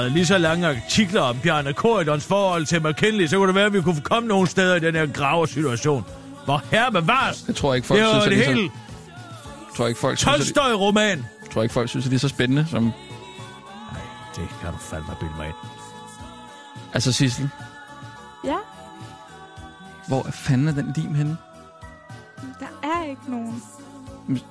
Skrevet 0.03 0.11
lige 0.11 0.25
så 0.25 0.37
lange 0.37 0.67
artikler 0.67 1.21
om 1.21 1.39
Bjarne 1.39 1.73
Korydons 1.73 2.25
forhold 2.25 2.65
til 2.65 2.81
McKinley, 2.87 3.27
så 3.27 3.37
kunne 3.37 3.47
det 3.47 3.55
være, 3.55 3.65
at 3.65 3.73
vi 3.73 3.81
kunne 3.81 4.01
komme 4.01 4.27
nogle 4.27 4.47
steder 4.47 4.75
i 4.75 4.79
den 4.79 4.95
her 4.95 5.05
grave 5.05 5.47
situation. 5.47 6.05
Hvor 6.45 6.61
herre 6.71 6.91
bevares! 6.91 7.43
Jeg 7.47 7.55
tror 7.55 7.73
ikke, 7.73 7.87
folk 7.87 7.99
Det 7.99 8.07
synes, 8.09 8.25
at 8.25 8.31
det 8.31 8.37
det 8.39 8.47
er 8.49 8.53
hele 8.55 8.69
så... 9.71 9.77
tror 9.77 9.87
ikke, 9.87 9.99
folk 9.99 10.17
synes, 10.17 10.33
at 10.33 10.39
det... 10.39 10.45
Tolstoy-roman. 10.55 11.17
Jeg 11.43 11.49
tror 11.53 11.63
ikke, 11.63 11.73
folk 11.73 11.89
synes, 11.89 12.05
at 12.05 12.11
det 12.11 12.15
er 12.17 12.19
så 12.19 12.27
spændende 12.29 12.65
som... 12.69 12.91
Det 14.35 14.47
kan 14.61 14.71
du 14.71 14.77
fandme 14.79 15.07
bilde 15.19 15.33
mig 15.37 15.45
ind. 15.47 15.55
Altså, 16.93 17.11
Sissel, 17.11 17.49
Ja, 18.45 18.55
hvor 20.07 20.27
er 20.27 20.31
fanden 20.31 20.67
er 20.67 20.71
den 20.71 20.93
lim 20.95 21.13
henne? 21.15 21.37
der 22.59 22.87
er 22.89 23.09
ikke 23.09 23.21
nogen. 23.27 23.63
Men- 24.27 24.41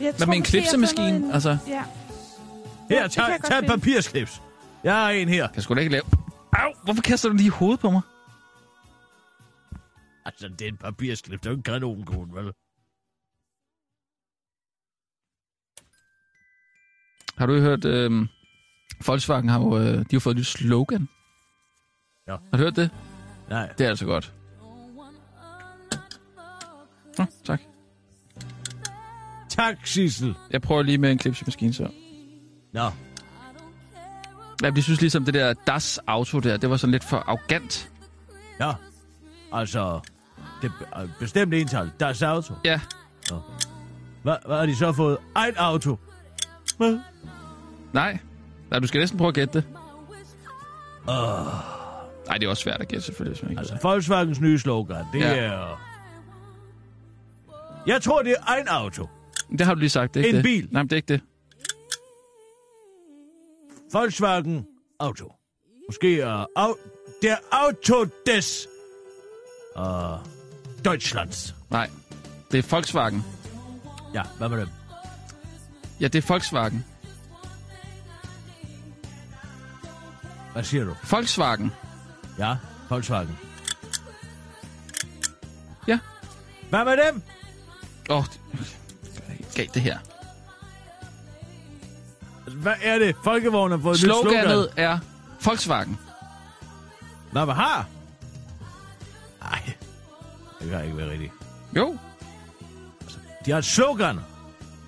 Jeg 0.00 0.12
Hvad 0.16 0.26
med 0.26 0.34
en 0.36 0.42
jeg 0.42 0.44
klipsemaskine? 0.44 1.34
Altså, 1.34 1.56
Ja. 1.68 1.82
Her, 2.90 3.08
tag, 3.08 3.24
jeg 3.28 3.38
tag 3.44 3.58
et 3.58 3.66
papirsklips. 3.66 4.42
Jeg 4.84 4.94
har 4.94 5.10
en 5.10 5.28
her. 5.28 5.48
jeg 5.54 5.62
skulle 5.62 5.76
da 5.76 5.80
ikke 5.80 5.92
lave... 5.92 6.02
Au, 6.52 6.72
hvorfor 6.84 7.02
kaster 7.02 7.28
du 7.28 7.34
lige 7.34 7.50
hovedet 7.50 7.80
på 7.80 7.90
mig? 7.90 8.00
Altså, 10.24 10.48
det 10.48 10.62
er 10.62 10.68
en 10.68 10.76
papirsklips. 10.76 11.40
Det 11.40 11.46
er 11.46 11.50
jo 11.50 11.56
en 11.56 11.62
kanonkugle, 11.62 12.34
vel? 12.34 12.52
Har 17.38 17.46
du 17.46 17.60
hørt... 17.60 17.84
Øh... 17.84 18.26
Volkswagen 19.06 19.48
har 19.48 19.60
jo, 19.60 19.78
øh, 19.78 19.84
de 19.84 19.96
har 19.96 20.04
jo 20.12 20.20
fået 20.20 20.34
et 20.34 20.38
nyt 20.38 20.46
slogan. 20.46 21.08
Ja. 22.28 22.32
Har 22.32 22.56
du 22.56 22.58
hørt 22.58 22.76
det? 22.76 22.90
Nej. 23.48 23.72
Det 23.78 23.84
er 23.84 23.88
altså 23.88 24.06
godt. 24.06 24.32
Nå, 27.18 27.24
tak. 27.44 27.60
Tak, 29.48 29.86
Sissel. 29.86 30.34
Jeg 30.50 30.62
prøver 30.62 30.82
lige 30.82 30.98
med 30.98 31.12
en 31.12 31.18
klipsemaskine 31.18 31.72
så. 31.72 31.90
Nå, 32.72 32.90
Jeg 34.62 34.74
jeg 34.76 34.82
synes 34.84 35.00
ligesom, 35.00 35.24
det 35.24 35.34
der 35.34 35.52
Das 35.66 36.00
Auto 36.06 36.38
der, 36.40 36.56
det 36.56 36.70
var 36.70 36.76
sådan 36.76 36.92
lidt 36.92 37.04
for 37.04 37.16
arrogant. 37.16 37.90
ja. 38.60 38.72
Altså, 39.52 40.00
det 40.62 40.70
er 40.92 41.08
bestemt 41.20 41.54
ental. 41.54 41.90
Deres 42.00 42.22
auto. 42.22 42.54
Ja, 42.64 42.80
Hvad, 44.22 44.36
hvad 44.46 44.56
har 44.58 44.66
de 44.66 44.76
så 44.76 44.92
fået? 44.92 45.18
Ejt 45.36 45.54
auto. 45.56 45.98
Hvad? 46.76 46.98
nej. 47.92 48.18
Nej, 48.70 48.78
du 48.80 48.86
skal 48.86 48.98
næsten 48.98 49.18
prøve 49.18 49.28
at 49.28 49.34
gætte 49.34 49.52
det. 49.58 49.64
Uh, 51.08 51.14
Nej, 52.26 52.38
det 52.38 52.46
er 52.46 52.50
også 52.50 52.62
svært 52.62 52.80
at 52.80 52.88
gætte 52.88 53.06
selvfølgelig, 53.06 53.40
hvis 53.40 53.48
man 53.48 53.58
altså, 53.58 53.78
Volkswagens 53.82 54.40
nye 54.40 54.58
slogan, 54.58 55.04
det 55.12 55.20
Ja. 55.20 55.36
er... 55.36 55.80
Jeg 57.86 58.02
tror, 58.02 58.22
det 58.22 58.30
er 58.32 58.42
egen 58.46 58.68
auto. 58.68 59.08
Det 59.50 59.60
har 59.60 59.74
du 59.74 59.80
lige 59.80 59.90
sagt, 59.90 60.14
det 60.14 60.20
er 60.20 60.24
ikke 60.26 60.38
En 60.38 60.44
det. 60.44 60.44
bil. 60.44 60.68
Nej, 60.72 60.82
men 60.82 60.88
det 60.90 60.92
er 60.92 60.96
ikke 60.96 61.08
det. 61.12 61.20
Volkswagen 63.92 64.66
Auto. 64.98 65.32
Måske 65.88 66.20
er 66.20 66.46
au, 66.56 66.74
der 67.22 67.36
Auto 67.52 68.04
des 68.26 68.68
uh, 69.76 69.84
Deutschlands. 70.84 71.54
Nej, 71.70 71.90
det 72.50 72.58
er 72.58 72.68
Volkswagen. 72.70 73.24
Ja, 74.14 74.22
hvad 74.38 74.48
med 74.48 74.58
det? 74.60 74.68
Ja, 76.00 76.08
det 76.08 76.24
er 76.24 76.28
Volkswagen. 76.28 76.84
Hvad 80.52 80.64
siger 80.64 80.84
du? 80.84 80.94
Volkswagen. 81.10 81.72
Ja, 82.38 82.56
Volkswagen. 82.88 83.38
Ja. 85.86 85.98
Hvad 86.70 86.84
med 86.84 86.96
dem? 87.06 87.22
Åh, 88.10 88.18
oh, 88.18 88.24
galt 89.54 89.74
det 89.74 89.82
her. 89.82 89.98
Hvad 92.62 92.72
er 92.82 92.98
det? 92.98 93.16
Folkevognen 93.24 93.78
har 93.78 93.82
fået 93.82 93.94
et 93.96 94.02
nyt 94.02 94.14
slogan. 94.14 94.42
Sloganet 94.44 94.68
er 94.76 94.98
Volkswagen. 95.44 95.98
Hvad 97.32 97.46
man 97.46 97.56
har? 97.56 97.86
Nej, 99.40 99.60
det 100.60 100.70
kan 100.70 100.84
ikke 100.84 100.96
være 100.96 101.10
rigtigt. 101.10 101.32
Jo. 101.76 101.98
De 103.46 103.50
har 103.50 103.58
et 103.58 103.64
slogan, 103.64 104.18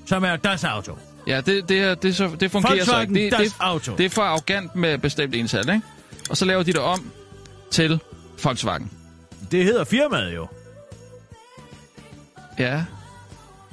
som 0.06 0.24
er 0.24 0.36
Das 0.36 0.64
Auto. 0.64 0.98
Ja, 1.26 1.40
det, 1.40 1.68
det, 1.68 2.02
det, 2.02 2.16
så, 2.16 2.36
det 2.40 2.50
fungerer 2.50 2.84
så 2.84 3.00
ikke. 3.00 3.14
Det, 3.14 3.32
Das 3.32 3.40
det, 3.40 3.54
Auto. 3.60 3.96
det 3.96 4.06
er 4.06 4.10
for 4.10 4.22
arrogant 4.22 4.74
med 4.76 4.98
bestemt 4.98 5.34
ental, 5.34 5.68
ikke? 5.68 5.82
Og 6.30 6.36
så 6.36 6.44
laver 6.44 6.62
de 6.62 6.72
det 6.72 6.80
om 6.80 7.10
til 7.70 8.00
Volkswagen. 8.44 8.90
Det 9.50 9.64
hedder 9.64 9.84
firmaet 9.84 10.34
jo. 10.34 10.46
Ja. 12.58 12.84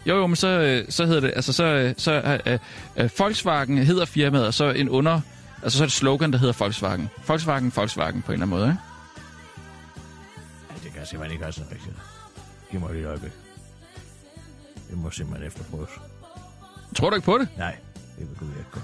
Jo, 0.08 0.16
jo, 0.16 0.28
men 0.28 0.36
så, 0.36 0.48
øh, 0.48 0.86
så 0.90 1.06
hedder 1.06 1.22
det, 1.22 1.34
altså 1.36 1.54
så, 1.54 1.64
øh, 1.64 1.94
så 1.98 2.40
øh, 2.46 2.60
øh, 2.98 3.10
Volkswagen 3.20 3.78
hedder 3.78 4.06
firmaet, 4.06 4.48
og 4.48 4.54
så 4.54 4.70
en 4.72 4.90
under, 4.90 5.22
altså 5.64 5.78
så 5.78 5.84
er 5.84 5.86
det 5.86 5.94
slogan, 5.94 6.32
der 6.32 6.38
hedder 6.38 6.54
Volkswagen. 6.60 7.10
Volkswagen, 7.28 7.72
Volkswagen 7.76 8.22
på 8.22 8.32
en 8.32 8.34
eller 8.34 8.46
anden 8.46 8.60
måde, 8.60 8.68
ikke? 8.68 8.80
Det 10.84 10.92
kan 10.92 11.00
jeg 11.00 11.08
simpelthen 11.08 11.32
ikke 11.32 11.44
have 11.44 11.54
sådan 11.54 11.72
rigtigt. 11.72 11.96
Giv 12.72 12.80
mig 12.80 12.92
lige 12.92 13.02
et 13.04 13.08
øjeblik. 13.08 13.32
Det 14.90 14.98
må 14.98 15.10
simpelthen 15.10 15.48
efterprøves. 15.48 15.90
Tror 16.96 17.10
du 17.10 17.16
ikke 17.16 17.26
på 17.26 17.38
det? 17.38 17.48
Nej, 17.58 17.76
det 18.20 18.30
vil 18.30 18.38
du 18.40 18.46
ikke 18.46 18.72
gøre. 18.72 18.84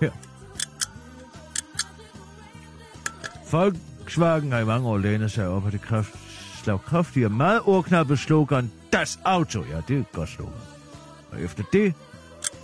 Her. 0.00 0.10
Volkswagen 3.50 4.52
har 4.52 4.58
i 4.58 4.64
mange 4.64 4.88
år 4.88 4.98
lænet 4.98 5.32
sig 5.32 5.48
op 5.48 5.66
af 5.66 5.72
det 5.72 5.80
kraft, 5.80 6.14
slagkraftige 6.64 7.26
og 7.26 7.32
meget 7.32 7.60
ordknappe 7.64 8.16
slogan 8.16 8.70
Das 8.96 9.18
Auto. 9.24 9.64
Ja, 9.64 9.80
det 9.88 9.96
er 9.96 10.00
et 10.00 10.12
godt 10.12 10.28
slogan. 10.28 10.52
Og 11.32 11.40
efter 11.40 11.64
det, 11.72 11.94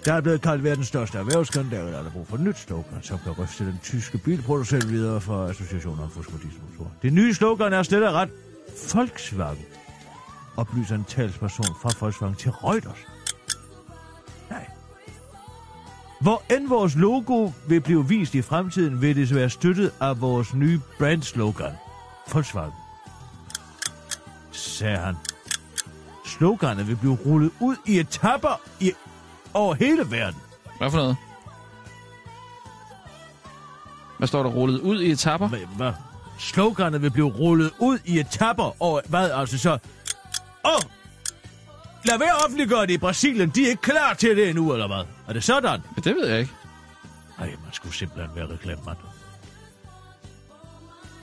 der 0.05 0.13
er 0.13 0.21
blevet 0.21 0.43
kaldt 0.43 0.65
verdens 0.65 0.89
største 0.89 1.19
erhvervsskandale, 1.19 1.93
der 1.93 2.05
er 2.05 2.11
brug 2.11 2.27
for 2.27 2.37
et 2.37 2.43
nyt 2.43 2.59
slogan, 2.59 3.03
som 3.03 3.19
kan 3.25 3.33
ryste 3.33 3.67
den 3.67 3.79
tyske 3.83 4.19
bilproducent 4.19 4.89
videre 4.89 5.21
fra 5.21 5.51
associationen 5.51 6.05
om 6.05 6.11
fusk 6.11 6.29
og 6.29 6.43
dieselmotorer. 6.43 6.91
Det 7.03 7.13
nye 7.13 7.35
slogan 7.35 7.73
er 7.73 7.83
slet 7.83 8.09
og 8.09 8.15
ret 8.15 8.31
Volkswagen, 8.95 9.65
oplyser 10.57 10.95
en 10.95 11.05
talsperson 11.05 11.77
fra 11.83 11.91
Volkswagen 12.01 12.35
til 12.35 12.51
Reuters. 12.51 12.99
Nej. 14.51 14.67
Hvor 16.21 16.43
end 16.57 16.69
vores 16.69 16.97
logo 16.97 17.51
vil 17.69 17.81
blive 17.81 18.09
vist 18.09 18.35
i 18.35 18.43
fremtiden, 18.43 19.01
vil 19.01 19.17
det 19.17 19.35
være 19.35 19.51
støttet 19.51 19.93
af 20.01 20.21
vores 20.21 20.55
nye 20.55 20.81
brandslogan. 20.99 21.73
Volkswagen. 22.33 22.73
Sagde 24.53 24.99
han. 24.99 25.15
Sloganet 26.43 26.89
vil 26.89 26.97
blive 26.97 27.19
rullet 27.27 27.51
ud 27.61 27.77
i 27.87 27.99
etapper 28.01 28.61
i, 28.81 28.93
over 29.55 29.75
hele 29.75 30.11
verden. 30.11 30.41
Hvad 30.79 30.91
for 30.91 30.99
noget? 30.99 31.17
Hvad 34.19 34.29
står 34.29 34.43
der 34.43 34.51
rullet 34.51 34.81
ud 34.81 35.01
i 35.01 35.11
etapper? 35.11 35.49
Hvad? 35.49 35.59
hvad? 35.77 35.93
Sloganet 36.39 37.03
vil 37.03 37.11
blive 37.11 37.29
rullet 37.29 37.71
ud 37.79 37.99
i 38.05 38.21
etapper 38.21 38.83
over... 38.83 39.01
Hvad 39.09 39.31
altså 39.31 39.59
så? 39.59 39.71
Åh! 39.73 39.79
Oh! 40.65 40.81
lad 42.05 42.19
være 42.19 42.35
offentliggøre 42.45 42.87
det 42.87 42.91
i 42.91 42.99
Brasilien. 42.99 43.51
De 43.51 43.65
er 43.65 43.69
ikke 43.69 43.83
klar 43.83 44.15
til 44.15 44.37
det 44.37 44.49
endnu, 44.49 44.73
eller 44.73 44.87
hvad? 44.87 45.05
Er 45.29 45.33
det 45.33 45.45
sådan? 45.45 45.81
Men 45.95 46.05
det 46.05 46.15
ved 46.15 46.27
jeg 46.29 46.41
ikke. 46.41 46.53
Nej, 47.39 47.49
man 47.49 47.73
skulle 47.73 47.95
simpelthen 47.95 48.31
være 48.37 48.47
reklamemand. 48.51 48.97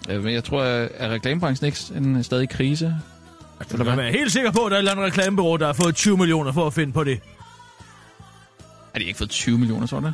Øh, 0.09 0.23
Men 0.23 0.33
jeg 0.33 0.43
tror, 0.43 0.61
at 0.61 0.91
er 0.93 1.09
reklamebranchen 1.09 1.65
ikke 1.65 1.79
en 1.95 2.23
stadig 2.23 2.43
i 2.43 2.45
krise? 2.45 2.95
Altså, 3.59 3.77
du 3.77 3.83
kan 3.83 3.97
være 3.97 4.11
helt 4.11 4.31
sikker 4.31 4.51
på, 4.51 4.65
at 4.65 4.71
der 4.71 4.77
er 4.77 4.79
et 4.79 4.81
eller 4.81 4.91
andet 4.91 5.05
reklamebureau, 5.05 5.55
der 5.57 5.65
har 5.65 5.73
fået 5.73 5.95
20 5.95 6.17
millioner 6.17 6.51
for 6.51 6.67
at 6.67 6.73
finde 6.73 6.93
på 6.93 7.03
det. 7.03 7.19
Har 8.93 8.99
de 8.99 9.03
ikke 9.05 9.17
fået 9.17 9.29
20 9.29 9.57
millioner, 9.57 9.87
tror 9.87 9.99
du 9.99 10.05
det? 10.05 10.13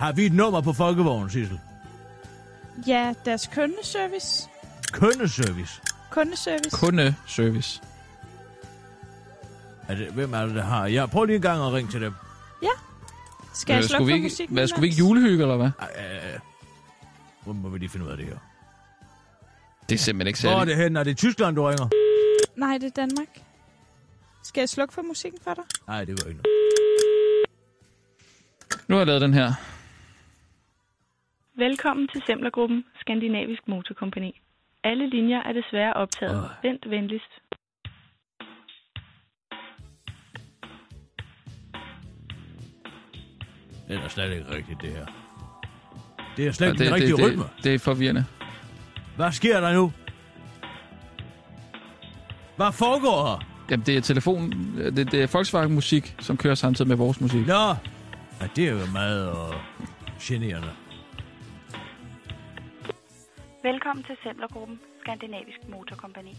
Har 0.00 0.12
vi 0.12 0.26
et 0.26 0.32
nummer 0.32 0.60
på 0.60 0.72
folkevognen, 0.72 1.30
Sissel? 1.30 1.60
Ja, 2.86 3.14
deres 3.24 3.50
kundeservice. 3.54 4.48
Kundeservice. 4.92 5.80
Kundeservice. 6.10 6.70
Kundeservice. 6.76 7.80
Er 9.88 9.94
det, 9.94 10.06
hvem 10.06 10.34
er 10.34 10.46
det, 10.46 10.54
der 10.54 10.62
har? 10.62 10.86
Jeg 10.86 11.10
prøv 11.10 11.24
lige 11.24 11.36
en 11.36 11.42
gang 11.42 11.62
at 11.66 11.72
ringe 11.72 11.90
til 11.90 12.00
dem. 12.00 12.14
Skal 13.54 13.74
jeg 13.74 13.82
Øh, 13.82 13.88
slukke 13.88 14.10
for 14.10 14.14
ikke, 14.14 14.24
musikken? 14.24 14.54
hvad, 14.56 14.66
skulle 14.68 14.80
vi 14.80 14.86
ikke 14.86 14.98
julehygge, 14.98 15.42
eller 15.42 15.56
hvad? 15.56 15.70
Ej, 15.80 15.88
øh, 16.34 16.38
Hvor 17.44 17.52
må 17.52 17.68
vi 17.68 17.78
lige 17.78 17.88
finde 17.88 18.06
ud 18.06 18.10
af 18.10 18.16
det 18.16 18.26
her? 18.26 18.38
Det 19.88 19.94
er 19.94 19.98
simpelthen 19.98 20.26
ikke 20.28 20.40
Hvor 20.42 20.50
er 20.50 20.58
særligt. 20.58 20.76
det 20.76 20.84
hen? 20.84 20.96
Er 20.96 21.04
det 21.04 21.16
Tyskland, 21.16 21.56
du 21.56 21.62
ringer? 21.64 21.88
Nej, 22.56 22.78
det 22.78 22.86
er 22.86 22.90
Danmark. 23.02 23.28
Skal 24.42 24.60
jeg 24.60 24.68
slukke 24.68 24.94
for 24.94 25.02
musikken 25.02 25.40
for 25.42 25.54
dig? 25.54 25.64
Nej, 25.88 26.04
det 26.04 26.14
var 26.22 26.28
ikke 26.30 26.40
noget. 26.42 26.54
Nu 28.88 28.94
har 28.94 29.00
jeg 29.00 29.06
lavet 29.06 29.20
den 29.22 29.34
her. 29.34 29.48
Velkommen 31.56 32.08
til 32.08 32.22
Semlergruppen 32.26 32.84
Skandinavisk 33.00 33.68
Motorkompagni. 33.68 34.40
Alle 34.84 35.10
linjer 35.10 35.42
er 35.42 35.52
desværre 35.52 35.92
optaget. 35.92 36.36
Åh. 36.44 36.50
Vent 36.62 36.90
venligst. 36.90 37.32
Det 43.88 43.96
er 43.96 44.02
da 44.02 44.08
slet 44.08 44.32
ikke 44.32 44.50
rigtigt, 44.54 44.80
det 44.82 44.90
her. 44.90 45.06
Det 46.36 46.46
er 46.46 46.52
slet 46.52 46.68
ikke 46.68 46.84
den 46.84 46.94
rigtige 46.94 47.16
det, 47.16 47.24
rytme. 47.24 47.42
det, 47.42 47.64
det 47.64 47.74
er 47.74 47.78
forvirrende. 47.78 48.24
Hvad 49.16 49.32
sker 49.32 49.60
der 49.60 49.74
nu? 49.74 49.92
Hvad 52.56 52.72
foregår 52.72 53.26
her? 53.26 53.46
Jamen, 53.70 53.86
det 53.86 53.96
er 53.96 54.00
telefon... 54.00 54.52
Det, 54.76 55.12
det 55.12 55.22
er 55.22 55.26
Volkswagen-musik, 55.32 56.14
som 56.20 56.36
kører 56.36 56.54
samtidig 56.54 56.88
med 56.88 56.96
vores 56.96 57.20
musik. 57.20 57.46
Nå, 57.46 57.68
ja, 58.40 58.46
det 58.56 58.68
er 58.68 58.70
jo 58.70 58.86
meget 58.92 59.32
uh, 59.32 59.54
generende. 60.20 60.70
Velkommen 63.62 64.04
til 64.04 64.16
Semlergruppen 64.22 64.80
Skandinavisk 65.02 65.58
Motorkompagni. 65.68 66.36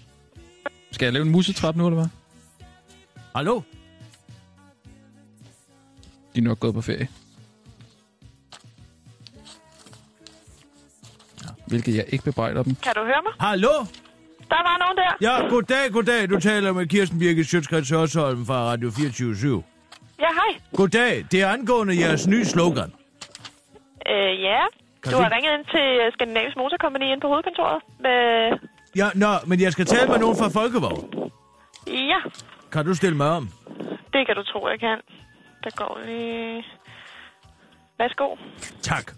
Skal 0.91 1.05
jeg 1.05 1.13
lave 1.13 1.25
en 1.25 1.31
musetrap 1.31 1.75
nu, 1.75 1.87
eller 1.87 1.99
hvad? 1.99 2.09
Hallo? 3.35 3.61
De 6.35 6.39
er 6.39 6.41
nok 6.41 6.59
gået 6.59 6.73
på 6.73 6.81
ferie. 6.81 7.07
Hvilket 11.67 11.95
jeg 11.95 12.05
ikke 12.07 12.23
bebrejder 12.23 12.63
dem. 12.63 12.75
Kan 12.83 12.93
du 12.95 13.01
høre 13.03 13.21
mig? 13.23 13.33
Hallo? 13.39 13.69
Der 14.49 14.61
var 14.69 14.77
nogen 14.83 14.97
der. 14.97 15.11
Ja, 15.27 15.47
goddag, 15.49 15.91
goddag. 15.91 16.29
Du 16.29 16.39
taler 16.39 16.71
med 16.73 16.87
Kirsten 16.87 17.19
Birgit 17.19 17.47
Sjøtskrets 17.47 17.89
Hørsholm 17.89 18.45
fra 18.45 18.53
Radio 18.71 18.91
24 18.97 19.63
Ja, 20.19 20.25
hej. 20.39 20.59
Goddag. 20.75 21.25
Det 21.31 21.41
er 21.41 21.47
angående 21.49 21.99
jeres 21.99 22.27
nye 22.27 22.45
slogan. 22.45 22.93
Øh, 24.09 24.41
ja. 24.41 24.59
Kan 25.03 25.11
Du 25.11 25.17
du- 25.17 25.23
har 25.23 25.31
ringet 25.35 25.51
ind 25.57 25.65
til 25.65 26.13
Skandinavisk 26.13 26.57
Motorkompagni 26.57 27.11
ind 27.11 27.21
på 27.21 27.27
hovedkontoret. 27.27 27.81
Med... 27.99 28.59
Ja, 28.95 29.07
nå, 29.15 29.27
men 29.45 29.61
jeg 29.61 29.71
skal 29.71 29.85
tale 29.85 30.07
med 30.11 30.19
nogen 30.19 30.37
fra 30.37 30.49
Folkevogn. 30.59 31.31
Ja, 31.87 32.19
Kan 32.71 32.85
du 32.85 32.93
stille 32.95 33.17
mig 33.17 33.29
om? 33.29 33.49
det 34.13 34.25
kan 34.27 34.35
du 34.35 34.43
tro, 34.43 34.67
jeg 34.67 34.79
kan. 34.79 34.97
Der 35.63 35.69
går 35.75 35.99
lige... 36.05 36.65
Værsgo. 37.99 38.35
Tak. 38.81 39.11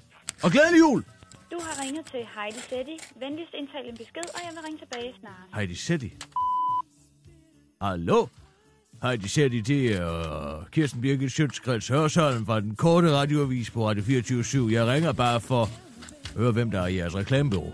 Og 0.43 0.51
glædelig 0.51 0.79
jul. 0.79 1.03
Du 1.51 1.57
har 1.61 1.83
ringet 1.83 2.05
til 2.05 2.19
Heidi 2.35 2.59
Setti. 2.69 2.97
Venligst 3.19 3.53
indtal 3.53 3.89
en 3.89 3.97
besked, 3.97 4.27
og 4.35 4.39
jeg 4.45 4.51
vil 4.55 4.61
ringe 4.65 4.79
tilbage 4.79 5.13
snart. 5.19 5.47
Heidi 5.55 5.75
Setti. 5.75 6.13
Hallo? 7.81 8.27
Heidi 9.03 9.27
Setti, 9.27 9.61
det 9.61 9.95
er 9.95 10.59
uh, 10.59 10.65
Kirsten 10.71 11.01
Birgit 11.01 11.31
Sjøtskreds 11.31 11.87
Hørsholm 11.87 12.45
fra 12.45 12.59
den 12.59 12.75
korte 12.75 13.11
radioavis 13.11 13.71
på 13.71 13.89
Radio 13.89 14.03
24 14.03 14.71
Jeg 14.71 14.87
ringer 14.87 15.11
bare 15.11 15.41
for 15.41 15.63
at 15.63 15.69
høre, 16.37 16.51
hvem 16.51 16.71
der 16.71 16.81
er 16.81 16.87
i 16.87 16.95
jeres 16.95 17.15
reklamebureau. 17.15 17.73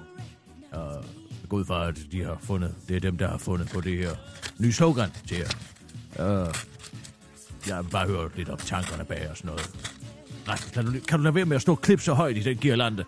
Uh, 0.73 0.79
øh, 0.79 1.03
jeg 1.41 1.49
går 1.49 1.73
at 1.73 1.99
de 2.11 2.23
har 2.23 2.37
fundet, 2.41 2.75
det 2.87 2.95
er 2.95 2.99
dem, 2.99 3.17
der 3.17 3.27
har 3.27 3.37
fundet 3.37 3.69
på 3.73 3.81
det 3.81 3.97
her 3.97 4.15
nye 4.59 4.71
slogan 4.71 5.09
til 5.27 5.37
jer. 5.37 5.49
Uh, 6.19 6.53
jeg 7.67 7.83
vil 7.83 7.89
bare 7.91 8.07
høre 8.07 8.29
lidt 8.35 8.49
om 8.49 8.57
tankerne 8.57 9.05
bag 9.05 9.29
og 9.29 9.37
sådan 9.37 9.49
noget. 9.49 9.69
Nej, 10.47 10.57
kan 10.73 10.85
du, 10.85 10.91
kan 11.07 11.17
du 11.17 11.23
lade 11.23 11.35
være 11.35 11.45
med 11.45 11.55
at 11.55 11.61
stå 11.61 11.79
og 11.89 11.99
så 11.99 12.13
højt 12.13 12.37
i 12.37 12.39
den 12.39 12.57
girlande? 12.57 13.05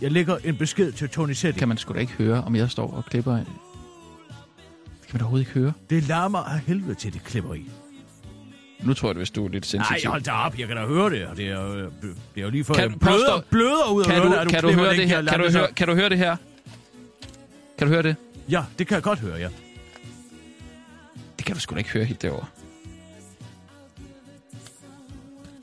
Jeg 0.00 0.12
lægger 0.12 0.36
en 0.44 0.56
besked 0.56 0.92
til 0.92 1.08
Tony 1.08 1.32
Setti. 1.32 1.58
Kan 1.58 1.68
man 1.68 1.76
sgu 1.78 1.94
da 1.94 1.98
ikke 1.98 2.12
høre, 2.12 2.44
om 2.44 2.56
jeg 2.56 2.70
står 2.70 2.90
og 2.92 3.04
klipper. 3.04 3.36
Det 3.36 3.46
kan 3.46 5.12
man 5.12 5.18
da 5.18 5.24
overhovedet 5.24 5.46
ikke 5.48 5.60
høre. 5.60 5.72
Det 5.90 6.02
larmer 6.08 6.38
af 6.38 6.58
helvede 6.60 6.94
til 6.94 7.12
det 7.12 7.24
klipper 7.24 7.54
i. 7.54 7.64
Nu 8.82 8.94
tror 8.94 9.08
jeg, 9.08 9.16
hvis 9.16 9.30
du 9.30 9.44
er 9.44 9.48
lidt 9.48 9.74
Nej, 9.74 9.84
sensitiv. 9.86 10.10
hold 10.10 10.22
da 10.22 10.30
op, 10.32 10.58
jeg 10.58 10.66
kan 10.68 10.76
da 10.76 10.86
høre 10.86 11.10
det, 11.10 11.26
og 11.26 11.36
det 11.36 11.48
er 11.48 11.60
jo, 11.62 11.78
det 11.78 11.90
er 12.36 12.42
jo 12.42 12.50
lige 12.50 12.64
før, 12.64 12.74
Kan- 12.74 12.90
jeg 12.90 13.00
bløder, 13.00 13.18
påstår- 13.18 13.44
bløder 13.50 13.90
ud 13.92 14.02
af 14.02 14.06
Kan 14.10 14.22
du, 14.22 14.32
at 14.32 14.48
kan 14.48 14.62
du 14.62 14.72
høre 14.72 14.96
det 14.96 15.08
her? 15.08 15.22
Kan 15.24 15.40
du 15.40 15.50
høre, 15.50 15.72
kan 15.72 15.88
du 15.88 15.94
høre 15.94 16.08
det 16.08 16.18
her? 16.18 16.36
Kan 17.78 17.86
du 17.86 17.92
høre 17.92 18.02
det? 18.02 18.16
Ja, 18.48 18.64
det 18.78 18.86
kan 18.86 18.94
jeg 18.94 19.02
godt 19.02 19.18
høre, 19.18 19.36
ja. 19.36 19.48
Det 21.36 21.44
kan 21.46 21.54
du 21.54 21.60
sgu 21.60 21.72
da 21.74 21.78
ikke 21.78 21.90
høre 21.90 22.04
helt 22.04 22.22
derovre. 22.22 22.46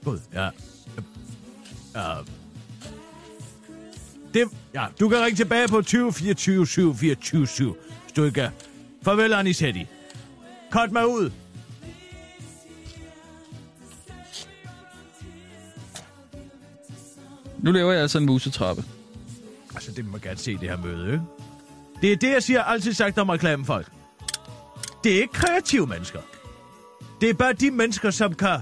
God, 0.06 0.20
ja. 0.34 0.50
Ja. 1.96 2.14
Ja, 4.74 4.86
du 5.00 5.10
kan 5.10 5.18
ringe 5.20 5.38
tilbage 5.38 5.68
på 5.68 5.82
20 5.82 6.14
24 6.14 6.68
7 6.68 6.96
24 6.96 7.48
7, 7.48 7.78
hvis 8.04 8.14
du 8.16 8.24
ikke 8.24 8.42
er. 8.42 8.50
Farvel, 9.04 9.34
Anisetti. 9.34 9.88
Cut 10.72 10.92
mig 10.92 11.08
ud. 11.08 11.32
Nu 17.60 17.72
laver 17.72 17.92
jeg 17.92 18.02
altså 18.02 18.18
en 18.18 18.26
musetrappe. 18.26 18.84
Altså, 19.76 19.92
det 19.92 20.06
må 20.06 20.18
gerne 20.18 20.38
se, 20.38 20.52
det 20.58 20.70
her 20.70 20.78
møde, 20.78 21.14
ikke? 21.14 21.24
Det 22.02 22.12
er 22.12 22.16
det, 22.16 22.32
jeg 22.32 22.44
siger 22.44 22.64
altid 22.64 22.94
sagt 22.94 23.18
om 23.18 23.30
reklamefolk. 23.30 23.92
Det 25.04 25.16
er 25.16 25.22
ikke 25.22 25.34
kreative 25.34 25.88
mennesker. 25.88 26.20
Det 27.22 27.30
er 27.30 27.34
bare 27.34 27.54
de 27.54 27.72
mennesker, 27.72 28.12
som 28.12 28.34
kan... 28.34 28.60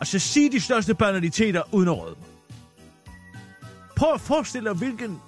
Altså, 0.00 0.18
sige 0.18 0.52
de 0.52 0.60
største 0.60 0.94
banaliteter 0.94 1.62
uden 1.74 1.88
at 1.88 1.98
røde. 1.98 2.16
Prøv 4.00 4.14
at 4.14 4.20
forestille 4.20 4.68
dig, 4.68 4.78
hvilken 4.78 5.18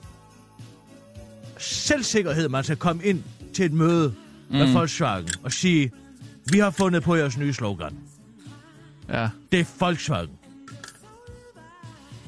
selvsikkerhed 1.59 2.49
man 2.49 2.65
skal 2.65 2.77
komme 2.77 3.05
ind 3.05 3.23
til 3.55 3.65
et 3.65 3.73
møde 3.73 4.15
mm. 4.49 4.57
med 4.57 4.73
Volkswagen 4.73 5.29
og 5.43 5.53
sige, 5.53 5.93
vi 6.53 6.59
har 6.59 6.71
fundet 6.71 7.03
på 7.03 7.15
jeres 7.15 7.39
nye 7.39 7.53
slogan. 7.53 7.99
Ja. 9.09 9.29
Det 9.53 9.61
er 9.61 9.65
Volkswagen. 9.79 10.31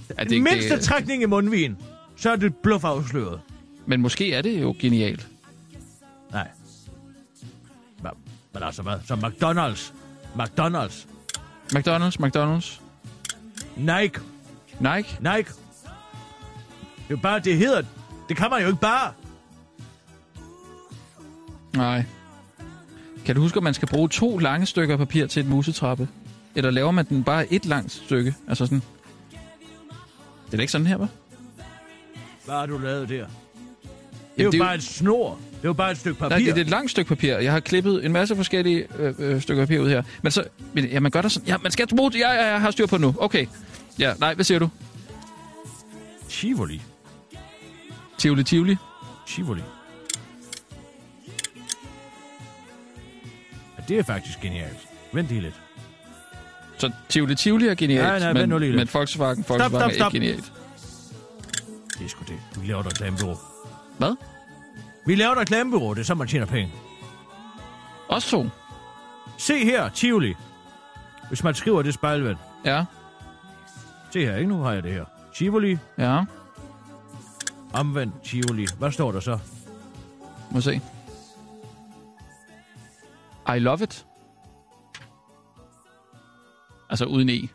Er 0.09 0.24
det 0.24 0.32
ikke 0.32 0.45
mindste 0.45 0.74
det? 0.74 0.80
trækning 0.80 1.22
i 1.22 1.26
mundvin, 1.26 1.76
så 2.16 2.30
er 2.30 2.36
det 2.36 2.57
bluff 2.57 2.84
afsløret. 2.84 3.40
Men 3.86 4.01
måske 4.01 4.32
er 4.32 4.42
det 4.42 4.62
jo 4.62 4.74
genialt. 4.78 5.28
Nej. 6.32 6.49
Men, 8.03 8.12
men 8.53 8.62
altså 8.62 8.82
hvad? 8.82 8.97
Så 9.05 9.14
McDonald's. 9.14 9.92
McDonald's. 10.36 11.07
McDonald's, 11.76 12.16
McDonald's, 12.26 12.80
Nike. 13.76 14.20
Nike. 14.80 15.18
Nike. 15.20 15.63
Det 17.09 17.14
er 17.14 17.16
jo 17.18 17.22
bare, 17.22 17.40
det 17.40 17.57
hedder... 17.57 17.82
Det 18.28 18.36
kan 18.36 18.50
man 18.50 18.61
jo 18.62 18.66
ikke 18.66 18.80
bare. 18.80 19.12
Nej. 21.76 22.05
Kan 23.26 23.34
du 23.34 23.40
huske, 23.40 23.57
at 23.57 23.62
man 23.62 23.74
skal 23.74 23.88
bruge 23.88 24.09
to 24.09 24.38
lange 24.38 24.66
stykker 24.66 24.96
papir 24.96 25.26
til 25.26 25.40
et 25.40 25.46
musetrappe? 25.48 26.09
Eller 26.55 26.70
laver 26.70 26.90
man 26.90 27.05
den 27.09 27.24
bare 27.24 27.52
et 27.52 27.66
langt 27.66 27.92
stykke? 27.92 28.34
Altså 28.48 28.66
sådan... 28.66 28.82
Det 30.46 30.52
er 30.52 30.57
da 30.57 30.61
ikke 30.61 30.72
sådan 30.72 30.86
her, 30.86 30.98
hva'? 30.98 31.07
Hvad 32.44 32.55
har 32.55 32.66
du 32.66 32.78
lavet 32.78 33.09
der? 33.09 33.14
Det 33.16 33.20
er 33.22 33.26
Jamen, 34.38 34.44
jo 34.44 34.50
det 34.50 34.55
er 34.55 34.59
jo- 34.59 34.64
bare 34.64 34.74
et 34.74 34.82
snor. 34.82 35.30
Det 35.34 35.57
er 35.64 35.68
jo 35.68 35.72
bare 35.72 35.90
et 35.90 35.98
stykke 35.98 36.18
papir. 36.18 36.28
Nej, 36.28 36.38
det, 36.38 36.46
det 36.55 36.57
er 36.61 36.64
et 36.64 36.70
langt 36.70 36.90
stykke 36.90 37.09
papir. 37.09 37.36
Jeg 37.36 37.52
har 37.52 37.61
klippet 37.61 38.05
en 38.05 38.12
masse 38.12 38.36
forskellige 38.36 38.86
øh, 38.98 39.14
øh, 39.18 39.40
stykker 39.42 39.62
papir 39.66 39.80
ud 39.80 39.88
her. 39.88 40.02
Men 40.22 40.32
så... 40.32 40.44
Men, 40.72 40.84
ja, 40.84 41.00
man 41.00 41.11
gør 41.11 41.22
der 41.22 41.28
sådan... 41.28 41.48
Ja, 41.48 41.57
man 41.62 41.72
skal 41.72 41.86
bruge 41.96 42.12
det. 42.12 42.18
Ja, 42.18 42.32
ja, 42.32 42.46
jeg 42.52 42.61
har 42.61 42.70
styr 42.70 42.86
på 42.86 42.96
det 42.96 43.00
nu. 43.00 43.14
Okay. 43.18 43.46
Ja, 43.98 44.14
nej, 44.18 44.34
hvad 44.34 44.44
siger 44.44 44.59
du? 44.59 44.68
Tivoli. 46.28 46.82
Tivoli, 48.25 48.45
Tivoli. 48.45 48.77
Tivoli. 49.27 49.62
Ja, 53.79 53.83
det 53.89 53.99
er 53.99 54.03
faktisk 54.03 54.41
genialt. 54.41 54.89
Vent 55.12 55.29
lige 55.29 55.41
lidt. 55.41 55.61
Så 56.79 56.91
Tivoli, 57.09 57.35
Tivoli 57.35 57.66
er 57.66 57.75
genialt, 57.75 58.03
Nej, 58.07 58.18
nej, 58.18 58.33
men, 58.33 58.49
nu 58.49 58.59
lige 58.59 58.77
men 58.77 58.89
Volkswagen, 58.93 59.45
Volkswagen 59.49 59.70
stop, 59.70 59.91
er 59.91 59.95
stop. 59.95 60.14
ikke 60.14 60.27
genialt. 60.27 60.53
Det 61.99 62.05
er 62.05 62.09
sgu 62.09 62.25
det. 62.29 62.39
Du 62.55 62.61
laver 62.61 62.81
et 62.81 62.87
reklamebureau. 62.87 63.37
Hvad? 63.99 64.16
Vi 65.07 65.14
laver 65.14 65.33
et 65.33 65.39
reklamebureau, 65.39 65.95
det 65.95 66.01
er 66.01 66.05
så, 66.05 66.14
man 66.14 66.29
tjener 66.29 66.47
penge. 66.47 66.72
Også 68.09 68.31
to. 68.31 68.47
Se 69.39 69.64
her, 69.64 69.89
Tivoli. 69.89 70.35
Hvis 71.29 71.45
man 71.45 71.55
skriver 71.55 71.83
det 71.83 71.95
spejlvand. 71.95 72.37
Ja. 72.64 72.85
Se 74.11 74.20
her, 74.27 74.37
ikke? 74.37 74.49
Nu 74.49 74.62
har 74.62 74.72
jeg 74.72 74.83
det 74.83 74.93
her. 74.93 75.05
Tivoli, 75.35 75.79
Ja. 75.99 76.20
Omvendt 77.75 78.14
Tivoli. 78.25 78.66
Hvad 78.79 78.93
står 78.93 79.12
der 79.12 79.20
så? 79.20 79.39
Må 80.51 80.61
se. 80.61 80.81
I 83.57 83.59
love 83.59 83.83
it. 83.83 84.07
Altså 86.91 87.05
uden 87.05 87.29
e. 87.29 87.49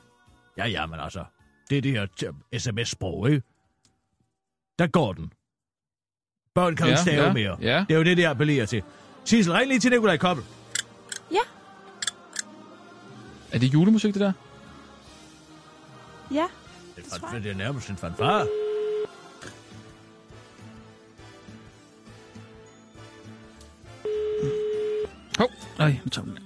Ja, 0.57 0.67
ja, 0.67 0.85
men 0.85 0.99
altså. 0.99 1.23
Det 1.69 1.77
er 1.77 1.81
det 1.81 1.91
her 1.91 2.07
t- 2.23 2.57
sms-sprog, 2.59 3.29
ikke? 3.29 3.43
Der 4.79 4.87
går 4.87 5.13
den. 5.13 5.33
Børn 6.55 6.75
kan 6.75 6.85
jo 6.85 6.89
Ja, 6.91 6.93
ikke 6.93 7.01
stave 7.11 7.23
ja, 7.27 7.33
mere. 7.33 7.57
ja. 7.61 7.85
Det 7.89 7.93
er 7.93 7.97
jo 7.97 8.03
det, 8.03 8.17
det 8.17 8.25
appellerer 8.25 8.65
til. 8.65 8.83
Sissel, 9.25 9.53
ring 9.53 9.67
lige 9.67 9.79
til 9.79 9.91
Nikolaj 9.91 10.17
Koppel. 10.17 10.45
Ja, 11.31 11.39
Er 13.51 13.59
det 13.59 13.73
julemusik, 13.73 14.13
det 14.13 14.21
der? 14.21 14.31
ja. 16.31 16.47
Det 16.95 17.13
er, 17.33 17.39
det 17.39 17.51
er 17.51 17.55
nærmest 17.55 17.89
en 17.89 17.97
fanfare. 17.97 18.47
Nej, 25.79 25.99
nu 26.03 26.09
tager 26.09 26.25
den. 26.25 26.37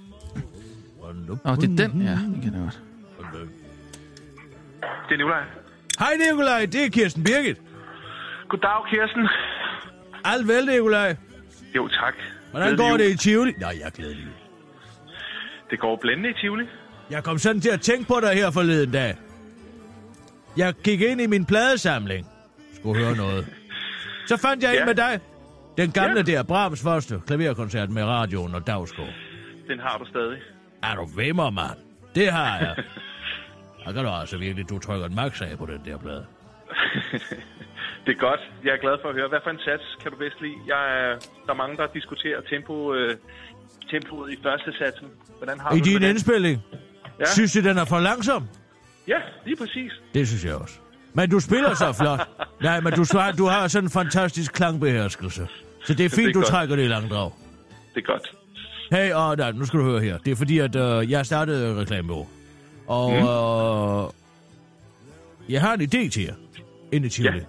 Åh, 1.30 1.50
oh, 1.52 1.56
det 1.56 1.80
er 1.80 1.88
den. 1.88 2.02
Ja, 2.02 2.10
den 2.10 2.40
kan 2.42 2.52
jeg 2.54 2.60
godt. 2.62 2.80
Det 5.08 5.12
er 5.12 5.16
Nikolaj. 5.16 5.42
Hej 5.98 6.12
Nikolaj, 6.30 6.66
det 6.66 6.84
er 6.84 6.88
Kirsten 6.90 7.24
Birgit. 7.24 7.56
Goddag, 8.48 8.86
Kirsten. 8.90 9.28
Alt 10.24 10.48
vel, 10.48 10.66
Nikolaj. 10.66 11.16
Jo, 11.76 11.88
tak. 11.88 12.14
Hvordan 12.50 12.76
går 12.76 12.96
det 12.96 13.10
i 13.10 13.16
Tivoli? 13.16 13.52
Nej, 13.58 13.76
jeg 13.80 13.86
er 13.86 13.90
glædelig. 13.90 14.24
Det 15.70 15.78
går 15.80 15.98
blændende 16.02 16.30
i 16.30 16.32
Tivoli. 16.32 16.64
Jeg 17.10 17.24
kom 17.24 17.38
sådan 17.38 17.60
til 17.60 17.70
at 17.70 17.80
tænke 17.80 18.08
på 18.08 18.14
dig 18.22 18.34
her 18.34 18.50
forleden 18.50 18.90
dag. 18.90 19.14
Jeg 20.56 20.74
gik 20.84 21.00
ind 21.00 21.20
i 21.20 21.26
min 21.26 21.44
pladesamling. 21.46 22.26
Skulle 22.74 23.04
høre 23.04 23.16
noget. 23.16 23.46
Så 24.26 24.36
fandt 24.36 24.62
jeg 24.62 24.70
ja. 24.70 24.74
Ja. 24.74 24.80
en 24.80 24.86
med 24.86 24.94
dig. 24.94 25.20
Den 25.78 25.90
gamle 25.92 26.16
Ja. 26.16 26.22
der, 26.32 26.42
Brahms 26.42 26.82
første 26.82 27.20
klaverkoncert 27.26 27.90
med 27.90 28.04
radioen 28.04 28.54
og 28.54 28.66
Dagsgaard. 28.66 29.12
Den 29.68 29.78
har 29.80 29.98
du 29.98 30.04
stadig. 30.06 30.38
Er 30.82 30.94
du 30.94 31.04
vimmer, 31.16 31.50
mand? 31.50 31.78
Det 32.14 32.32
har 32.32 32.58
jeg. 32.58 32.74
Der 33.84 33.92
kan 33.92 34.04
du 34.04 34.10
altså 34.10 34.38
virkelig, 34.38 34.68
du 34.70 34.78
trykker 34.78 35.06
en 35.06 35.14
max 35.14 35.42
af 35.42 35.58
på 35.58 35.66
den 35.66 35.80
der 35.84 35.98
plade. 35.98 36.26
Det 38.06 38.12
er 38.16 38.20
godt. 38.28 38.40
Jeg 38.64 38.72
er 38.72 38.76
glad 38.76 38.96
for 39.02 39.08
at 39.08 39.14
høre. 39.14 39.28
Hvad 39.28 39.38
for 39.44 39.50
en 39.50 39.58
sats 39.58 39.84
kan 40.02 40.10
du 40.12 40.16
bedst 40.18 40.40
lide? 40.40 40.54
Jeg 40.66 40.82
er, 41.00 41.10
der 41.46 41.52
er 41.52 41.54
mange, 41.54 41.76
der 41.76 41.86
diskuterer 41.86 42.40
tempo, 42.40 42.94
øh, 42.94 43.16
tempoet 43.90 44.32
i 44.32 44.36
første 44.42 44.72
satsen. 44.78 45.08
Hvordan 45.38 45.60
har 45.60 45.70
I 45.70 45.72
du 45.72 45.78
det 45.78 45.84
din 45.84 46.02
den? 46.02 46.10
indspilling, 46.10 46.62
Ja. 47.20 47.24
synes 47.24 47.52
du, 47.52 47.60
den 47.60 47.78
er 47.78 47.84
for 47.84 47.98
langsom? 48.00 48.48
ja, 49.08 49.18
lige 49.46 49.56
præcis. 49.56 49.92
Det 50.14 50.28
synes 50.28 50.44
jeg 50.44 50.54
også. 50.54 50.78
Men 51.12 51.30
du 51.30 51.40
spiller 51.40 51.74
så 51.74 51.92
flot. 52.00 52.20
Nej, 52.62 52.80
men 52.80 52.92
du, 52.92 53.04
har- 53.18 53.32
du 53.32 53.46
har 53.46 53.68
sådan 53.68 53.86
en 53.86 53.90
fantastisk 53.90 54.52
klangbeherskelse. 54.52 55.48
Så 55.84 55.94
det 55.94 56.04
er 56.06 56.10
fint, 56.10 56.28
er 56.28 56.32
du 56.32 56.38
godt. 56.38 56.46
trækker 56.48 56.76
det 56.76 56.82
i 56.84 56.88
langdrag. 56.88 57.30
Det 57.94 58.00
er 58.02 58.06
godt. 58.12 58.32
Hey, 58.94 59.12
og 59.12 59.36
nej, 59.36 59.52
nu 59.52 59.64
skal 59.66 59.80
du 59.80 59.84
høre 59.84 60.00
her. 60.00 60.18
Det 60.18 60.30
er 60.30 60.36
fordi, 60.36 60.58
at 60.58 60.76
øh, 60.76 61.10
jeg 61.10 61.26
startede 61.26 61.80
reklamebureau. 61.80 62.28
Og 62.86 63.10
Mm. 63.10 63.16
øh, 63.16 64.10
jeg 65.52 65.60
har 65.60 65.74
en 65.74 65.80
idé 65.80 66.10
til 66.10 66.22
jer. 66.22 66.34
Ind 66.92 67.04
i 67.04 67.08
Tivoli. 67.08 67.38
Ja. 67.38 67.44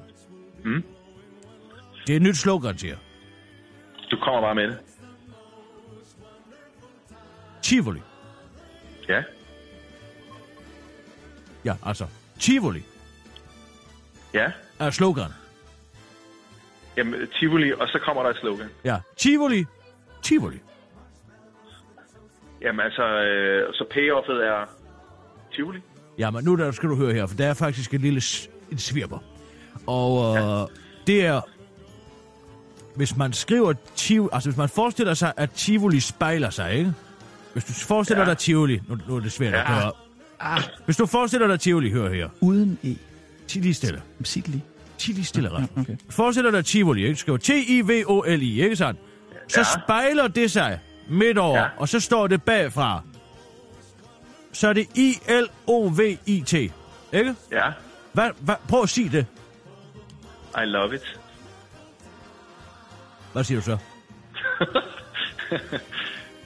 Mm. 0.64 0.84
Det 2.08 2.14
er 2.14 2.16
et 2.16 2.22
nyt 2.22 2.38
slogan 2.38 2.76
til 2.78 2.89
jer. 2.89 2.98
Du 4.12 4.18
kommer 4.24 4.41
bare 4.41 4.56
med 4.56 4.68
det. 4.68 4.78
Tivoli. 7.62 8.00
Ja. 9.10 9.24
Ja, 11.66 11.76
altså. 11.86 12.08
Tivoli 12.39 12.84
Ja. 14.34 14.52
er 14.80 14.89
slogan. 14.89 15.30
Jamen, 16.98 17.28
Tivoli, 17.39 17.72
og 17.74 17.88
så 17.88 18.00
kommer 18.06 18.24
der 18.24 18.30
et 18.30 18.38
slogan. 18.38 18.68
Ja. 18.86 18.98
Tivoli. 19.18 19.66
Tivoli. 20.24 20.60
Jamen 22.66 22.80
altså, 22.80 23.03
øh, 23.03 23.74
så 23.74 23.86
payoffet 23.93 24.36
er 24.47 24.70
Tivoli. 25.55 25.80
Ja, 26.20 26.32
men 26.32 26.43
nu 26.43 26.55
der 26.55 26.72
skal 26.72 26.89
du 26.89 26.95
høre 26.95 27.13
her, 27.13 27.26
for 27.26 27.36
der 27.36 27.47
er 27.47 27.53
faktisk 27.53 27.93
en 27.93 28.01
lille 28.01 28.22
en 28.72 28.78
svirper. 28.78 29.18
Og 29.88 30.38
øh, 30.38 30.68
det 31.07 31.26
er, 31.26 31.41
hvis 32.95 33.18
man 33.18 33.34
skriver 33.34 33.74
Tivoli, 33.95 34.30
altså 34.34 34.49
hvis 34.49 34.57
man 34.57 34.70
forestiller 34.70 35.13
sig, 35.13 35.34
at 35.38 35.51
Tivoli 35.51 35.99
spejler 35.99 36.49
sig, 36.49 36.74
ikke? 36.74 36.93
Hvis 37.53 37.66
du 37.66 37.74
forestiller 37.74 38.24
Ja. 38.24 38.30
dig 38.30 38.38
Tivoli, 38.38 38.82
nu, 38.88 38.97
nu 39.07 39.16
er 39.16 39.20
det 39.20 39.32
svært 39.32 39.53
at 39.53 39.59
Ja. 39.59 39.66
høre. 39.74 39.91
Hvis 40.86 40.97
du 40.97 41.05
forestiller 41.05 41.47
dig 41.47 41.59
Tivoli, 41.59 41.91
hør 41.91 42.09
her. 42.09 42.30
Uden 42.41 42.80
e. 42.84 42.95
Ti 43.47 43.59
lige 43.59 43.74
stille. 43.74 44.01
Sig 44.24 44.43
det 44.45 44.51
lige. 44.51 44.63
Ti 44.97 45.11
lige 45.11 45.26
stille, 45.26 45.49
Rasmus. 45.51 45.70
okay. 45.78 45.95
Forestiller 46.09 46.51
dig 46.51 46.66
Tivoli, 46.66 47.01
ikke? 47.01 47.13
Du 47.13 47.20
skriver 47.20 47.38
T-I-V-O-L-I, 47.38 48.61
ikke 48.63 48.76
sandt? 48.76 48.99
Så 49.47 49.59
Ja. 49.59 49.63
spejler 49.86 50.28
det 50.28 50.51
sig 50.51 50.80
midt 51.08 51.38
over, 51.38 51.60
Ja. 51.60 51.68
og 51.78 51.89
så 51.89 51.99
står 51.99 52.28
det 52.28 52.43
bagfra. 52.43 53.01
Så 54.53 54.68
er 54.68 54.74
det 54.74 54.88
I-L-O-V-I-T, 54.95 56.53
ikke? 56.53 57.36
Ja. 57.51 57.72
Hvad, 58.14 58.30
hvad, 58.39 58.56
prøv 58.70 58.82
at 58.84 58.89
sige 58.89 59.10
det. 59.10 59.26
I 60.58 60.66
love 60.66 60.95
it. 60.95 61.20
Hvad 63.34 63.43
siger 63.43 63.60
du 63.60 63.66
så? 63.66 63.78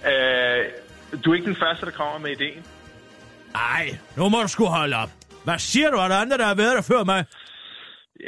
Øh, 0.06 0.66
du 1.24 1.32
er 1.32 1.36
ikke 1.36 1.48
den 1.48 1.56
første, 1.56 1.86
der 1.86 1.92
kommer 1.92 2.18
med 2.20 2.32
ideen. 2.32 2.64
Ej, 3.56 3.86
nu 4.18 4.30
må 4.30 4.38
du 4.42 4.48
sgu 4.48 4.66
holde 4.66 4.96
op. 4.96 5.10
Hvad 5.44 5.60
siger 5.60 5.90
du? 5.92 5.98
Er 5.98 6.08
der 6.08 6.16
andre, 6.16 6.38
der 6.38 6.46
har 6.46 6.56
været 6.56 6.76
der 6.76 6.82
før 6.94 7.04
mig? 7.04 7.26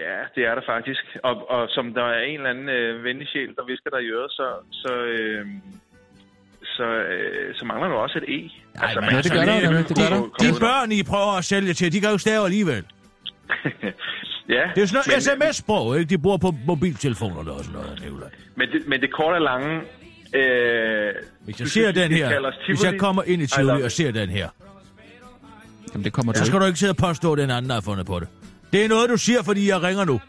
Ja, 0.03 0.17
det 0.36 0.43
er 0.49 0.55
der 0.55 0.61
faktisk. 0.65 1.03
Og, 1.23 1.49
og 1.49 1.69
som 1.69 1.93
der 1.93 2.03
er 2.03 2.21
en 2.21 2.36
eller 2.38 2.49
anden 2.49 2.69
øh, 2.69 3.03
venlig 3.03 3.27
sjæl, 3.27 3.55
der 3.55 3.65
visker 3.65 3.89
dig 3.89 4.01
i 4.03 4.09
øret, 4.17 4.32
så, 4.32 4.47
så, 4.71 4.93
øh, 4.93 5.45
så, 6.78 6.84
øh, 6.84 7.55
så 7.55 7.65
mangler 7.65 7.88
du 7.88 7.95
også 7.95 8.17
et 8.17 8.24
E. 8.38 8.51
Nej, 8.76 8.95
men 8.95 9.03
man 9.05 9.13
ja, 9.13 9.22
det 9.22 9.32
gør 9.32 9.45
der 9.45 9.61
nemlig, 9.61 9.89
det 9.89 9.97
gør 9.97 10.09
der. 10.09 10.22
De 10.39 10.59
børn, 10.59 10.91
I 10.91 11.03
prøver 11.03 11.38
at 11.38 11.45
sælge 11.45 11.74
til, 11.74 11.93
de 11.93 11.99
kan 12.01 12.09
jo 12.09 12.17
stave 12.17 12.43
alligevel. 12.45 12.84
ja, 14.55 14.63
Det 14.76 14.82
er 14.84 14.86
sådan 14.86 15.03
noget 15.07 15.24
sms-sprog, 15.24 15.99
ikke? 15.99 16.09
De 16.09 16.17
bruger 16.17 16.38
på 16.38 16.53
mobiltelefonerne 16.65 17.51
og 17.51 17.63
sådan 17.63 17.82
noget, 17.82 18.01
Nicolaj. 18.03 18.30
Men 18.55 18.67
det, 18.72 18.88
men 18.88 19.01
det 19.01 19.11
korte 19.13 19.36
og 19.36 19.41
lange... 19.41 19.82
Øh, 20.36 21.13
Hvis 21.45 21.59
jeg 21.59 21.65
du 21.65 21.69
ser 21.69 21.91
den 21.91 22.11
det 22.11 22.17
her, 22.17 22.51
hvis 22.67 22.84
jeg 22.84 22.99
kommer 22.99 23.24
ind 23.24 23.41
i 23.41 23.47
Tivoli 23.47 23.82
og 23.84 23.91
ser 23.91 24.11
den 24.11 24.30
her, 24.30 24.49
Jamen, 25.93 26.03
det 26.05 26.13
kommer 26.13 26.34
du 26.34 26.39
så 26.39 26.45
skal 26.45 26.59
du 26.59 26.65
ikke 26.65 26.80
sidde 26.80 26.91
og 26.91 26.97
påstå, 26.97 27.32
at 27.34 27.38
den 27.38 27.51
anden 27.51 27.72
har 27.72 27.82
fundet 27.82 28.05
på 28.05 28.19
det. 28.19 28.28
Det 28.74 28.86
er 28.86 28.89
noget, 28.89 29.09
du 29.09 29.17
siger, 29.17 29.43
fordi 29.43 29.69
jeg 29.69 29.84
ringer 29.84 30.05
nu. 30.05 30.22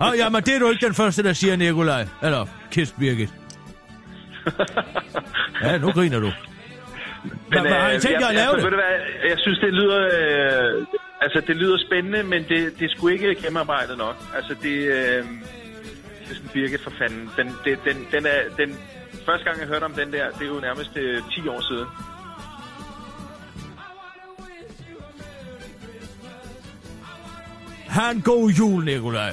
Åh, 0.00 0.08
oh, 0.08 0.18
jamen, 0.18 0.42
det 0.42 0.54
er 0.54 0.58
du 0.58 0.70
ikke 0.70 0.86
den 0.86 0.94
første, 0.94 1.22
der 1.22 1.32
siger, 1.32 1.56
Nikolaj. 1.56 2.06
Eller 2.22 2.46
Kist 2.70 2.98
Birgit. 2.98 3.34
Ja, 5.62 5.78
nu 5.78 5.92
griner 5.92 6.20
du. 6.20 6.30
Hvad, 7.48 7.60
hvad 7.60 7.70
har 7.70 7.90
I 7.90 7.94
øh, 7.94 8.00
tænkt 8.00 8.20
jer 8.20 8.26
at 8.26 8.34
jeg, 8.34 8.42
lave 8.42 8.52
altså, 8.54 8.66
ved 8.66 8.76
det? 8.76 8.84
hvad, 8.84 9.28
jeg 9.30 9.38
synes, 9.38 9.58
det 9.58 9.72
lyder, 9.72 10.00
øh, 10.18 10.86
altså, 11.20 11.42
det 11.46 11.56
lyder 11.56 11.78
spændende, 11.86 12.22
men 12.22 12.42
det, 12.48 12.78
det 12.78 12.84
er 12.84 12.94
sgu 12.96 13.08
ikke 13.08 13.34
gennemarbejdet 13.34 13.98
nok. 13.98 14.16
Altså, 14.36 14.54
det, 14.62 14.76
øh, 14.96 15.24
det 16.22 16.30
er 16.30 16.34
sådan 16.34 16.50
Birgit 16.52 16.80
for 16.80 16.92
fanden. 16.98 17.30
Den, 17.36 17.46
det, 17.64 17.78
den, 17.84 18.06
den 18.12 18.26
er, 18.26 18.40
den, 18.56 18.78
første 19.26 19.44
gang, 19.44 19.60
jeg 19.60 19.68
hørte 19.68 19.84
om 19.84 19.92
den 19.92 20.12
der, 20.12 20.30
det 20.30 20.42
er 20.42 20.46
jo 20.54 20.60
nærmest 20.60 20.96
øh, 20.96 21.22
10 21.32 21.48
år 21.48 21.60
siden. 21.60 21.86
Ha' 27.88 28.10
en 28.10 28.22
god 28.22 28.50
jul, 28.50 28.84
Nikolaj. 28.84 29.32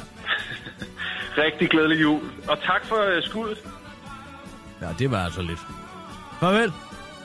Rigtig 1.45 1.69
glædelig 1.69 2.01
jul. 2.01 2.21
Og 2.47 2.57
tak 2.61 2.85
for 2.85 3.15
øh, 3.15 3.23
skuddet. 3.23 3.57
Ja, 4.83 4.93
det 4.99 5.11
var 5.11 5.17
altså 5.25 5.41
lidt. 5.41 5.59
Farvel. 6.39 6.71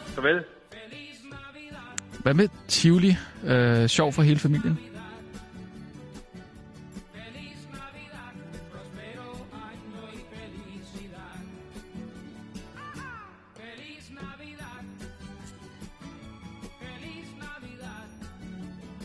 Farvel. 0.07 0.45
Hvad 2.23 2.35
med 2.35 2.49
Tivoli? 2.69 3.17
Øh, 3.45 3.89
sjov 3.89 4.13
for 4.13 4.23
hele 4.23 4.39
familien. 4.39 4.79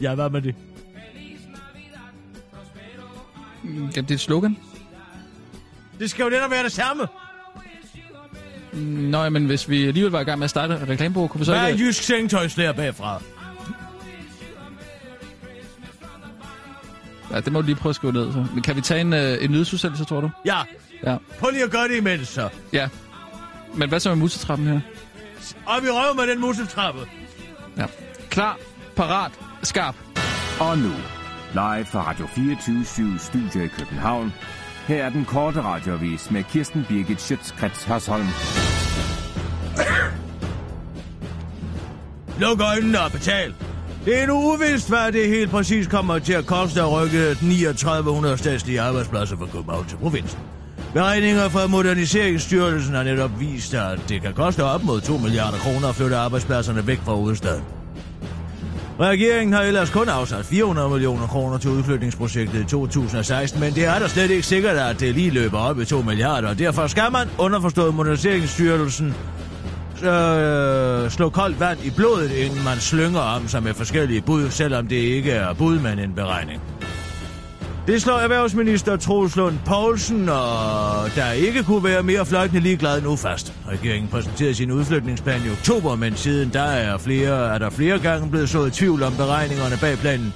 Ja, 0.02 0.16
hvad 0.16 0.30
med 0.30 0.42
det? 0.42 0.56
Mm, 3.64 3.76
Jamen, 3.76 3.92
det 3.96 4.12
er 4.12 4.16
et 4.16 4.20
slogan. 4.20 4.58
Det 6.00 6.10
skal 6.10 6.24
jo 6.24 6.30
netop 6.30 6.52
være 6.52 6.64
det 6.64 6.72
samme. 6.72 7.08
Nå, 8.82 9.30
men 9.30 9.46
hvis 9.46 9.70
vi 9.70 9.88
alligevel 9.88 10.12
var 10.12 10.20
i 10.20 10.24
gang 10.24 10.40
med 10.40 10.44
at 10.44 10.50
starte 10.50 10.74
et 10.74 10.90
reklamebureau, 10.90 11.28
kunne 11.28 11.40
vi 11.40 11.46
så 11.46 11.52
Hvad 11.52 11.62
er 11.62 11.68
ikke... 11.68 11.86
jysk 11.86 12.04
sengetøjslærer 12.04 12.72
bagfra? 12.74 13.22
Ja, 17.32 17.40
det 17.40 17.54
må 17.54 17.62
du 17.62 17.66
lige 17.66 17.76
prøve 17.76 17.90
at 17.92 17.96
skrive 17.96 18.14
ned. 18.14 18.34
Så. 18.34 18.46
Men 18.54 18.62
kan 18.64 18.76
vi 18.76 18.82
tage 18.82 19.02
en, 19.02 19.14
øh, 19.14 19.44
en 19.44 19.52
nyhedsudsendelse, 19.52 20.06
tror 20.06 20.22
du? 20.22 20.30
Ja, 20.46 20.58
Ja. 21.06 21.18
prøv 21.40 21.50
lige 21.52 21.64
at 21.64 21.72
gøre 21.72 21.88
det 21.88 21.98
imens 21.98 22.28
så. 22.28 22.50
Ja. 22.74 22.88
Men 23.76 23.90
hvad 23.90 24.00
så 24.00 24.10
med 24.10 24.16
musetrappen 24.18 24.68
her? 24.68 24.80
Og 25.66 25.84
vi 25.84 25.88
røver 25.90 26.14
med 26.14 26.28
den 26.28 26.42
musetrappe. 26.42 27.00
Ja. 27.78 27.86
Klar, 28.30 28.58
parat, 28.96 29.32
skarp. 29.64 29.96
Og 30.60 30.78
nu, 30.78 30.92
live 31.54 31.86
fra 31.86 32.10
Radio 32.10 32.28
24 32.36 33.20
Studio 33.20 33.62
i 33.64 33.68
København. 33.68 34.34
Her 34.88 35.04
er 35.06 35.10
den 35.10 35.26
korte 35.26 35.62
radiovis 35.62 36.32
med 36.32 36.44
Kirsten 36.44 36.86
Birgit 36.90 37.22
Schøtzgrads 37.22 37.84
Hasholm. 37.84 38.28
Luk 42.44 42.62
øjnene 42.62 43.02
og 43.02 43.12
betal. 43.12 43.54
Det 44.06 44.22
er 44.22 44.28
nu 44.28 44.54
uvist, 44.54 44.90
hvad 44.90 45.12
det 45.12 45.28
helt 45.28 45.52
præcis 45.52 45.88
kommer 45.88 46.20
til 46.20 46.34
at 46.34 46.46
koste 46.46 46.82
at 46.82 46.92
rykke 46.92 47.36
3900 47.36 48.38
statslige 48.38 48.82
arbejdspladser 48.82 49.38
fra 49.38 49.46
København 49.46 49.86
til 49.88 49.96
provinsen. 49.96 50.40
Beregninger 50.94 51.50
fra 51.50 51.68
Moderniseringsstyrelsen 51.68 52.96
har 52.96 53.04
netop 53.04 53.40
vist, 53.40 53.74
at 53.74 54.00
det 54.10 54.22
kan 54.22 54.34
koste 54.34 54.64
op 54.64 54.84
mod 54.84 55.02
2 55.02 55.18
milliarder 55.18 55.58
kroner 55.58 55.88
at 55.88 55.96
flytte 55.96 56.16
arbejdspladserne 56.16 56.88
væk 56.88 57.00
fra 57.06 57.14
hovedstaden. 57.14 57.64
Regeringen 59.00 59.54
har 59.54 59.62
ellers 59.62 59.90
kun 59.90 60.10
afsat 60.10 60.46
400 60.46 60.90
millioner 60.90 61.28
kroner 61.28 61.58
til 61.58 61.70
udflytningsprojektet 61.70 62.62
i 62.62 62.66
2016, 62.66 63.60
men 63.60 63.74
det 63.76 63.86
er 63.86 64.00
da 64.00 64.08
slet 64.08 64.32
ikke 64.32 64.48
sikkert, 64.48 64.78
at 64.78 65.00
det 65.00 65.16
lige 65.16 65.30
løber 65.30 65.58
op 65.58 65.80
i 65.80 65.86
2 65.86 66.02
milliarder, 66.02 66.50
og 66.50 66.60
derfor 66.60 66.88
skal 66.88 67.12
man, 67.12 67.28
underforstået 67.38 67.96
Moderniseringsstyrelsen, 67.96 69.16
øh, 70.04 71.12
slå 71.12 71.30
koldt 71.30 71.60
vand 71.60 71.80
i 71.84 71.90
blodet, 71.90 72.32
inden 72.32 72.64
man 72.64 72.78
slynger 72.78 73.20
om 73.20 73.48
sig 73.48 73.64
med 73.64 73.74
forskellige 73.74 74.22
bud, 74.22 74.50
selvom 74.50 74.88
det 74.88 74.96
ikke 74.96 75.32
er 75.32 75.54
bud, 75.54 75.80
men 75.80 76.00
en 76.00 76.14
beregning. 76.16 76.62
Det 77.88 78.02
slår 78.02 78.18
erhvervsminister 78.18 78.98
Troels 78.98 79.36
Lund 79.36 79.58
Poulsen, 79.66 80.30
og 80.30 81.16
der 81.16 81.32
ikke 81.32 81.64
kunne 81.64 81.84
være 81.84 82.04
mere 82.04 82.26
fløjtende 82.26 82.62
ligeglad 82.62 83.02
nu 83.02 83.16
fast. 83.16 83.54
Regeringen 83.70 84.10
præsenterede 84.12 84.56
sin 84.56 84.72
udflytningsplan 84.72 85.42
i 85.46 85.50
oktober, 85.50 85.96
men 85.96 86.16
siden 86.16 86.50
der 86.54 86.62
er, 86.62 86.98
flere, 86.98 87.54
er 87.54 87.58
der 87.58 87.70
flere 87.70 88.00
gange 88.00 88.30
blevet 88.30 88.50
sået 88.50 88.74
tvivl 88.74 89.04
om 89.04 89.14
beregningerne 89.14 89.78
bag 89.82 89.98
planen. 89.98 90.34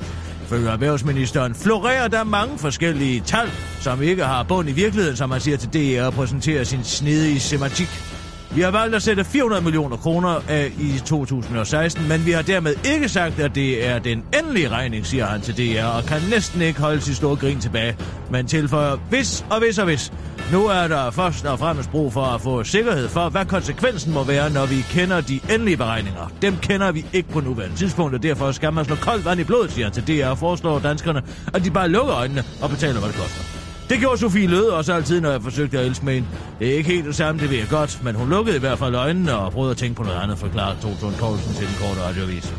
Følger 0.47 0.71
erhvervsministeren 0.71 1.55
florerer 1.55 2.07
der 2.07 2.23
mange 2.23 2.57
forskellige 2.57 3.21
tal, 3.25 3.49
som 3.81 4.01
ikke 4.01 4.23
har 4.23 4.43
bund 4.43 4.69
i 4.69 4.71
virkeligheden, 4.71 5.17
som 5.17 5.29
man 5.29 5.41
siger 5.41 5.57
til 5.57 5.73
DR 5.73 6.05
og 6.05 6.13
præsenterer 6.13 6.63
sin 6.63 6.83
snedige 6.83 7.39
semantik. 7.39 8.16
Vi 8.51 8.61
har 8.61 8.71
valgt 8.71 8.95
at 8.95 9.03
sætte 9.03 9.23
400 9.23 9.61
millioner 9.61 9.97
kroner 9.97 10.41
af 10.49 10.71
i 10.79 11.01
2016, 11.05 12.07
men 12.07 12.25
vi 12.25 12.31
har 12.31 12.41
dermed 12.41 12.75
ikke 12.85 13.09
sagt, 13.09 13.39
at 13.39 13.55
det 13.55 13.87
er 13.87 13.99
den 13.99 14.23
endelige 14.39 14.69
regning, 14.69 15.05
siger 15.05 15.25
han 15.25 15.41
til 15.41 15.57
DR, 15.57 15.85
og 15.85 16.03
kan 16.03 16.21
næsten 16.29 16.61
ikke 16.61 16.79
holde 16.79 17.01
sit 17.01 17.15
store 17.15 17.35
grin 17.35 17.59
tilbage. 17.59 17.97
Men 18.31 18.47
tilføjer, 18.47 18.95
hvis 19.09 19.45
og 19.49 19.59
hvis 19.59 19.79
og 19.79 19.85
hvis. 19.85 20.13
Nu 20.51 20.65
er 20.65 20.87
der 20.87 21.11
først 21.11 21.45
og 21.45 21.59
fremmest 21.59 21.91
brug 21.91 22.13
for 22.13 22.23
at 22.23 22.41
få 22.41 22.63
sikkerhed 22.63 23.09
for, 23.09 23.29
hvad 23.29 23.45
konsekvensen 23.45 24.13
må 24.13 24.23
være, 24.23 24.49
når 24.49 24.65
vi 24.65 24.85
kender 24.89 25.21
de 25.21 25.39
endelige 25.53 25.77
beregninger. 25.77 26.31
Dem 26.41 26.57
kender 26.57 26.91
vi 26.91 27.05
ikke 27.13 27.29
på 27.29 27.39
nuværende 27.39 27.75
tidspunkt, 27.75 28.15
og 28.15 28.23
derfor 28.23 28.51
skal 28.51 28.73
man 28.73 28.85
slå 28.85 28.95
koldt 28.95 29.25
vand 29.25 29.39
i 29.39 29.43
blodet, 29.43 29.71
siger 29.71 29.85
han 29.85 29.93
til 29.93 30.21
DR, 30.21 30.27
og 30.27 30.37
foreslår 30.37 30.79
danskerne, 30.79 31.21
at 31.53 31.63
de 31.63 31.71
bare 31.71 31.89
lukker 31.89 32.15
øjnene 32.15 32.43
og 32.61 32.69
betaler, 32.69 32.99
hvad 32.99 33.09
det 33.09 33.17
koster. 33.17 33.56
Det 33.89 33.99
gjorde 33.99 34.17
Sofie 34.17 34.47
Løde 34.47 34.73
også 34.73 34.93
altid, 34.93 35.21
når 35.21 35.31
jeg 35.31 35.41
forsøgte 35.41 35.79
at 35.79 35.85
elske 35.85 36.05
med 36.05 36.13
hende. 36.13 36.27
Det 36.59 36.67
er 36.67 36.77
ikke 36.77 36.89
helt 36.89 37.05
det 37.05 37.15
samme, 37.15 37.41
det 37.41 37.49
ved 37.49 37.57
jeg 37.57 37.67
godt, 37.69 38.03
men 38.03 38.15
hun 38.15 38.29
lukkede 38.29 38.57
i 38.57 38.59
hvert 38.59 38.79
fald 38.79 38.95
øjnene 38.95 39.35
og 39.37 39.51
prøvede 39.51 39.71
at 39.71 39.77
tænke 39.77 39.95
på 39.95 40.03
noget 40.03 40.19
andet, 40.19 40.37
forklarede 40.37 40.77
Toton 40.81 41.13
Poulsen 41.19 41.53
til 41.53 41.67
den 41.67 41.75
korte 41.79 42.01
radiovis. 42.01 42.53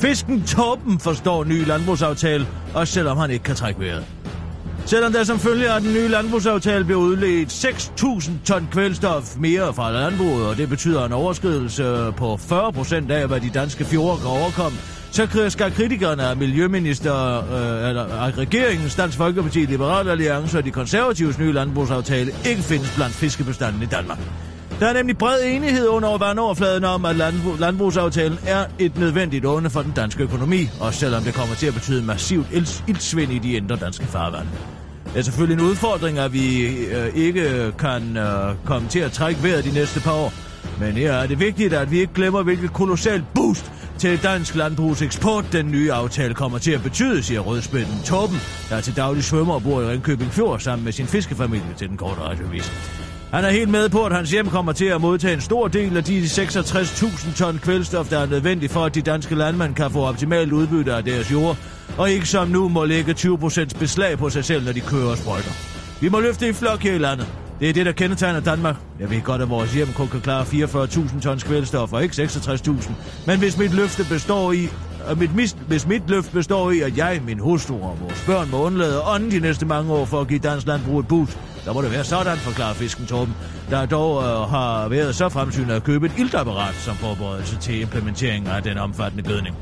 Fisken 0.00 0.42
Torben 0.42 1.00
forstår 1.00 1.44
ny 1.44 1.66
landbrugsaftale, 1.66 2.46
også 2.74 2.94
selvom 2.94 3.16
han 3.16 3.30
ikke 3.30 3.44
kan 3.44 3.54
trække 3.54 3.80
vejret. 3.80 4.04
Selvom 4.86 5.12
der 5.12 5.24
som 5.24 5.38
følge 5.38 5.70
af 5.70 5.80
den 5.80 5.92
nye 5.92 6.08
landbrugsaftale 6.08 6.84
bliver 6.84 7.00
udledt 7.00 7.64
6.000 7.64 8.30
ton 8.44 8.68
kvælstof 8.72 9.36
mere 9.36 9.74
fra 9.74 9.92
landbruget, 9.92 10.46
og 10.46 10.56
det 10.56 10.68
betyder 10.68 11.04
en 11.04 11.12
overskridelse 11.12 12.12
på 12.16 12.36
40 12.36 12.72
procent 12.72 13.10
af, 13.10 13.28
hvad 13.28 13.40
de 13.40 13.50
danske 13.54 13.84
fjorde 13.84 14.18
kan 14.18 14.26
overkomme, 14.26 14.78
så 15.10 15.46
skal 15.48 15.72
kritikerne 15.72 16.22
af 16.22 16.36
Miljøminister, 16.36 17.36
øh, 17.38 17.88
eller 17.88 18.04
af 18.04 18.38
regeringens 18.38 18.94
Dansk 18.94 19.16
Folkeparti, 19.16 19.58
Liberale 19.58 20.10
Alliance 20.10 20.58
og 20.58 20.64
de 20.64 20.70
konservatives 20.70 21.38
nye 21.38 21.52
landbrugsaftale 21.52 22.32
ikke 22.46 22.62
findes 22.62 22.94
blandt 22.96 23.14
fiskebestanden 23.14 23.82
i 23.82 23.86
Danmark. 23.86 24.18
Der 24.80 24.86
er 24.86 24.92
nemlig 24.92 25.18
bred 25.18 25.42
enighed 25.44 25.86
under 25.88 26.18
vandoverfladen 26.18 26.84
om, 26.84 27.04
at 27.04 27.16
landbrug, 27.16 27.56
landbrugsaftalen 27.58 28.38
er 28.46 28.64
et 28.78 28.98
nødvendigt 28.98 29.46
onde 29.46 29.70
for 29.70 29.82
den 29.82 29.92
danske 29.96 30.22
økonomi, 30.22 30.68
også 30.80 31.00
selvom 31.00 31.22
det 31.22 31.34
kommer 31.34 31.54
til 31.54 31.66
at 31.66 31.74
betyde 31.74 32.04
massivt 32.04 32.46
ildsvind 32.86 33.32
i 33.32 33.38
de 33.38 33.52
indre 33.52 33.76
danske 33.76 34.06
farvande. 34.06 34.48
Det 35.04 35.18
er 35.18 35.22
selvfølgelig 35.22 35.62
en 35.62 35.70
udfordring, 35.70 36.18
at 36.18 36.32
vi 36.32 36.66
øh, 36.66 37.14
ikke 37.14 37.72
kan 37.78 38.16
øh, 38.16 38.54
komme 38.64 38.88
til 38.88 38.98
at 38.98 39.12
trække 39.12 39.42
vejret 39.42 39.64
de 39.64 39.70
næste 39.74 40.00
par 40.00 40.12
år. 40.12 40.32
Men 40.80 40.92
her 40.92 41.12
er 41.12 41.26
det 41.26 41.40
vigtigt, 41.40 41.72
at 41.72 41.90
vi 41.90 42.00
ikke 42.00 42.14
glemmer, 42.14 42.42
hvilket 42.42 42.72
kolossalt 42.72 43.24
boost 43.34 43.72
til 43.98 44.22
dansk 44.22 44.54
landbrugseksport 44.54 45.44
den 45.52 45.70
nye 45.70 45.92
aftale 45.92 46.34
kommer 46.34 46.58
til 46.58 46.72
at 46.72 46.82
betyde, 46.82 47.22
siger 47.22 47.40
rødspænden 47.40 48.02
Torben, 48.04 48.36
der 48.70 48.80
til 48.80 48.96
daglig 48.96 49.24
svømmer 49.24 49.54
og 49.54 49.62
bor 49.62 49.80
i 49.80 49.86
Ringkøbing 49.86 50.30
Fjord 50.32 50.60
sammen 50.60 50.84
med 50.84 50.92
sin 50.92 51.06
fiskefamilie 51.06 51.74
til 51.76 51.88
den 51.88 51.96
korte 51.96 52.20
radiovis. 52.20 52.72
Han 53.30 53.44
er 53.44 53.50
helt 53.50 53.68
med 53.68 53.88
på, 53.88 54.04
at 54.04 54.12
hans 54.12 54.30
hjem 54.30 54.48
kommer 54.48 54.72
til 54.72 54.84
at 54.84 55.00
modtage 55.00 55.34
en 55.34 55.40
stor 55.40 55.68
del 55.68 55.96
af 55.96 56.04
de 56.04 56.22
66.000 56.22 57.36
ton 57.36 57.58
kvælstof, 57.58 58.08
der 58.08 58.18
er 58.18 58.26
nødvendig 58.26 58.70
for, 58.70 58.84
at 58.84 58.94
de 58.94 59.02
danske 59.02 59.34
landmænd 59.34 59.74
kan 59.74 59.90
få 59.90 60.00
optimalt 60.00 60.52
udbytte 60.52 60.94
af 60.94 61.04
deres 61.04 61.32
jord, 61.32 61.56
og 61.98 62.10
ikke 62.10 62.26
som 62.26 62.48
nu 62.48 62.68
må 62.68 62.84
lægge 62.84 63.12
20% 63.12 63.78
beslag 63.78 64.18
på 64.18 64.30
sig 64.30 64.44
selv, 64.44 64.64
når 64.64 64.72
de 64.72 64.80
kører 64.80 65.10
og 65.10 65.16
sprøjter. 65.16 65.50
Vi 66.00 66.08
må 66.08 66.20
løfte 66.20 66.48
i 66.48 66.52
flok 66.52 66.82
her 66.82 66.94
i 66.94 66.98
landet. 66.98 67.47
Det 67.60 67.68
er 67.68 67.72
det, 67.72 67.86
der 67.86 67.92
kendetegner 67.92 68.40
Danmark. 68.40 68.76
Jeg 69.00 69.10
ved 69.10 69.22
godt, 69.22 69.42
at 69.42 69.50
vores 69.50 69.74
hjem 69.74 69.88
kun 69.94 70.08
kan 70.08 70.20
klare 70.20 70.42
44.000 70.42 71.20
tons 71.20 71.44
kvælstof, 71.44 71.92
og 71.92 72.02
ikke 72.02 72.22
66.000. 72.22 72.92
Men 73.26 73.38
hvis 73.38 73.58
mit 73.58 73.74
løfte 73.74 74.04
består 74.10 74.52
i, 74.52 74.68
og 75.06 75.18
mit, 75.18 75.34
mis, 75.34 75.56
hvis 75.68 75.86
mit 75.86 76.02
løft 76.10 76.32
består 76.32 76.70
i, 76.70 76.80
at 76.80 76.96
jeg, 76.96 77.20
min 77.26 77.38
hustru 77.38 77.74
og 77.74 78.00
vores 78.00 78.24
børn 78.26 78.50
må 78.50 78.62
undlade 78.62 79.02
ånden 79.02 79.30
de 79.30 79.40
næste 79.40 79.66
mange 79.66 79.92
år 79.92 80.04
for 80.04 80.20
at 80.20 80.28
give 80.28 80.38
dansk 80.38 80.66
landbrug 80.66 81.00
et 81.00 81.08
boost, 81.08 81.38
der 81.64 81.72
må 81.72 81.82
det 81.82 81.90
være 81.90 82.04
sådan, 82.04 82.36
forklarer 82.36 82.74
fisken 82.74 83.06
Torben, 83.06 83.34
der 83.70 83.86
dog 83.86 84.22
øh, 84.22 84.50
har 84.50 84.88
været 84.88 85.14
så 85.14 85.28
fremsynet 85.28 85.74
at 85.74 85.84
købe 85.84 86.06
et 86.06 86.12
iltapparat 86.18 86.74
som 86.74 86.96
forberedelse 86.96 87.56
til 87.56 87.80
implementeringen 87.80 88.50
af 88.50 88.62
den 88.62 88.78
omfattende 88.78 89.24
gødning. 89.24 89.56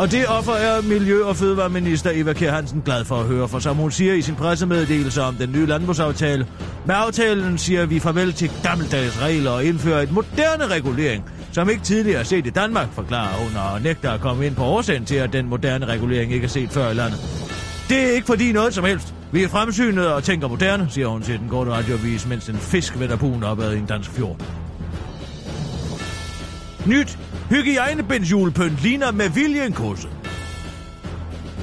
Og 0.00 0.10
det 0.10 0.26
offer 0.28 0.52
er 0.52 0.82
Miljø- 0.82 1.24
og 1.24 1.36
Fødevareminister 1.36 2.10
Eva 2.14 2.32
Kjær 2.32 2.52
Hansen 2.52 2.82
glad 2.84 3.04
for 3.04 3.16
at 3.16 3.26
høre, 3.26 3.48
for 3.48 3.58
som 3.58 3.76
hun 3.76 3.90
siger 3.90 4.14
i 4.14 4.22
sin 4.22 4.34
pressemeddelelse 4.34 5.22
om 5.22 5.34
den 5.34 5.52
nye 5.52 5.66
landbrugsaftale, 5.66 6.46
med 6.86 6.94
aftalen 6.98 7.58
siger 7.58 7.86
vi 7.86 8.00
farvel 8.00 8.32
til 8.32 8.50
gammeldags 8.62 9.22
regler 9.22 9.50
og 9.50 9.64
indfører 9.64 10.02
et 10.02 10.12
moderne 10.12 10.66
regulering, 10.66 11.24
som 11.52 11.70
ikke 11.70 11.82
tidligere 11.82 12.20
er 12.20 12.24
set 12.24 12.46
i 12.46 12.50
Danmark, 12.50 12.88
forklarer 12.92 13.34
hun 13.34 13.56
og 13.56 13.82
nægter 13.82 14.10
at 14.10 14.20
komme 14.20 14.46
ind 14.46 14.54
på 14.54 14.64
årsagen 14.64 15.04
til, 15.04 15.16
at 15.16 15.32
den 15.32 15.46
moderne 15.46 15.86
regulering 15.86 16.32
ikke 16.32 16.44
er 16.44 16.48
set 16.48 16.70
før 16.70 16.90
i 16.90 16.94
landet. 16.94 17.20
Det 17.88 17.98
er 17.98 18.10
ikke 18.10 18.26
fordi 18.26 18.52
noget 18.52 18.74
som 18.74 18.84
helst. 18.84 19.14
Vi 19.32 19.42
er 19.42 19.48
fremsynede 19.48 20.14
og 20.14 20.24
tænker 20.24 20.48
moderne, 20.48 20.86
siger 20.90 21.06
hun 21.06 21.22
til 21.22 21.38
den 21.38 21.48
korte 21.48 21.70
radioavis, 21.70 22.26
mens 22.26 22.48
en 22.48 22.56
fisk 22.56 22.98
vender 22.98 23.16
buen 23.16 23.42
opad 23.44 23.74
i 23.74 23.78
en 23.78 23.86
dansk 23.86 24.10
fjord. 24.10 24.36
Nyt 26.86 27.18
hygiejnebindsjulepynt 27.50 28.82
ligner 28.82 29.12
med 29.12 29.28
vilje 29.28 29.66
en 29.66 29.72
kusse. 29.72 30.08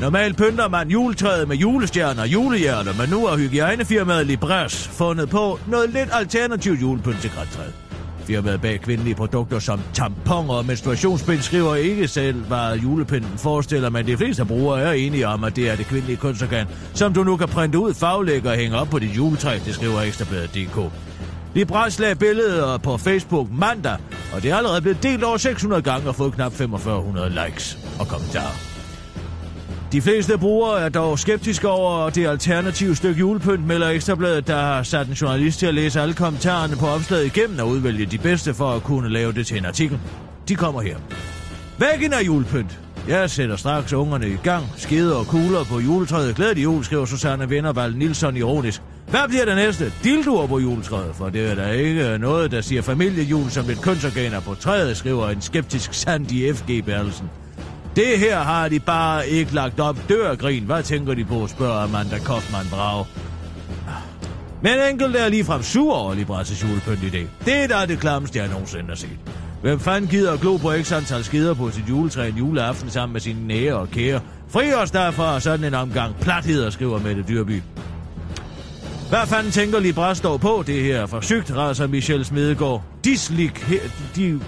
Normalt 0.02 0.38
pynter 0.38 0.70
man 0.70 0.90
juletræet 0.90 1.48
med 1.48 1.56
julestjerner 1.56 2.22
og 2.22 2.28
julehjerter, 2.28 2.94
men 3.00 3.10
nu 3.10 3.28
har 3.28 3.38
hygiejnefirmaet 3.38 4.28
Libras 4.28 4.88
fundet 4.88 5.30
på 5.30 5.60
noget 5.68 5.90
lidt 5.90 6.10
alternativt 6.14 6.82
julepynt 6.82 7.22
til 7.22 7.30
græntræet. 7.30 7.74
Firmaet 8.28 8.62
bag 8.62 8.82
kvindelige 8.82 9.16
produkter 9.16 9.60
som 9.60 9.82
tamponer 9.94 10.54
og 10.54 10.66
menstruationsbind 10.66 11.42
skriver 11.42 11.76
ikke 11.76 12.08
selv, 12.08 12.36
hvad 12.36 12.78
julepinden 12.78 13.38
forestiller, 13.38 13.90
men 13.90 14.08
de 14.08 14.18
fleste 14.18 14.46
brugere 14.46 14.82
er 14.82 14.92
enige 14.92 15.28
om, 15.28 15.44
at 15.44 15.56
det 15.56 15.70
er 15.70 15.76
det 15.76 15.86
kvindelige 15.86 16.18
kunstorgan, 16.18 16.68
som 16.94 17.14
du 17.14 17.24
nu 17.24 17.38
kan 17.38 17.48
printe 17.48 17.80
ud, 17.80 17.94
faglægge 17.94 18.50
og 18.50 18.56
hænge 18.56 18.78
op 18.78 18.88
på 18.90 19.00
dit 19.00 19.18
juletræ, 19.18 19.58
det 19.66 19.76
skriver 19.76 20.02
Ekstrabladet.dk. 20.02 20.92
Libras 21.54 22.00
lagde 22.00 22.16
billeder 22.16 22.78
på 22.78 22.98
Facebook 22.98 23.48
mandag, 23.52 23.98
og 24.34 24.44
det 24.44 24.52
er 24.52 24.56
allerede 24.56 24.82
blevet 24.82 25.04
delt 25.04 25.24
over 25.24 25.38
600 25.38 25.82
gange 25.82 26.10
og 26.10 26.16
fået 26.16 26.34
knap 26.34 26.54
4500 26.54 27.30
likes 27.30 27.78
og 28.00 28.08
kommentarer. 28.08 28.78
De 29.92 30.02
fleste 30.02 30.38
brugere 30.38 30.82
er 30.82 30.90
dog 30.90 31.20
skeptiske 31.20 31.70
over 31.70 32.10
det 32.10 32.28
alternative 32.28 32.96
stykke 32.96 33.20
julepynt, 33.20 33.68
melder 33.68 33.90
Ekstrabladet, 33.90 34.48
der 34.48 34.56
har 34.56 34.84
sat 34.84 35.08
en 35.08 35.14
journalist 35.14 35.60
til 35.60 35.66
at 35.66 35.74
læse 35.74 36.02
alle 36.02 36.14
kommentarerne 36.14 36.76
på 36.76 36.88
opslaget 36.88 37.26
igennem 37.26 37.60
og 37.60 37.68
udvælge 37.68 38.06
de 38.06 38.18
bedste 38.18 38.54
for 38.54 38.70
at 38.70 38.84
kunne 38.84 39.10
lave 39.10 39.34
det 39.34 39.48
til 39.48 39.58
en 39.58 39.66
artikel. 39.66 40.00
De 40.48 40.56
kommer 40.56 40.82
her. 40.82 40.98
Væggen 41.78 42.14
er 42.14 42.20
julepynt. 42.20 42.80
Jeg 43.08 43.30
sætter 43.30 43.56
straks 43.56 43.94
ungerne 43.94 44.30
i 44.30 44.38
gang. 44.44 44.66
Skeder 44.78 45.16
og 45.16 45.28
kugler 45.28 45.64
på 45.64 45.80
juletræet. 45.80 46.36
Glædelig 46.36 46.64
jul, 46.64 46.84
skriver 46.84 47.06
Susanne 47.06 47.50
Vennervald 47.50 47.96
Nilsson 47.96 48.38
ironisk. 48.38 48.82
Hvad 49.10 49.28
bliver 49.28 49.46
det 49.46 49.56
næste? 49.56 49.94
Dildoer 50.04 50.48
på 50.48 50.60
juletræet, 50.60 51.16
for 51.16 51.30
det 51.30 51.52
er 51.52 51.56
da 51.56 51.70
ikke 51.70 52.18
noget, 52.18 52.52
der 52.52 52.62
siger 52.62 52.82
familiejul 52.82 53.50
som 53.50 53.70
et 53.70 53.82
kønsorganer 53.82 54.40
på 54.40 54.56
træet, 54.56 54.98
skriver 54.98 55.30
en 55.30 55.42
skeptisk 55.42 55.94
Sandy 55.94 56.54
F.G. 56.54 56.84
-bærelsen. 56.88 57.24
Det 57.96 58.20
her 58.20 58.40
har 58.40 58.70
de 58.70 58.80
bare 58.80 59.28
ikke 59.28 59.54
lagt 59.54 59.80
op. 59.80 59.98
Dør 60.10 60.36
grin. 60.36 60.64
Hvad 60.64 60.84
tænker 60.84 61.14
de 61.14 61.26
på, 61.26 61.48
spørger 61.48 61.80
Amanda 61.80 62.18
Kaufmann 62.18 62.68
Brag. 62.70 63.06
Men 64.62 64.74
enkelt 64.92 65.16
er 65.16 65.30
ligefrem 65.30 65.64
sur 65.64 65.94
over 65.94 66.16
Libras' 66.16 66.68
julepynt 66.68 67.04
i 67.04 67.10
dag. 67.10 67.28
Det 67.46 67.54
er 67.54 67.68
da 67.68 67.86
det 67.86 68.00
klammeste, 68.00 68.40
jeg 68.40 68.48
nogensinde 68.48 68.86
har 68.88 68.96
set. 68.96 69.20
Hvem 69.62 69.80
fanden 69.80 70.10
gider 70.10 70.34
at 70.34 70.40
glo 70.40 70.58
på 70.58 70.72
x 70.84 70.92
antal 70.92 71.24
skider 71.24 71.54
på 71.54 71.72
sit 71.72 71.90
juletræ 71.90 72.28
en 72.28 72.36
juleaften 72.36 72.90
sammen 72.90 73.14
med 73.14 73.22
sine 73.22 73.48
nære 73.48 73.76
og 73.76 73.90
kære? 73.90 74.22
Fri 74.50 74.74
os 74.74 74.92
derfra 74.92 75.40
sådan 75.40 75.66
en 75.66 75.74
omgang 75.74 76.16
platheder, 76.16 76.70
skriver 76.70 77.00
Mette 77.00 77.24
Dyrby. 77.28 77.62
Hvad 79.10 79.28
fanden 79.28 79.52
tænker 79.52 79.80
Libra 79.80 80.16
står 80.16 80.38
på 80.38 80.64
det 80.68 80.84
her 80.84 81.06
for 81.06 81.22
sygt, 81.22 81.56
raser 81.56 81.88
Michel 81.88 82.26
Smedegaard. 82.26 82.84
Dislik 83.04 83.58
her, 83.58 83.80
de, 84.16 84.40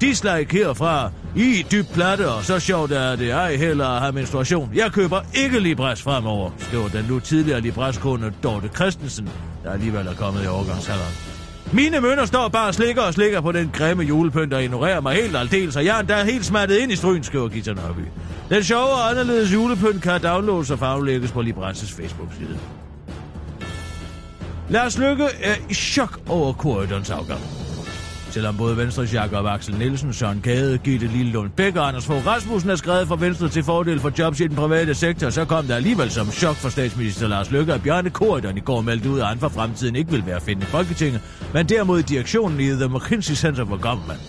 dislike 0.00 0.52
herfra. 0.52 1.10
I 1.36 1.66
dyb 1.72 1.86
platte, 1.94 2.28
og 2.28 2.44
så 2.44 2.58
sjovt 2.58 2.92
er 2.92 3.16
det 3.16 3.30
ej 3.30 3.56
heller 3.56 3.86
at 3.86 4.00
have 4.00 4.12
menstruation. 4.12 4.70
Jeg 4.74 4.92
køber 4.92 5.20
ikke 5.34 5.60
Libras 5.60 6.02
fremover, 6.02 6.50
skriver 6.58 6.88
den 6.88 7.04
nu 7.08 7.20
tidligere 7.20 7.60
Libras-kunde 7.60 8.32
Dorte 8.42 8.68
Christensen, 8.68 9.28
der 9.64 9.72
alligevel 9.72 10.06
er 10.06 10.14
kommet 10.14 10.44
i 10.44 10.46
overgangshalderen. 10.46 11.14
Mine 11.72 12.00
mønner 12.00 12.24
står 12.24 12.48
bare 12.48 12.68
og 12.68 12.74
slikker 12.74 13.02
og 13.02 13.14
slikker 13.14 13.40
på 13.40 13.52
den 13.52 13.70
grimme 13.72 14.02
julepynt 14.02 14.54
og 14.54 14.62
ignorerer 14.62 15.00
mig 15.00 15.16
helt 15.16 15.36
aldeles, 15.36 15.76
og 15.76 15.84
jeg 15.84 15.96
er 15.96 16.00
endda 16.00 16.24
helt 16.24 16.44
smattet 16.44 16.76
ind 16.76 16.92
i 16.92 16.96
stryen, 16.96 17.22
skriver 17.22 17.48
Gita 17.48 17.72
Nørby. 17.72 18.04
Den 18.50 18.64
sjove 18.64 18.90
og 18.90 19.10
anderledes 19.10 19.52
julepynt 19.52 20.02
kan 20.02 20.22
downloades 20.22 20.70
og 20.70 20.78
farvelægges 20.78 21.32
på 21.32 21.40
Libras' 21.40 22.02
Facebook-side. 22.02 22.58
Lars 24.74 24.98
Lykke 24.98 25.24
er 25.42 25.54
i 25.70 25.74
chok 25.74 26.20
over 26.28 26.52
korridorens 26.52 27.10
afgang. 27.10 27.40
Selvom 28.30 28.56
både 28.56 28.76
Venstres 28.76 29.14
Jakob 29.14 29.46
Axel 29.46 29.74
Nielsen, 29.74 30.12
Søren 30.12 30.40
Gade, 30.40 30.78
Gitte 30.78 31.06
Lillelund 31.06 31.50
Bæk 31.50 31.76
og 31.76 31.88
Anders 31.88 32.06
Fogh 32.06 32.26
Rasmussen 32.26 32.70
er 32.70 32.76
skrevet 32.76 33.08
fra 33.08 33.16
Venstre 33.16 33.48
til 33.48 33.64
fordel 33.64 34.00
for 34.00 34.12
jobs 34.18 34.40
i 34.40 34.46
den 34.46 34.56
private 34.56 34.94
sektor, 34.94 35.30
så 35.30 35.44
kom 35.44 35.66
der 35.66 35.76
alligevel 35.76 36.10
som 36.10 36.30
chok 36.30 36.56
for 36.56 36.68
statsminister 36.68 37.28
Lars 37.28 37.50
Løkke, 37.50 37.74
at 37.74 37.82
Bjarne 37.82 38.10
Korydon 38.10 38.56
i 38.56 38.60
går 38.60 38.80
meldte 38.80 39.10
ud, 39.10 39.20
at 39.20 39.26
han 39.26 39.38
for 39.38 39.48
fremtiden 39.48 39.96
ikke 39.96 40.10
vil 40.10 40.26
være 40.26 40.36
at 40.36 40.42
finde 40.42 40.62
i 40.62 40.66
Folketinget, 40.66 41.20
men 41.52 41.68
derimod 41.68 42.02
direktionen 42.02 42.60
i 42.60 42.66
The 42.68 42.88
McKinsey 42.88 43.34
Center 43.34 43.66
for 43.66 43.76
Government. 43.76 44.20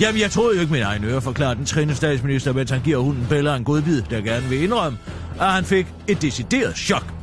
Jamen, 0.00 0.20
jeg 0.20 0.30
troede 0.30 0.54
jo 0.54 0.60
ikke 0.60 0.72
min 0.72 0.82
egen 0.82 1.04
øre, 1.04 1.20
forklarer 1.20 1.54
den 1.54 1.64
trinne 1.64 1.94
statsminister, 1.94 2.52
mens 2.52 2.70
han 2.70 2.80
giver 2.80 2.98
hunden 2.98 3.26
Bella 3.28 3.56
en 3.56 3.64
godbid, 3.64 4.02
der 4.10 4.20
gerne 4.20 4.48
vil 4.48 4.62
indrømme, 4.62 4.98
at 5.40 5.46
han 5.46 5.64
fik 5.64 5.86
et 6.08 6.22
decideret 6.22 6.76
chok 6.76 7.19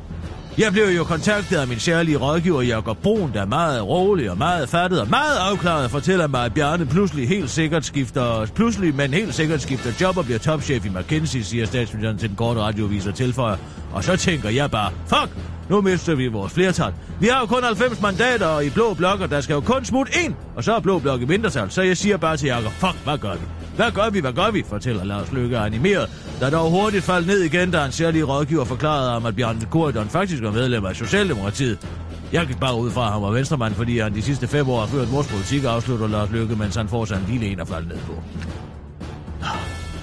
jeg 0.58 0.72
blev 0.72 0.86
jo 0.86 1.04
kontaktet 1.04 1.58
af 1.58 1.68
min 1.68 1.80
særlige 1.80 2.18
rådgiver 2.18 2.62
Jakob 2.62 2.98
Brun, 2.98 3.32
der 3.34 3.42
er 3.42 3.46
meget 3.46 3.88
rolig 3.88 4.32
og 4.32 4.38
meget 4.38 4.70
fattet 4.70 5.02
og 5.02 5.10
meget 5.10 5.38
afklaret 5.38 5.92
fortæller 5.92 6.28
mig, 6.28 6.46
at 6.46 6.54
Bjarne 6.54 6.86
pludselig 6.86 7.28
helt 7.28 7.50
sikkert 7.50 7.86
skifter, 7.86 8.46
pludselig, 8.56 8.96
men 8.96 9.14
helt 9.14 9.34
sikkert 9.34 9.62
skifter 9.62 9.92
job 10.02 10.18
og 10.18 10.26
bliver 10.26 10.40
topchef 10.40 10.86
i 10.86 10.90
McKinsey, 10.90 11.40
siger 11.40 11.66
statsministeren 11.66 12.18
til 12.18 12.30
den 12.30 12.38
korte 12.38 12.60
radiovis 12.60 13.08
og 13.08 13.16
tilføjer. 13.16 13.58
Og 13.94 14.04
så 14.04 14.16
tænker 14.16 14.50
jeg 14.50 14.72
bare, 14.72 14.92
fuck, 15.08 15.38
nu 15.70 15.82
mister 15.82 16.16
vi 16.16 16.28
vores 16.28 16.54
flertal. 16.54 16.94
Vi 17.20 17.28
har 17.28 17.40
jo 17.40 17.46
kun 17.46 17.64
90 17.64 18.02
mandater 18.02 18.60
i 18.60 18.70
blå 18.70 18.94
blok, 18.94 19.22
og 19.22 19.30
der 19.30 19.42
skal 19.42 19.54
jo 19.54 19.62
kun 19.62 19.86
smutte 19.86 20.12
en, 20.26 20.36
og 20.56 20.64
så 20.64 20.76
er 20.76 20.80
blå 20.80 21.00
blok 21.00 21.22
i 21.22 21.26
mindretal. 21.26 21.72
Så 21.72 21.82
jeg 21.82 21.98
siger 21.98 22.18
bare 22.18 22.38
til 22.38 22.48
Jakob, 22.48 22.72
fuck, 22.72 22.96
hvad 23.04 23.18
gør 23.18 23.34
vi? 23.34 23.46
Hvad 23.76 23.92
gør 23.92 24.10
vi, 24.10 24.20
hvad 24.20 24.34
gør 24.34 24.52
vi, 24.52 24.64
fortæller 24.70 25.04
Lars 25.04 25.32
Løkke 25.32 25.58
animeret, 25.58 26.10
der 26.40 26.50
dog 26.50 26.72
hurtigt 26.72 27.04
faldt 27.04 27.28
ned 27.28 27.40
igen, 27.40 27.72
da 27.72 27.86
en 27.86 27.92
særlig 27.92 28.28
rådgiver 28.28 28.66
forklarede 28.66 29.12
ham, 29.12 29.26
at 29.26 29.36
Bjarne 29.36 29.66
Korydon 29.72 30.10
faktisk 30.10 30.44
var 30.44 30.52
medlem 30.52 30.86
af 30.86 30.96
Socialdemokratiet. 30.96 31.88
Jeg 32.32 32.48
gik 32.48 32.60
bare 32.60 32.80
ud 32.80 32.92
fra, 32.92 33.06
at 33.06 33.14
han 33.14 33.22
var 33.22 33.32
venstremand, 33.32 33.74
fordi 33.74 34.00
han 34.00 34.14
de 34.14 34.22
sidste 34.22 34.48
fem 34.48 34.70
år 34.70 34.80
har 34.80 34.88
ført 34.88 35.12
vores 35.12 35.28
politik, 35.28 35.64
afslutter 35.64 36.08
Lars 36.08 36.32
Lykke, 36.32 36.56
mens 36.56 36.76
han 36.76 36.88
får 36.88 37.06
sig 37.06 37.18
en 37.18 37.26
lille 37.28 37.46
en 37.48 37.60
at 37.60 37.68
falde 37.68 37.88
ned 37.88 37.98
på. 37.98 38.14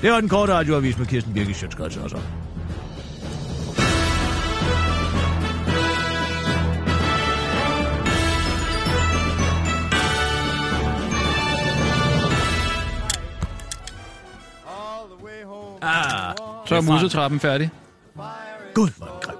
Det 0.02 0.12
var 0.12 0.20
den 0.20 0.28
korte 0.28 0.52
radioavis 0.52 0.98
med 0.98 1.06
Kirsten 1.06 1.34
Birgit 1.34 1.56
Sjøtskrets 1.56 1.96
også. 1.96 2.16
Så 16.66 16.74
er 16.74 16.80
musetrappen 16.80 17.40
færdig. 17.40 17.70
Gud, 18.74 18.88
hvor 18.96 19.06
er 19.06 19.20
grim. 19.20 19.36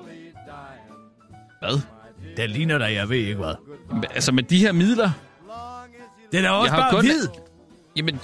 Hvad? 1.60 1.80
Den 2.36 2.50
ligner 2.50 2.78
dig, 2.78 2.92
jeg 2.94 3.08
ved 3.08 3.16
ikke 3.16 3.34
hvad. 3.34 3.54
Men, 3.92 4.04
Altså 4.14 4.32
med 4.32 4.42
de 4.42 4.58
her 4.58 4.72
midler... 4.72 5.10
Den 6.32 6.44
er 6.44 6.50
også 6.50 6.72
bare 6.72 6.90
kun- 6.90 7.04
hvid. 7.04 7.28
Jamen, 7.96 8.20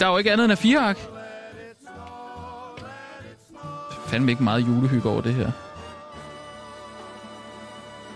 der 0.00 0.06
er 0.06 0.10
jo 0.10 0.18
ikke 0.18 0.32
andet 0.32 0.44
end 0.44 0.52
af 0.52 0.58
fire 0.58 0.78
ark. 0.80 0.98
Fandme 4.06 4.30
ikke 4.32 4.42
meget 4.42 4.66
julehygge 4.66 5.08
over 5.08 5.20
det 5.20 5.34
her. 5.34 5.50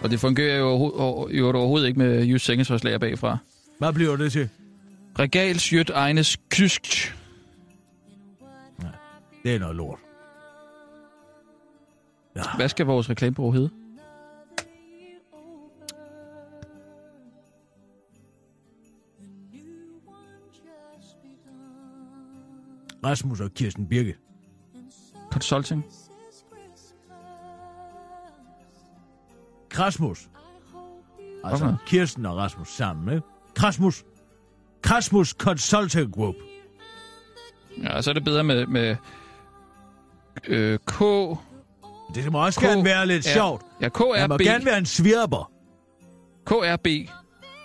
Og 0.03 0.11
det 0.11 0.21
fungerer 0.21 0.59
jo 0.59 0.65
overho- 0.77 1.01
over, 1.01 1.31
jo 1.31 1.47
overhovedet 1.57 1.87
ikke 1.89 1.99
med 1.99 2.25
Jys 2.25 2.43
sengetøjslager 2.43 2.99
bagfra. 2.99 3.39
Hvad 3.79 3.93
bliver 3.93 4.17
det 4.17 4.33
til? 4.33 4.49
Regal, 5.19 5.61
sjøt, 5.61 5.91
egnes, 5.95 6.37
kysk. 6.51 7.15
Det 9.45 9.55
er 9.55 9.59
noget 9.59 9.77
lort. 9.77 9.99
Hvad 12.57 12.69
skal 12.69 12.87
vores 12.87 13.11
reklamebureau 13.11 13.53
hedde? 13.53 13.71
Rasmus 23.05 23.41
og 23.41 23.51
Kirsten 23.55 23.89
Birke. 23.89 24.17
Consulting? 25.33 25.85
Krasmus. 29.69 30.29
Altså? 31.45 31.77
Kirsten 31.87 32.27
og 32.27 32.37
Rasmus 32.37 32.69
sammen, 32.69 33.15
ikke? 33.15 33.27
Krasmus. 33.55 34.05
Krasmus 34.83 35.29
Consulting 35.29 36.13
Group. 36.13 36.35
Ja, 37.83 38.03
så 38.03 38.11
er 38.11 38.15
det 38.15 38.25
bedre 38.25 38.45
med, 38.45 38.67
med 38.67 38.97
øh, 40.49 40.79
K... 40.87 41.03
Det 42.15 42.33
må 42.33 42.45
også 42.45 42.61
K- 42.61 42.65
gerne 42.67 42.85
være 42.85 43.07
lidt 43.07 43.27
Ja. 43.27 43.33
sjovt. 43.35 43.63
Ja, 43.81 43.85
Det 43.89 44.01
må 44.01 44.13
KRB. 44.37 44.41
gerne 44.41 44.65
være 44.65 44.79
en 44.79 44.87
svirper. 44.87 45.51
KRB 46.47 46.87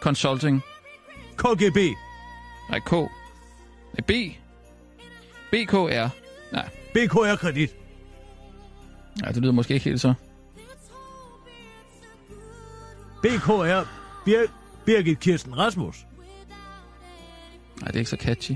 Consulting. 0.01 0.61
KGB. 1.37 1.77
Nej, 2.69 2.79
K. 2.79 2.91
Nej, 2.91 3.07
B. 4.07 4.11
BKR. 5.51 6.07
Nej, 6.53 6.69
BKR 6.93 7.35
Kredit. 7.35 7.75
ja, 9.25 9.27
det 9.31 9.37
lyder 9.37 9.53
måske 9.53 9.73
ikke 9.73 9.83
helt 9.83 10.01
så. 10.01 10.13
BKR 13.23 13.83
Bir- 14.27 14.51
Birgit 14.85 15.19
Kirsten 15.19 15.57
Rasmus. 15.57 16.05
Nej, 17.81 17.87
det 17.87 17.95
er 17.95 17.99
ikke 17.99 18.09
så 18.09 18.17
catchy. 18.19 18.51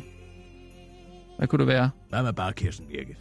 Hvad 1.37 1.47
kunne 1.47 1.59
det 1.59 1.67
være? 1.67 1.89
Hvad 2.09 2.23
med 2.23 2.33
bare 2.33 2.53
Kirsten 2.53 2.85
Birgit? 2.87 3.17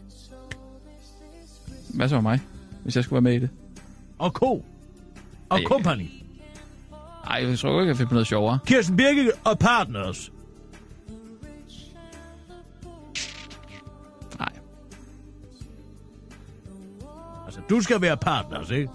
Hvad 1.94 2.08
så 2.08 2.14
med 2.14 2.22
mig, 2.22 2.40
hvis 2.82 2.96
jeg 2.96 3.04
skulle 3.04 3.14
være 3.14 3.32
med 3.32 3.34
i 3.34 3.38
det? 3.38 3.50
Og 4.18 4.34
K. 4.34 4.42
Og 4.42 4.64
Ej, 5.50 5.62
Company. 5.64 6.10
Nej, 7.28 7.48
jeg 7.48 7.58
tror 7.58 7.80
ikke, 7.80 7.88
jeg 7.88 7.96
finde 7.96 8.08
på 8.08 8.14
noget 8.14 8.26
sjovere. 8.26 8.58
Kirsten 8.66 8.96
Birgit 8.96 9.30
og 9.44 9.58
Partners. 9.58 10.32
Nej. 14.38 14.48
Altså, 17.44 17.60
du 17.70 17.80
skal 17.80 18.00
være 18.00 18.16
partners, 18.16 18.70
ikke? 18.70 18.88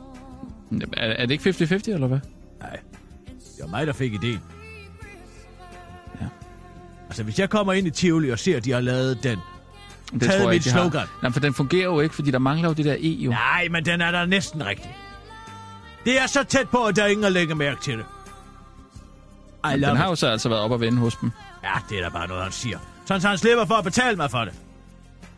Jamen, 0.71 0.93
Er, 0.97 1.05
er 1.07 1.25
det 1.25 1.31
ikke 1.45 1.49
50-50, 1.49 1.93
eller 1.93 2.07
hvad? 2.07 2.19
Nej. 2.59 2.79
Det 3.37 3.61
var 3.63 3.67
mig, 3.67 3.87
der 3.87 3.93
fik 3.93 4.13
ideen. 4.13 4.39
Ja. 6.21 6.27
Altså, 7.07 7.23
hvis 7.23 7.39
jeg 7.39 7.49
kommer 7.49 7.73
ind 7.73 7.87
i 7.87 7.89
Tivoli 7.89 8.29
og 8.29 8.39
ser, 8.39 8.57
at 8.57 8.65
de 8.65 8.71
har 8.71 8.81
lavet 8.81 9.23
den... 9.23 9.39
Det 10.13 10.21
Taget 10.21 10.31
tror 10.33 10.39
jeg 10.39 10.47
mit 10.47 10.53
ikke, 10.53 10.63
de 10.63 10.69
har. 10.69 10.89
slogan. 10.89 11.07
Nej, 11.21 11.31
for 11.31 11.39
den 11.39 11.53
fungerer 11.53 11.83
jo 11.83 11.99
ikke, 11.99 12.15
fordi 12.15 12.31
der 12.31 12.39
mangler 12.39 12.67
jo 12.69 12.73
det 12.73 12.85
der 12.85 12.95
E 12.99 13.07
jo. 13.07 13.31
Nej, 13.31 13.67
men 13.71 13.85
den 13.85 14.01
er 14.01 14.11
der 14.11 14.25
næsten 14.25 14.65
rigtig. 14.65 14.97
Det 16.05 16.21
er 16.21 16.27
så 16.27 16.43
tæt 16.43 16.69
på, 16.69 16.85
at 16.85 16.95
der 16.95 17.03
er 17.03 17.07
ingen, 17.07 17.23
der 17.23 17.29
lægger 17.29 17.55
mærke 17.55 17.81
til 17.81 17.97
det. 17.97 18.05
I 19.73 19.77
love 19.77 19.89
Den 19.89 19.97
har 19.97 20.09
jo 20.09 20.15
så 20.15 20.27
altså 20.27 20.49
været 20.49 20.61
op 20.61 20.71
og 20.71 20.81
vende 20.81 20.97
hos 20.97 21.15
dem. 21.15 21.31
Ja, 21.63 21.69
det 21.89 21.97
er 21.99 22.03
da 22.03 22.09
bare 22.09 22.27
noget, 22.27 22.43
han 22.43 22.51
siger. 22.51 22.79
Sådan, 23.05 23.21
så 23.21 23.27
han 23.27 23.37
slipper 23.37 23.65
for 23.65 23.75
at 23.75 23.83
betale 23.83 24.17
mig 24.17 24.31
for 24.31 24.45
det. 24.45 24.53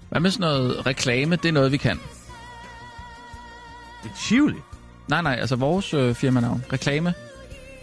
Hvad 0.09 0.22
med 0.22 0.32
sådan 0.32 0.41
noget 0.41 0.86
reklame? 0.86 1.36
Det 1.36 1.45
er 1.45 1.51
noget, 1.51 1.72
vi 1.72 1.78
kan. 1.78 1.99
Det 4.03 4.11
er 4.11 4.15
Tivoli. 4.28 4.55
Nej, 5.07 5.22
nej, 5.22 5.38
altså 5.39 5.55
vores 5.55 5.93
øh, 5.93 6.15
firmanavn. 6.15 6.65
Reklame. 6.74 7.13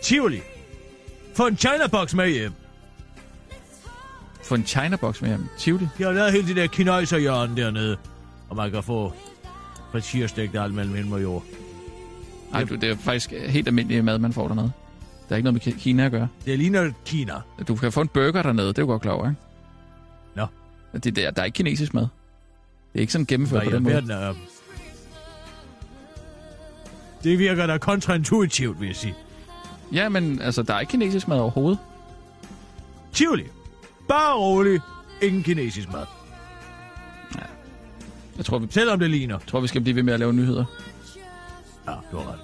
Tivoli. 0.03 0.41
Få 1.37 1.47
en 1.47 1.57
China-box 1.57 2.15
med 2.15 2.29
hjem. 2.31 2.53
Få 4.47 4.55
en 4.55 4.65
China-box 4.67 5.21
med 5.23 5.29
hjem. 5.29 5.47
Tivoli. 5.59 5.89
De 5.99 6.03
har 6.03 6.13
lavet 6.13 6.33
hele 6.33 6.49
det 6.49 6.57
der 6.57 6.67
kinøjserhjørne 6.67 7.57
dernede. 7.57 7.97
Og 8.49 8.57
man 8.57 8.71
kan 8.71 8.83
få 8.83 9.13
frityrstegt 9.93 10.57
alt 10.57 10.75
mellem 10.75 10.95
himmel 10.95 11.13
og 11.15 11.23
jord. 11.23 11.45
Nej, 12.53 12.63
det 12.65 12.85
er 12.85 12.97
faktisk 12.97 13.31
helt 13.31 13.67
almindelig 13.69 14.05
mad, 14.05 14.19
man 14.19 14.33
får 14.33 14.49
dernede. 14.49 14.73
Der 15.29 15.35
er 15.35 15.37
ikke 15.37 15.51
noget 15.51 15.67
med 15.67 15.75
Ki- 15.75 15.79
Kina 15.81 16.05
at 16.05 16.11
gøre. 16.11 16.29
Det 16.47 16.59
ligner 16.59 16.91
Kina. 17.05 17.33
Du 17.69 17.75
kan 17.77 17.93
få 17.93 18.01
en 18.01 18.09
burger 18.09 18.43
dernede, 18.43 18.69
det 18.69 18.79
er 18.79 18.83
du 18.83 18.87
godt 18.87 19.03
klar 19.03 19.13
over, 19.13 19.29
ikke? 19.29 19.41
Nå. 20.35 20.47
Det, 21.05 21.17
der, 21.17 21.31
der 21.31 21.41
er 21.43 21.45
ikke 21.47 21.57
kinesisk 21.57 21.95
mad. 21.95 22.03
Det 22.03 22.09
er 22.95 23.01
ikke 23.01 23.13
sådan 23.13 23.27
gennemført 23.27 23.63
på 23.63 23.69
Hvad 23.71 23.73
i 23.73 23.75
den 23.77 23.83
måde. 23.83 23.95
alverden 23.97 24.23
er... 24.29 24.35
Det 27.25 27.39
virker 27.39 27.67
da 27.67 27.79
kontraintuitivt, 27.79 28.81
vil 28.81 28.87
jeg 28.87 28.97
sige. 28.97 29.15
Ja, 29.93 30.09
men 30.09 30.41
altså, 30.41 30.63
der 30.63 30.75
er 30.75 30.81
ikke 30.81 30.91
kinesisk 30.91 31.29
mad 31.29 31.39
overhovedet. 31.39 31.79
Tivoli. 33.13 33.45
Bare 34.09 34.35
rolig. 34.39 34.81
Ingen 35.23 35.43
kinesisk 35.43 35.93
mad. 35.93 36.05
Jeg 38.37 38.45
tror, 38.45 38.59
vi, 38.59 38.67
Selvom 38.71 38.99
det 38.99 39.11
ligner. 39.11 39.39
tror, 39.39 39.61
vi 39.61 39.67
skal 39.69 39.81
blive 39.81 39.97
ved 39.97 40.03
med 40.03 40.15
at 40.15 40.21
lave 40.21 40.33
nyheder. 40.33 40.65
Ja, 41.89 41.93
du 42.13 42.17
har 42.17 42.33
ret. 42.33 42.39